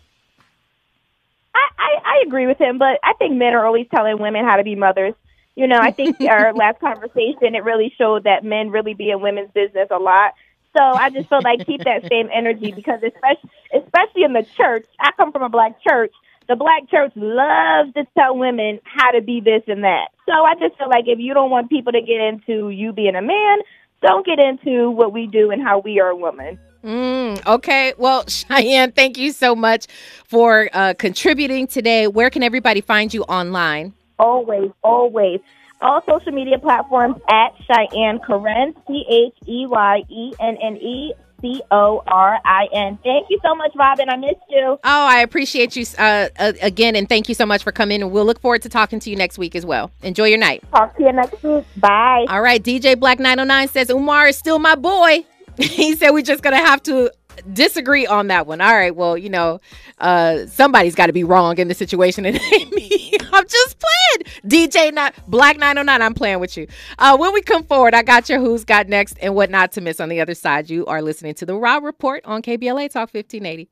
I, 1.55 1.69
I, 1.79 1.99
I 2.05 2.25
agree 2.27 2.47
with 2.47 2.59
him, 2.59 2.79
but 2.79 2.99
I 3.03 3.15
think 3.19 3.37
men 3.37 3.55
are 3.55 3.65
always 3.65 3.87
telling 3.95 4.19
women 4.19 4.45
how 4.45 4.57
to 4.57 4.65
be 4.65 4.75
mothers. 4.75 5.15
You 5.55 5.67
know, 5.67 5.79
I 5.81 5.91
think 5.91 6.21
our 6.31 6.53
last 6.53 6.81
conversation 6.81 7.55
it 7.55 7.65
really 7.65 7.93
showed 7.97 8.25
that 8.25 8.45
men 8.45 8.71
really 8.71 8.95
be 8.95 9.11
in 9.11 9.21
women's 9.21 9.51
business 9.53 9.89
a 9.91 9.99
lot. 9.99 10.35
So 10.77 10.83
I 10.83 11.09
just 11.09 11.29
feel 11.31 11.41
like 11.43 11.67
keep 11.67 11.85
that 11.85 12.07
same 12.11 12.29
energy 12.35 12.71
because 12.71 13.01
especially 13.03 13.51
especially 13.75 14.25
in 14.25 14.35
the 14.35 14.47
church, 14.57 14.85
I 15.01 15.11
come 15.17 15.33
from 15.33 15.43
a 15.43 15.49
black 15.49 15.83
church. 15.83 16.13
The 16.49 16.55
black 16.55 16.89
church 16.91 17.13
loves 17.17 17.95
to 17.95 18.07
tell 18.17 18.37
women 18.37 18.79
how 18.85 19.13
to 19.13 19.23
be 19.23 19.41
this 19.41 19.63
and 19.67 19.83
that. 19.85 20.09
So 20.27 20.33
I 20.33 20.55
just 20.55 20.77
feel 20.79 20.89
like 20.89 21.05
if 21.09 21.19
you 21.19 21.35
don't 21.35 21.51
want 21.51 21.71
people 21.71 21.93
to 21.93 22.03
get 22.03 22.21
into 22.21 22.69
you 22.69 22.93
being 22.93 23.17
a 23.17 23.23
man, 23.23 23.59
don't 24.03 24.27
get 24.27 24.39
into 24.39 24.91
what 24.91 25.13
we 25.13 25.27
do 25.27 25.51
and 25.51 25.63
how 25.63 25.79
we 25.79 26.01
are 26.01 26.09
a 26.09 26.17
woman. 26.17 26.59
Mm, 26.85 27.45
okay. 27.47 27.95
Well, 27.99 28.25
Cheyenne, 28.29 28.93
thank 28.93 29.19
you 29.19 29.33
so 29.33 29.55
much 29.55 29.87
for 30.25 30.71
uh, 30.73 30.95
contributing 30.99 31.67
today. 31.67 32.07
Where 32.07 32.31
can 32.31 32.43
everybody 32.43 32.81
find 32.81 33.13
you 33.13 33.23
online? 33.25 33.93
Always, 34.19 34.71
always. 34.83 35.41
All 35.83 36.01
social 36.09 36.33
media 36.33 36.59
platforms 36.59 37.17
at 37.29 37.49
Cheyenne 37.67 38.19
Corinne, 38.21 38.75
C 38.87 39.05
H 39.09 39.35
E 39.47 39.67
Y 39.67 40.03
E 40.09 40.33
N 40.41 40.57
N 40.63 40.77
E 40.77 41.13
C 41.47 41.63
O 41.71 42.03
R 42.07 42.39
I 42.45 42.67
N. 42.73 42.99
Thank 43.05 43.31
you 43.31 43.39
so 43.43 43.55
much, 43.55 43.73
Robin. 43.77 44.09
I 44.09 44.17
missed 44.17 44.35
you. 44.49 44.65
Oh, 44.65 44.79
I 44.85 45.21
appreciate 45.21 45.77
you 45.77 45.85
uh, 45.99 46.29
uh, 46.39 46.53
again, 46.61 46.97
and 46.97 47.09
thank 47.09 47.29
you 47.29 47.35
so 47.35 47.47
much 47.47 47.63
for 47.63 47.73
coming. 47.73 48.03
And 48.03 48.11
we'll 48.11 48.25
look 48.25 48.41
forward 48.41 48.63
to 48.63 48.69
talking 48.69 49.01
to 49.01 49.11
you 49.11 49.17
next 49.17 49.39
week 49.39 49.55
as 49.55 49.65
well. 49.65 49.91
Enjoy 50.03 50.25
your 50.25 50.39
night. 50.39 50.65
Talk 50.73 50.97
to 50.97 51.05
you 51.05 51.13
next 51.13 51.43
week. 51.43 51.65
Bye. 51.77 52.27
All 52.29 52.43
right. 52.43 52.63
DJ 52.63 52.99
Black 52.99 53.19
909 53.19 53.69
says 53.69 53.91
Umar 53.91 54.29
is 54.29 54.37
still 54.37 54.59
my 54.59 54.75
boy. 54.75 55.25
he 55.59 55.95
said 55.95 56.11
we're 56.11 56.23
just 56.23 56.43
going 56.43 56.57
to 56.57 56.65
have 56.65 56.83
to 56.85 57.11
disagree 57.53 58.07
on 58.07 58.29
that 58.29 58.47
one. 58.47 58.61
All 58.61 58.75
right. 58.75 58.95
Well, 58.95 59.17
you 59.17 59.29
know, 59.29 59.61
uh, 59.99 60.47
somebody's 60.47 60.95
got 60.95 61.07
to 61.07 61.13
be 61.13 61.25
wrong 61.25 61.59
in 61.59 61.69
the 61.69 61.75
situation. 61.75 62.25
And 62.27 62.37
it 62.41 62.53
ain't 62.53 62.73
me. 62.73 63.06
I'm 63.37 63.47
just 63.47 63.77
playing. 63.79 64.41
DJ 64.47 64.95
not 64.95 65.15
Black 65.29 65.59
909. 65.59 66.01
I'm 66.01 66.15
playing 66.15 66.41
with 66.41 66.57
you. 66.57 66.67
Uh, 66.99 67.19
when 67.19 67.35
we 67.35 67.43
come 67.43 67.65
forward, 67.65 67.95
I 67.95 68.03
got 68.03 68.31
your 68.31 68.41
who's 68.41 68.65
got 68.65 68.89
next 68.89 69.19
and 69.21 69.35
what 69.35 69.51
not 69.51 69.73
to 69.73 69.83
miss 69.83 70.01
on 70.01 70.09
the 70.09 70.23
other 70.23 70.35
side. 70.35 70.71
You 70.71 70.87
are 70.87 71.03
listening 71.03 71.35
to 71.35 71.47
the 71.47 71.55
Raw 71.55 71.77
Report 71.77 72.25
on 72.25 72.41
KBLA 72.41 72.91
Talk 72.91 73.13
1580. 73.13 73.69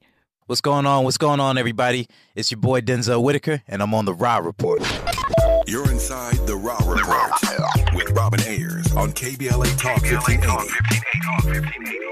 What's 0.47 0.61
going 0.61 0.85
on? 0.85 1.05
What's 1.05 1.17
going 1.17 1.41
on, 1.41 1.57
everybody? 1.57 2.07
It's 2.35 2.51
your 2.51 2.61
boy 2.61 2.83
Denzel 2.83 3.23
Whitaker, 3.23 3.63
and 3.67 3.83
I'm 3.83 3.95
on 3.95 4.05
the 4.05 4.13
Raw 4.13 4.37
Report. 4.37 4.83
You're 5.67 5.91
inside 5.91 6.35
the 6.47 6.57
Raw 6.57 6.77
Report 6.87 7.95
with 7.95 8.11
Robin 8.11 8.43
Ayers 8.43 8.95
on 8.95 9.13
KBLA 9.13 9.79
Talk 9.79 10.03
1580. 10.03 12.04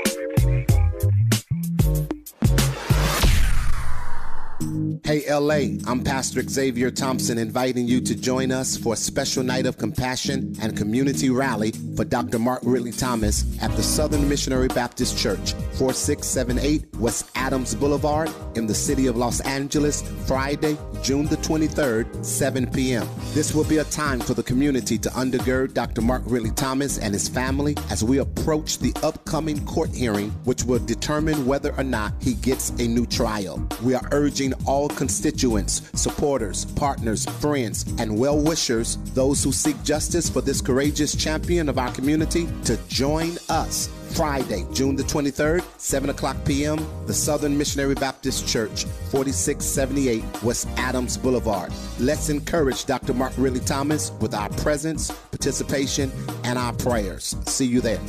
Hey 5.12 5.30
LA, 5.30 5.76
I'm 5.86 6.02
Pastor 6.02 6.40
Xavier 6.40 6.90
Thompson 6.90 7.36
inviting 7.36 7.86
you 7.86 8.00
to 8.00 8.14
join 8.14 8.50
us 8.50 8.78
for 8.78 8.94
a 8.94 8.96
special 8.96 9.42
night 9.42 9.66
of 9.66 9.76
compassion 9.76 10.56
and 10.62 10.74
community 10.74 11.28
rally 11.28 11.72
for 11.96 12.06
Dr. 12.06 12.38
Mark 12.38 12.62
Ridley 12.62 12.92
Thomas 12.92 13.44
at 13.60 13.70
the 13.76 13.82
Southern 13.82 14.26
Missionary 14.26 14.68
Baptist 14.68 15.18
Church, 15.18 15.52
4678 15.74 16.96
West 16.96 17.30
Adams 17.34 17.74
Boulevard 17.74 18.30
in 18.57 18.66
the 18.66 18.74
city 18.74 19.07
of 19.07 19.16
Los 19.16 19.40
Angeles, 19.40 20.03
Friday, 20.26 20.76
June 21.03 21.26
the 21.26 21.36
23rd, 21.36 22.24
7 22.24 22.70
p.m. 22.70 23.09
This 23.32 23.55
will 23.55 23.64
be 23.64 23.78
a 23.78 23.84
time 23.84 24.20
for 24.20 24.34
the 24.34 24.42
community 24.42 24.98
to 24.98 25.09
undergird 25.11 25.74
Dr. 25.74 26.00
Mark 26.00 26.22
Ridley 26.26 26.50
Thomas 26.50 26.98
and 26.98 27.12
his 27.12 27.28
family 27.28 27.76
as 27.90 28.05
we 28.05 28.18
approach 28.18 28.78
the 28.78 28.92
upcoming 29.03 29.64
court 29.64 29.90
hearing, 29.90 30.30
which 30.44 30.64
will 30.64 30.78
determine 30.78 31.46
whether 31.46 31.74
or 31.76 31.84
not 31.84 32.12
he 32.20 32.34
gets 32.34 32.70
a 32.70 32.86
new 32.86 33.07
trial. 33.07 33.66
We 33.82 33.94
are 33.94 34.09
urging 34.12 34.53
all 34.66 34.88
constituents, 34.88 35.90
supporters, 35.94 36.64
partners, 36.64 37.24
friends, 37.40 37.84
and 37.98 38.18
well 38.18 38.38
wishers, 38.38 38.98
those 39.14 39.42
who 39.42 39.53
seek 39.53 39.82
justice 39.82 40.28
for 40.28 40.40
this 40.40 40.61
courageous 40.61 41.16
champion 41.16 41.68
of 41.68 41.78
our 41.78 41.92
community, 41.92 42.48
to 42.64 42.76
join 42.88 43.36
us. 43.48 43.88
Friday, 44.14 44.66
June 44.72 44.96
the 44.96 45.02
23rd, 45.02 45.64
7 45.78 46.10
o'clock 46.10 46.36
p.m., 46.44 46.78
the 47.06 47.14
Southern 47.14 47.56
Missionary 47.56 47.94
Baptist 47.94 48.46
Church, 48.46 48.84
4678 49.10 50.42
West 50.42 50.68
Adams 50.76 51.16
Boulevard. 51.16 51.72
Let's 51.98 52.28
encourage 52.28 52.84
Dr. 52.84 53.14
Mark 53.14 53.32
Ridley 53.36 53.60
Thomas 53.60 54.12
with 54.20 54.34
our 54.34 54.48
presence, 54.50 55.10
participation, 55.10 56.12
and 56.44 56.58
our 56.58 56.72
prayers. 56.72 57.36
See 57.46 57.66
you 57.66 57.80
there. 57.80 58.00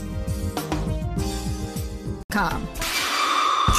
Com. 2.31 2.67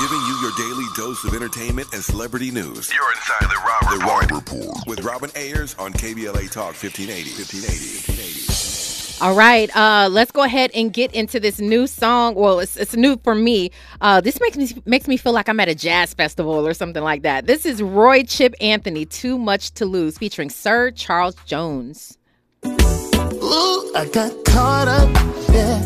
Giving 0.01 0.21
you 0.27 0.39
your 0.43 0.53
daily 0.57 0.87
dose 0.97 1.25
of 1.25 1.35
entertainment 1.35 1.89
and 1.93 2.03
celebrity 2.03 2.51
news. 2.51 2.93
You're 2.93 3.13
inside 3.13 3.49
the 3.49 3.61
Raw 3.65 3.93
Report. 3.93 4.29
The 4.29 4.35
Raw 4.35 4.39
Report 4.39 4.87
with 4.87 5.05
Robin 5.05 5.31
Ayers 5.37 5.75
on 5.79 5.93
KBLA 5.93 6.51
Talk 6.51 6.75
1580. 6.75 7.31
1580. 7.31 7.35
1580. 7.39 8.24
All 9.21 9.35
right, 9.35 9.75
uh, 9.75 10.09
let's 10.11 10.31
go 10.33 10.43
ahead 10.43 10.71
and 10.75 10.93
get 10.93 11.15
into 11.15 11.41
this 11.41 11.59
new 11.59 11.87
song. 11.87 12.35
Well, 12.35 12.59
it's, 12.61 12.77
it's 12.77 12.95
new 12.95 13.17
for 13.25 13.35
me. 13.35 13.71
Uh, 14.01 14.21
this 14.21 14.39
makes 14.41 14.57
me 14.57 14.69
makes 14.85 15.09
me 15.09 15.17
feel 15.17 15.33
like 15.33 15.49
I'm 15.49 15.59
at 15.61 15.69
a 15.69 15.75
jazz 15.75 16.13
festival 16.13 16.67
or 16.67 16.75
something 16.75 17.03
like 17.03 17.23
that. 17.23 17.47
This 17.47 17.65
is 17.65 17.81
Roy 17.81 18.25
Chip 18.25 18.55
Anthony, 18.61 19.07
"Too 19.07 19.39
Much 19.39 19.73
to 19.75 19.87
Lose," 19.87 20.19
featuring 20.19 20.51
Sir 20.51 20.91
Charles 20.91 21.37
Jones. 21.47 22.19
Ooh, 22.67 23.93
I 23.95 24.09
got 24.13 24.45
caught 24.45 24.89
up, 24.89 25.09
yeah. 25.53 25.81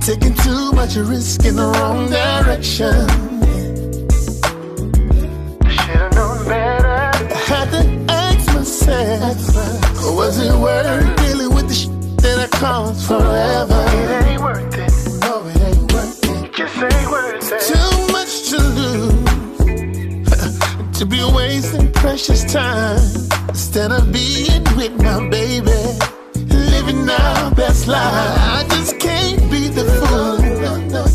Taking 0.00 0.34
too 0.36 0.72
much 0.72 0.96
risk 0.96 1.44
in 1.44 1.56
the 1.56 1.66
wrong 1.66 2.08
direction. 2.08 3.06
Should've 5.68 6.14
known 6.14 6.44
better. 6.48 6.88
I 6.88 7.38
had 7.46 7.70
to 7.70 8.12
ask 8.12 8.54
myself, 8.54 9.36
was 10.16 10.38
it 10.38 10.54
worth 10.54 10.88
dealing 10.88 11.06
with 11.08 11.16
the 11.16 11.27
shit 11.27 11.27
that 12.60 12.96
forever? 13.06 13.84
It 13.88 14.26
ain't 14.26 14.42
worth 14.42 14.78
it. 14.78 14.90
No, 15.20 15.46
it 15.46 15.60
ain't 15.62 15.92
worth 15.92 16.24
it. 16.24 16.52
Just 16.54 16.76
ain't 16.76 17.10
worth 17.10 17.52
it. 17.52 17.60
Too 17.70 17.90
much 18.12 18.32
to 18.50 18.58
lose. 18.78 19.24
to 20.98 21.06
be 21.06 21.22
wasting 21.34 21.92
precious 21.92 22.44
time 22.52 23.00
instead 23.48 23.92
of 23.92 24.12
being 24.12 24.64
with 24.76 25.00
my 25.02 25.28
baby 25.28 25.98
living 26.88 27.08
our 27.08 27.54
best 27.54 27.86
life. 27.86 28.02
I 28.02 28.64
just 28.70 28.98
can't 28.98 29.50
be 29.50 29.68
the 29.68 29.84
fool. 29.84 30.38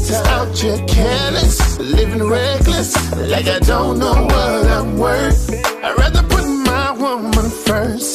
Just 0.08 0.26
out 0.28 0.58
here 0.58 0.78
careless, 0.88 1.80
living 1.80 2.24
reckless, 2.24 2.94
like 3.16 3.48
I 3.48 3.60
don't 3.60 4.00
know 4.00 4.14
what 4.14 4.68
I'm 4.78 4.98
worth. 4.98 5.50
I'd 5.84 5.96
rather 5.98 6.24
put 6.24 6.46
my 6.46 6.92
woman 6.92 7.50
first, 7.68 8.13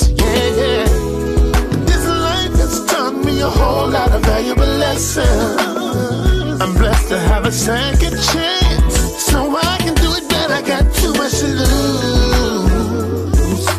myself. 4.99 6.61
I'm 6.61 6.75
blessed 6.75 7.09
to 7.11 7.19
have 7.31 7.45
a 7.47 7.53
second 7.53 8.17
chance. 8.33 8.97
So 9.31 9.57
I 9.57 9.77
can 9.79 9.95
do 9.95 10.11
it 10.19 10.29
better. 10.29 10.55
I 10.55 10.63
got 10.63 10.93
too 10.93 11.13
much 11.13 11.39
to 11.39 11.47
lose. 11.47 12.89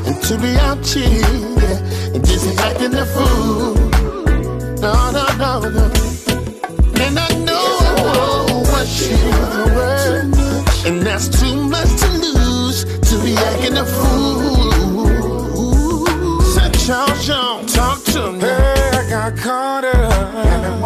And 0.07 0.15
to 0.28 0.38
be 0.38 0.55
out 0.55 0.82
cheating 0.82 1.57
yeah, 1.59 2.13
and 2.15 2.26
just 2.26 2.47
acting 2.59 2.95
a 2.95 3.05
fool. 3.05 3.76
No, 4.80 4.93
no, 5.17 5.26
no, 5.43 5.59
no. 5.78 5.86
And 7.03 7.20
I 7.20 7.30
know 7.47 7.65
I 7.89 7.91
know 8.05 8.63
what 8.72 8.88
she 8.88 9.11
was 9.11 9.55
worth. 9.76 10.86
And 10.88 11.01
that's 11.01 11.28
too 11.28 11.55
much 11.76 11.91
to 12.01 12.09
lose. 12.28 12.80
To 13.09 13.15
be 13.26 13.34
acting 13.49 13.76
a 13.76 13.86
fool. 13.86 15.17
Sir 16.53 16.70
Charles 16.86 17.22
Jones, 17.28 17.74
talk 17.74 18.01
to 18.13 18.32
me. 18.32 18.39
Hey, 18.39 18.91
I 18.93 19.09
got 19.09 19.38
caught 19.38 19.84
up. 19.84 19.99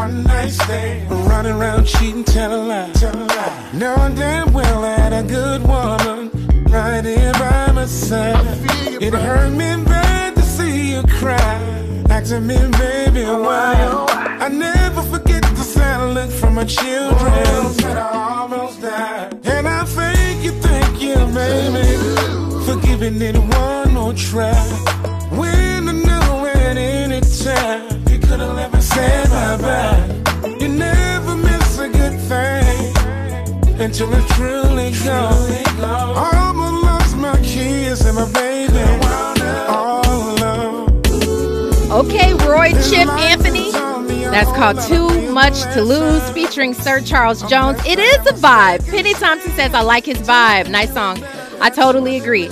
Running 0.03 1.53
around 1.53 1.85
cheating, 1.85 2.25
telling 2.25 2.67
lies. 2.67 3.01
Knowing 3.73 4.15
damn 4.15 4.51
well 4.51 4.83
I 4.83 4.99
had 4.99 5.13
a 5.13 5.23
good 5.23 5.61
woman 5.61 6.29
right 6.69 7.05
here 7.05 7.31
by 7.33 7.71
my 7.71 7.85
side. 7.85 8.35
It 9.01 9.13
hurt 9.13 9.51
me 9.51 9.81
bad 9.85 10.35
to 10.35 10.41
see 10.41 10.95
you 10.95 11.03
cry. 11.03 11.39
Asking 12.09 12.47
me, 12.47 12.57
baby, 12.77 13.23
why? 13.23 14.05
I 14.41 14.49
never 14.49 15.03
forget 15.03 15.41
the 15.41 15.63
sad 15.63 16.13
look 16.13 16.31
from 16.31 16.55
my 16.55 16.65
children. 16.65 17.73
Said 17.73 17.97
I 17.97 18.39
almost 18.41 18.81
died. 18.81 19.39
And 19.45 19.65
I 19.65 19.85
thank 19.85 20.43
you, 20.43 20.51
thank 20.51 21.01
you, 21.01 21.15
baby, 21.33 22.65
for 22.65 22.75
giving 22.85 23.21
it 23.21 23.37
one 23.37 23.93
more 23.93 24.13
try. 24.13 24.53
When 25.31 25.87
I 25.87 25.93
know 25.93 26.45
at 26.45 26.75
any 26.75 27.21
time 27.21 27.92
have 28.39 28.55
never 28.55 28.81
said 28.81 29.29
bye 29.29 29.57
bye. 29.57 30.57
You 30.59 30.67
never 30.69 31.35
miss 31.35 31.79
a 31.79 31.89
good 31.89 32.19
thing 32.21 32.93
until 33.79 34.13
it's 34.13 34.35
truly 34.35 34.91
gone. 35.03 35.51
I 35.81 36.47
almost 36.47 36.83
lost 36.83 37.17
my 37.17 37.37
kids 37.41 38.05
and 38.05 38.15
my 38.15 38.31
baby. 38.31 38.63
Okay, 41.93 42.33
Roy 42.33 42.71
Chip 42.89 43.07
Anthony. 43.07 43.71
That's 44.31 44.49
called 44.57 44.81
Too 44.81 45.31
Much 45.31 45.61
to 45.75 45.83
Lose, 45.83 46.27
featuring 46.31 46.73
Sir 46.73 46.99
Charles 47.01 47.43
Jones. 47.43 47.79
It 47.85 47.99
is 47.99 48.17
a 48.25 48.33
vibe. 48.33 48.89
Penny 48.89 49.13
Thompson 49.13 49.51
says, 49.51 49.75
I 49.75 49.81
like 49.81 50.03
his 50.07 50.17
vibe. 50.17 50.71
Nice 50.71 50.91
song. 50.91 51.23
I 51.61 51.69
totally 51.69 52.17
agree. 52.17 52.49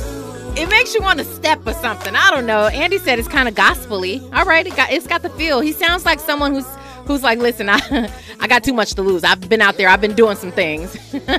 It 0.58 0.70
makes 0.70 0.94
you 0.94 1.02
want 1.02 1.20
to 1.20 1.26
step 1.26 1.66
or 1.66 1.74
something. 1.74 2.16
I 2.16 2.30
don't 2.30 2.46
know. 2.46 2.68
Andy 2.68 2.98
said 2.98 3.20
it's 3.20 3.28
kind 3.28 3.48
of 3.48 3.56
gospely. 3.56 4.22
All 4.34 4.46
right, 4.46 4.68
it 4.68 4.76
got 4.76 4.92
it's 4.92 5.08
got 5.08 5.22
the 5.22 5.30
feel. 5.30 5.62
He 5.62 5.72
sounds 5.72 6.06
like 6.06 6.20
someone 6.20 6.54
who's 6.54 6.68
who's 7.06 7.24
like, 7.24 7.40
listen, 7.40 7.70
I 7.70 8.12
I 8.40 8.48
got 8.48 8.64
too 8.64 8.74
much 8.74 8.94
to 8.96 9.02
lose. 9.02 9.24
I've 9.24 9.48
been 9.48 9.62
out 9.62 9.78
there. 9.78 9.88
I've 9.88 10.02
been 10.02 10.16
doing 10.16 10.36
some 10.36 10.52
things. 10.52 10.96
all 11.14 11.30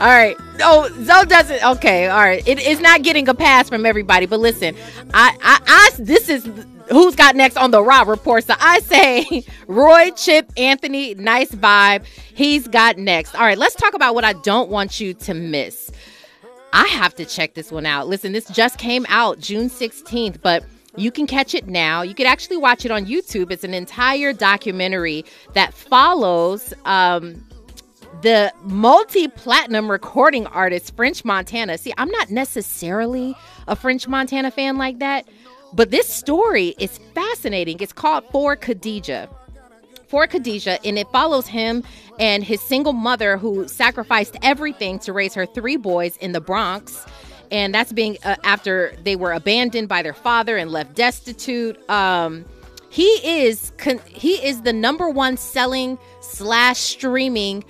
right. 0.00 0.36
Oh, 0.60 0.90
Zoe 1.04 1.26
doesn't. 1.26 1.64
Okay. 1.76 2.08
All 2.08 2.18
right. 2.18 2.46
It 2.46 2.60
is 2.60 2.80
not 2.80 3.02
getting 3.02 3.28
a 3.28 3.34
pass 3.34 3.68
from 3.68 3.84
everybody. 3.84 4.26
But 4.26 4.40
listen, 4.40 4.74
I 5.12 5.36
I, 5.42 5.60
I 5.66 5.90
this 5.98 6.28
is 6.28 6.48
who's 6.90 7.14
got 7.14 7.36
next 7.36 7.56
on 7.56 7.70
the 7.70 7.82
Raw 7.82 8.02
report. 8.02 8.44
So 8.44 8.54
I 8.58 8.80
say 8.80 9.44
Roy, 9.66 10.10
Chip, 10.12 10.52
Anthony, 10.56 11.14
nice 11.14 11.50
vibe. 11.50 12.04
He's 12.34 12.68
got 12.68 12.96
next. 12.98 13.34
All 13.34 13.42
right, 13.42 13.58
let's 13.58 13.74
talk 13.74 13.94
about 13.94 14.14
what 14.14 14.24
I 14.24 14.32
don't 14.32 14.70
want 14.70 15.00
you 15.00 15.14
to 15.14 15.34
miss. 15.34 15.90
I 16.72 16.86
have 16.88 17.14
to 17.16 17.24
check 17.24 17.54
this 17.54 17.72
one 17.72 17.86
out. 17.86 18.08
Listen, 18.08 18.32
this 18.32 18.46
just 18.48 18.78
came 18.78 19.06
out 19.08 19.38
June 19.38 19.70
16th, 19.70 20.40
but 20.42 20.64
you 20.96 21.10
can 21.10 21.26
catch 21.26 21.54
it 21.54 21.66
now. 21.66 22.02
You 22.02 22.14
could 22.14 22.26
actually 22.26 22.56
watch 22.56 22.84
it 22.84 22.90
on 22.90 23.06
YouTube. 23.06 23.50
It's 23.50 23.64
an 23.64 23.74
entire 23.74 24.32
documentary 24.32 25.24
that 25.54 25.74
follows 25.74 26.72
um, 26.84 27.46
the 28.22 28.52
multi 28.62 29.28
platinum 29.28 29.90
recording 29.90 30.46
artist 30.48 30.96
French 30.96 31.24
Montana. 31.24 31.78
See, 31.78 31.92
I'm 31.98 32.10
not 32.10 32.30
necessarily 32.30 33.36
a 33.68 33.76
French 33.76 34.08
Montana 34.08 34.50
fan 34.50 34.78
like 34.78 34.98
that, 35.00 35.28
but 35.72 35.90
this 35.90 36.08
story 36.08 36.74
is 36.78 36.98
fascinating. 37.14 37.78
It's 37.80 37.92
called 37.92 38.24
For 38.32 38.56
Khadijah. 38.56 39.28
For 40.08 40.26
Khadijah, 40.26 40.84
and 40.84 40.98
it 40.98 41.08
follows 41.10 41.46
him 41.46 41.82
and 42.18 42.44
his 42.44 42.60
single 42.60 42.92
mother 42.92 43.36
who 43.36 43.66
sacrificed 43.66 44.36
everything 44.42 44.98
to 45.00 45.12
raise 45.12 45.34
her 45.34 45.46
three 45.46 45.76
boys 45.76 46.16
in 46.18 46.32
the 46.32 46.40
Bronx. 46.40 47.04
And 47.50 47.74
that's 47.74 47.92
being 47.92 48.18
uh, 48.24 48.36
after 48.44 48.94
they 49.02 49.16
were 49.16 49.32
abandoned 49.32 49.88
by 49.88 50.02
their 50.02 50.14
father 50.14 50.56
and 50.56 50.70
left 50.70 50.94
destitute. 50.94 51.78
Um, 51.90 52.44
he 52.88 53.04
is 53.24 53.72
con- 53.78 54.00
he 54.06 54.34
is 54.44 54.62
the 54.62 54.72
number 54.72 55.10
one 55.10 55.36
selling 55.36 55.98
slash 56.20 56.78
streaming 56.78 57.64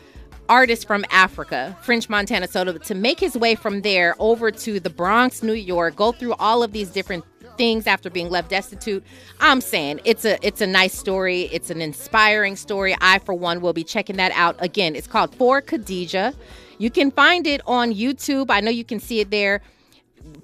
artist 0.48 0.86
from 0.86 1.04
Africa, 1.10 1.76
French 1.82 2.08
Montana. 2.08 2.48
So 2.48 2.64
to, 2.64 2.78
to 2.78 2.94
make 2.94 3.18
his 3.18 3.36
way 3.36 3.54
from 3.54 3.82
there 3.82 4.14
over 4.18 4.50
to 4.50 4.80
the 4.80 4.90
Bronx, 4.90 5.42
New 5.42 5.52
York, 5.52 5.96
go 5.96 6.12
through 6.12 6.34
all 6.34 6.62
of 6.62 6.72
these 6.72 6.90
different 6.90 7.24
things 7.56 7.86
after 7.86 8.10
being 8.10 8.30
left 8.30 8.50
destitute. 8.50 9.04
I'm 9.40 9.60
saying 9.60 10.00
it's 10.04 10.24
a 10.24 10.44
it's 10.46 10.60
a 10.60 10.66
nice 10.66 10.96
story. 10.96 11.42
It's 11.52 11.70
an 11.70 11.80
inspiring 11.80 12.56
story. 12.56 12.96
I 13.00 13.18
for 13.20 13.34
one 13.34 13.60
will 13.60 13.72
be 13.72 13.84
checking 13.84 14.16
that 14.16 14.32
out. 14.32 14.56
Again, 14.58 14.94
it's 14.96 15.06
called 15.06 15.34
For 15.34 15.60
Khadijah. 15.60 16.34
You 16.78 16.90
can 16.90 17.10
find 17.10 17.46
it 17.46 17.60
on 17.66 17.92
YouTube. 17.92 18.50
I 18.50 18.60
know 18.60 18.70
you 18.70 18.84
can 18.84 19.00
see 19.00 19.20
it 19.20 19.30
there. 19.30 19.62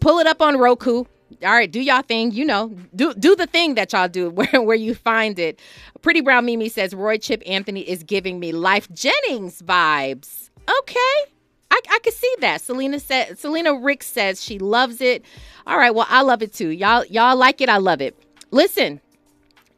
Pull 0.01 0.19
it 0.19 0.27
up 0.27 0.41
on 0.41 0.57
Roku. 0.57 1.05
All 1.43 1.51
right, 1.51 1.71
do 1.71 1.81
y'all 1.81 2.03
thing. 2.03 2.33
You 2.33 2.45
know, 2.45 2.77
do 2.95 3.15
do 3.15 3.35
the 3.35 3.47
thing 3.47 3.75
that 3.75 3.93
y'all 3.93 4.09
do 4.09 4.31
where, 4.39 4.63
where 4.63 4.77
you 4.77 4.95
find 4.95 5.39
it. 5.39 5.61
Pretty 6.01 6.21
Brown 6.21 6.45
Mimi 6.45 6.69
says 6.69 6.95
Roy 6.95 7.19
Chip 7.19 7.43
Anthony 7.47 7.81
is 7.81 8.03
giving 8.03 8.39
me 8.41 8.53
Lyfe 8.53 8.91
Jennings 8.93 9.63
vibes. 9.63 10.51
Okay. 10.81 11.32
I, 11.73 11.81
I 11.91 11.99
could 12.01 12.13
see 12.13 12.35
that. 12.41 12.61
Selena 12.61 13.01
said 13.01 13.39
Selena 13.39 13.75
Rick 13.75 14.03
says 14.03 14.45
she 14.45 14.59
loves 14.59 15.01
it. 15.01 15.25
All 15.67 15.79
right, 15.79 15.95
well, 15.95 16.07
I 16.11 16.21
love 16.21 16.43
it 16.43 16.53
too. 16.53 16.69
Y'all 16.69 17.05
y'all 17.07 17.35
like 17.35 17.63
it, 17.63 17.71
I 17.71 17.79
love 17.79 18.03
it. 18.03 18.15
Listen, 18.51 19.01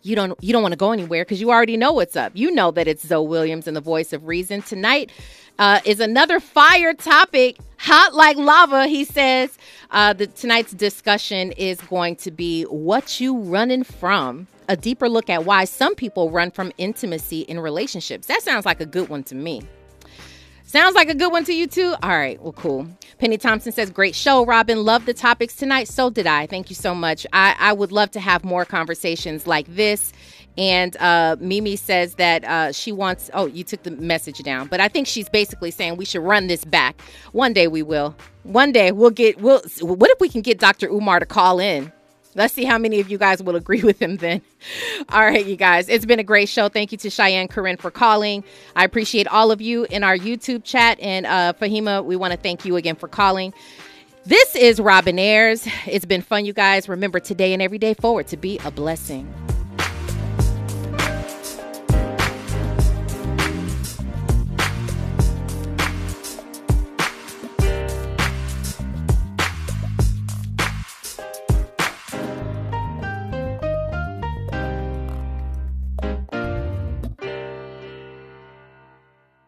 you 0.02 0.16
don't 0.16 0.36
you 0.42 0.52
don't 0.52 0.60
want 0.60 0.72
to 0.72 0.76
go 0.76 0.90
anywhere 0.90 1.24
because 1.24 1.40
you 1.40 1.52
already 1.52 1.76
know 1.76 1.92
what's 1.92 2.16
up. 2.16 2.32
You 2.34 2.50
know 2.50 2.72
that 2.72 2.88
it's 2.88 3.06
Zoe 3.06 3.28
Williams 3.28 3.68
and 3.68 3.76
the 3.76 3.80
voice 3.80 4.12
of 4.12 4.26
reason. 4.26 4.60
Tonight 4.62 5.12
uh, 5.60 5.78
is 5.84 6.00
another 6.00 6.40
fire 6.40 6.94
topic, 6.94 7.58
hot 7.78 8.12
like 8.12 8.36
lava. 8.38 8.88
He 8.88 9.04
says 9.04 9.56
uh, 9.92 10.14
the 10.14 10.26
tonight's 10.26 10.72
discussion 10.72 11.52
is 11.52 11.80
going 11.82 12.16
to 12.16 12.32
be 12.32 12.64
what 12.64 13.20
you 13.20 13.38
running 13.38 13.84
from. 13.84 14.48
A 14.68 14.76
deeper 14.76 15.08
look 15.08 15.30
at 15.30 15.44
why 15.44 15.64
some 15.64 15.94
people 15.94 16.32
run 16.32 16.50
from 16.50 16.72
intimacy 16.76 17.42
in 17.42 17.60
relationships. 17.60 18.26
That 18.26 18.42
sounds 18.42 18.66
like 18.66 18.80
a 18.80 18.86
good 18.86 19.08
one 19.08 19.22
to 19.24 19.36
me. 19.36 19.62
Sounds 20.74 20.96
like 20.96 21.08
a 21.08 21.14
good 21.14 21.30
one 21.30 21.44
to 21.44 21.54
you 21.54 21.68
too. 21.68 21.94
All 22.02 22.10
right, 22.10 22.42
well, 22.42 22.52
cool. 22.52 22.88
Penny 23.18 23.38
Thompson 23.38 23.70
says, 23.70 23.92
"Great 23.92 24.16
show, 24.16 24.44
Robin. 24.44 24.84
Love 24.84 25.06
the 25.06 25.14
topics 25.14 25.54
tonight. 25.54 25.86
So 25.86 26.10
did 26.10 26.26
I. 26.26 26.48
Thank 26.48 26.68
you 26.68 26.74
so 26.74 26.96
much. 26.96 27.28
I, 27.32 27.54
I 27.60 27.72
would 27.72 27.92
love 27.92 28.10
to 28.10 28.18
have 28.18 28.42
more 28.42 28.64
conversations 28.64 29.46
like 29.46 29.68
this." 29.68 30.12
And 30.58 30.96
uh, 30.96 31.36
Mimi 31.38 31.76
says 31.76 32.16
that 32.16 32.42
uh, 32.42 32.72
she 32.72 32.90
wants. 32.90 33.30
Oh, 33.34 33.46
you 33.46 33.62
took 33.62 33.84
the 33.84 33.92
message 33.92 34.42
down, 34.42 34.66
but 34.66 34.80
I 34.80 34.88
think 34.88 35.06
she's 35.06 35.28
basically 35.28 35.70
saying 35.70 35.96
we 35.96 36.04
should 36.04 36.24
run 36.24 36.48
this 36.48 36.64
back. 36.64 37.00
One 37.30 37.52
day 37.52 37.68
we 37.68 37.84
will. 37.84 38.16
One 38.42 38.72
day 38.72 38.90
we'll 38.90 39.10
get. 39.10 39.40
We'll. 39.40 39.62
What 39.80 40.10
if 40.10 40.18
we 40.18 40.28
can 40.28 40.40
get 40.40 40.58
Dr. 40.58 40.88
Umar 40.88 41.20
to 41.20 41.26
call 41.26 41.60
in? 41.60 41.92
Let's 42.34 42.52
see 42.52 42.64
how 42.64 42.78
many 42.78 43.00
of 43.00 43.10
you 43.10 43.18
guys 43.18 43.42
will 43.42 43.56
agree 43.56 43.82
with 43.84 44.00
him 44.00 44.16
then. 44.16 44.42
All 45.08 45.24
right, 45.24 45.44
you 45.44 45.56
guys. 45.56 45.88
It's 45.88 46.04
been 46.04 46.18
a 46.18 46.24
great 46.24 46.48
show. 46.48 46.68
Thank 46.68 46.92
you 46.92 46.98
to 46.98 47.10
Cheyenne 47.10 47.48
Corinne 47.48 47.76
for 47.76 47.90
calling. 47.90 48.44
I 48.74 48.84
appreciate 48.84 49.28
all 49.28 49.50
of 49.50 49.60
you 49.60 49.84
in 49.90 50.02
our 50.02 50.16
YouTube 50.16 50.64
chat. 50.64 50.98
And 51.00 51.26
uh, 51.26 51.52
Fahima, 51.60 52.04
we 52.04 52.16
want 52.16 52.32
to 52.32 52.38
thank 52.38 52.64
you 52.64 52.76
again 52.76 52.96
for 52.96 53.08
calling. 53.08 53.52
This 54.26 54.56
is 54.56 54.80
Robin 54.80 55.18
Ayers. 55.18 55.68
It's 55.86 56.06
been 56.06 56.22
fun, 56.22 56.46
you 56.46 56.54
guys. 56.54 56.88
Remember 56.88 57.20
today 57.20 57.52
and 57.52 57.60
every 57.60 57.78
day 57.78 57.92
forward 57.94 58.26
to 58.28 58.38
be 58.38 58.58
a 58.64 58.70
blessing. 58.70 59.32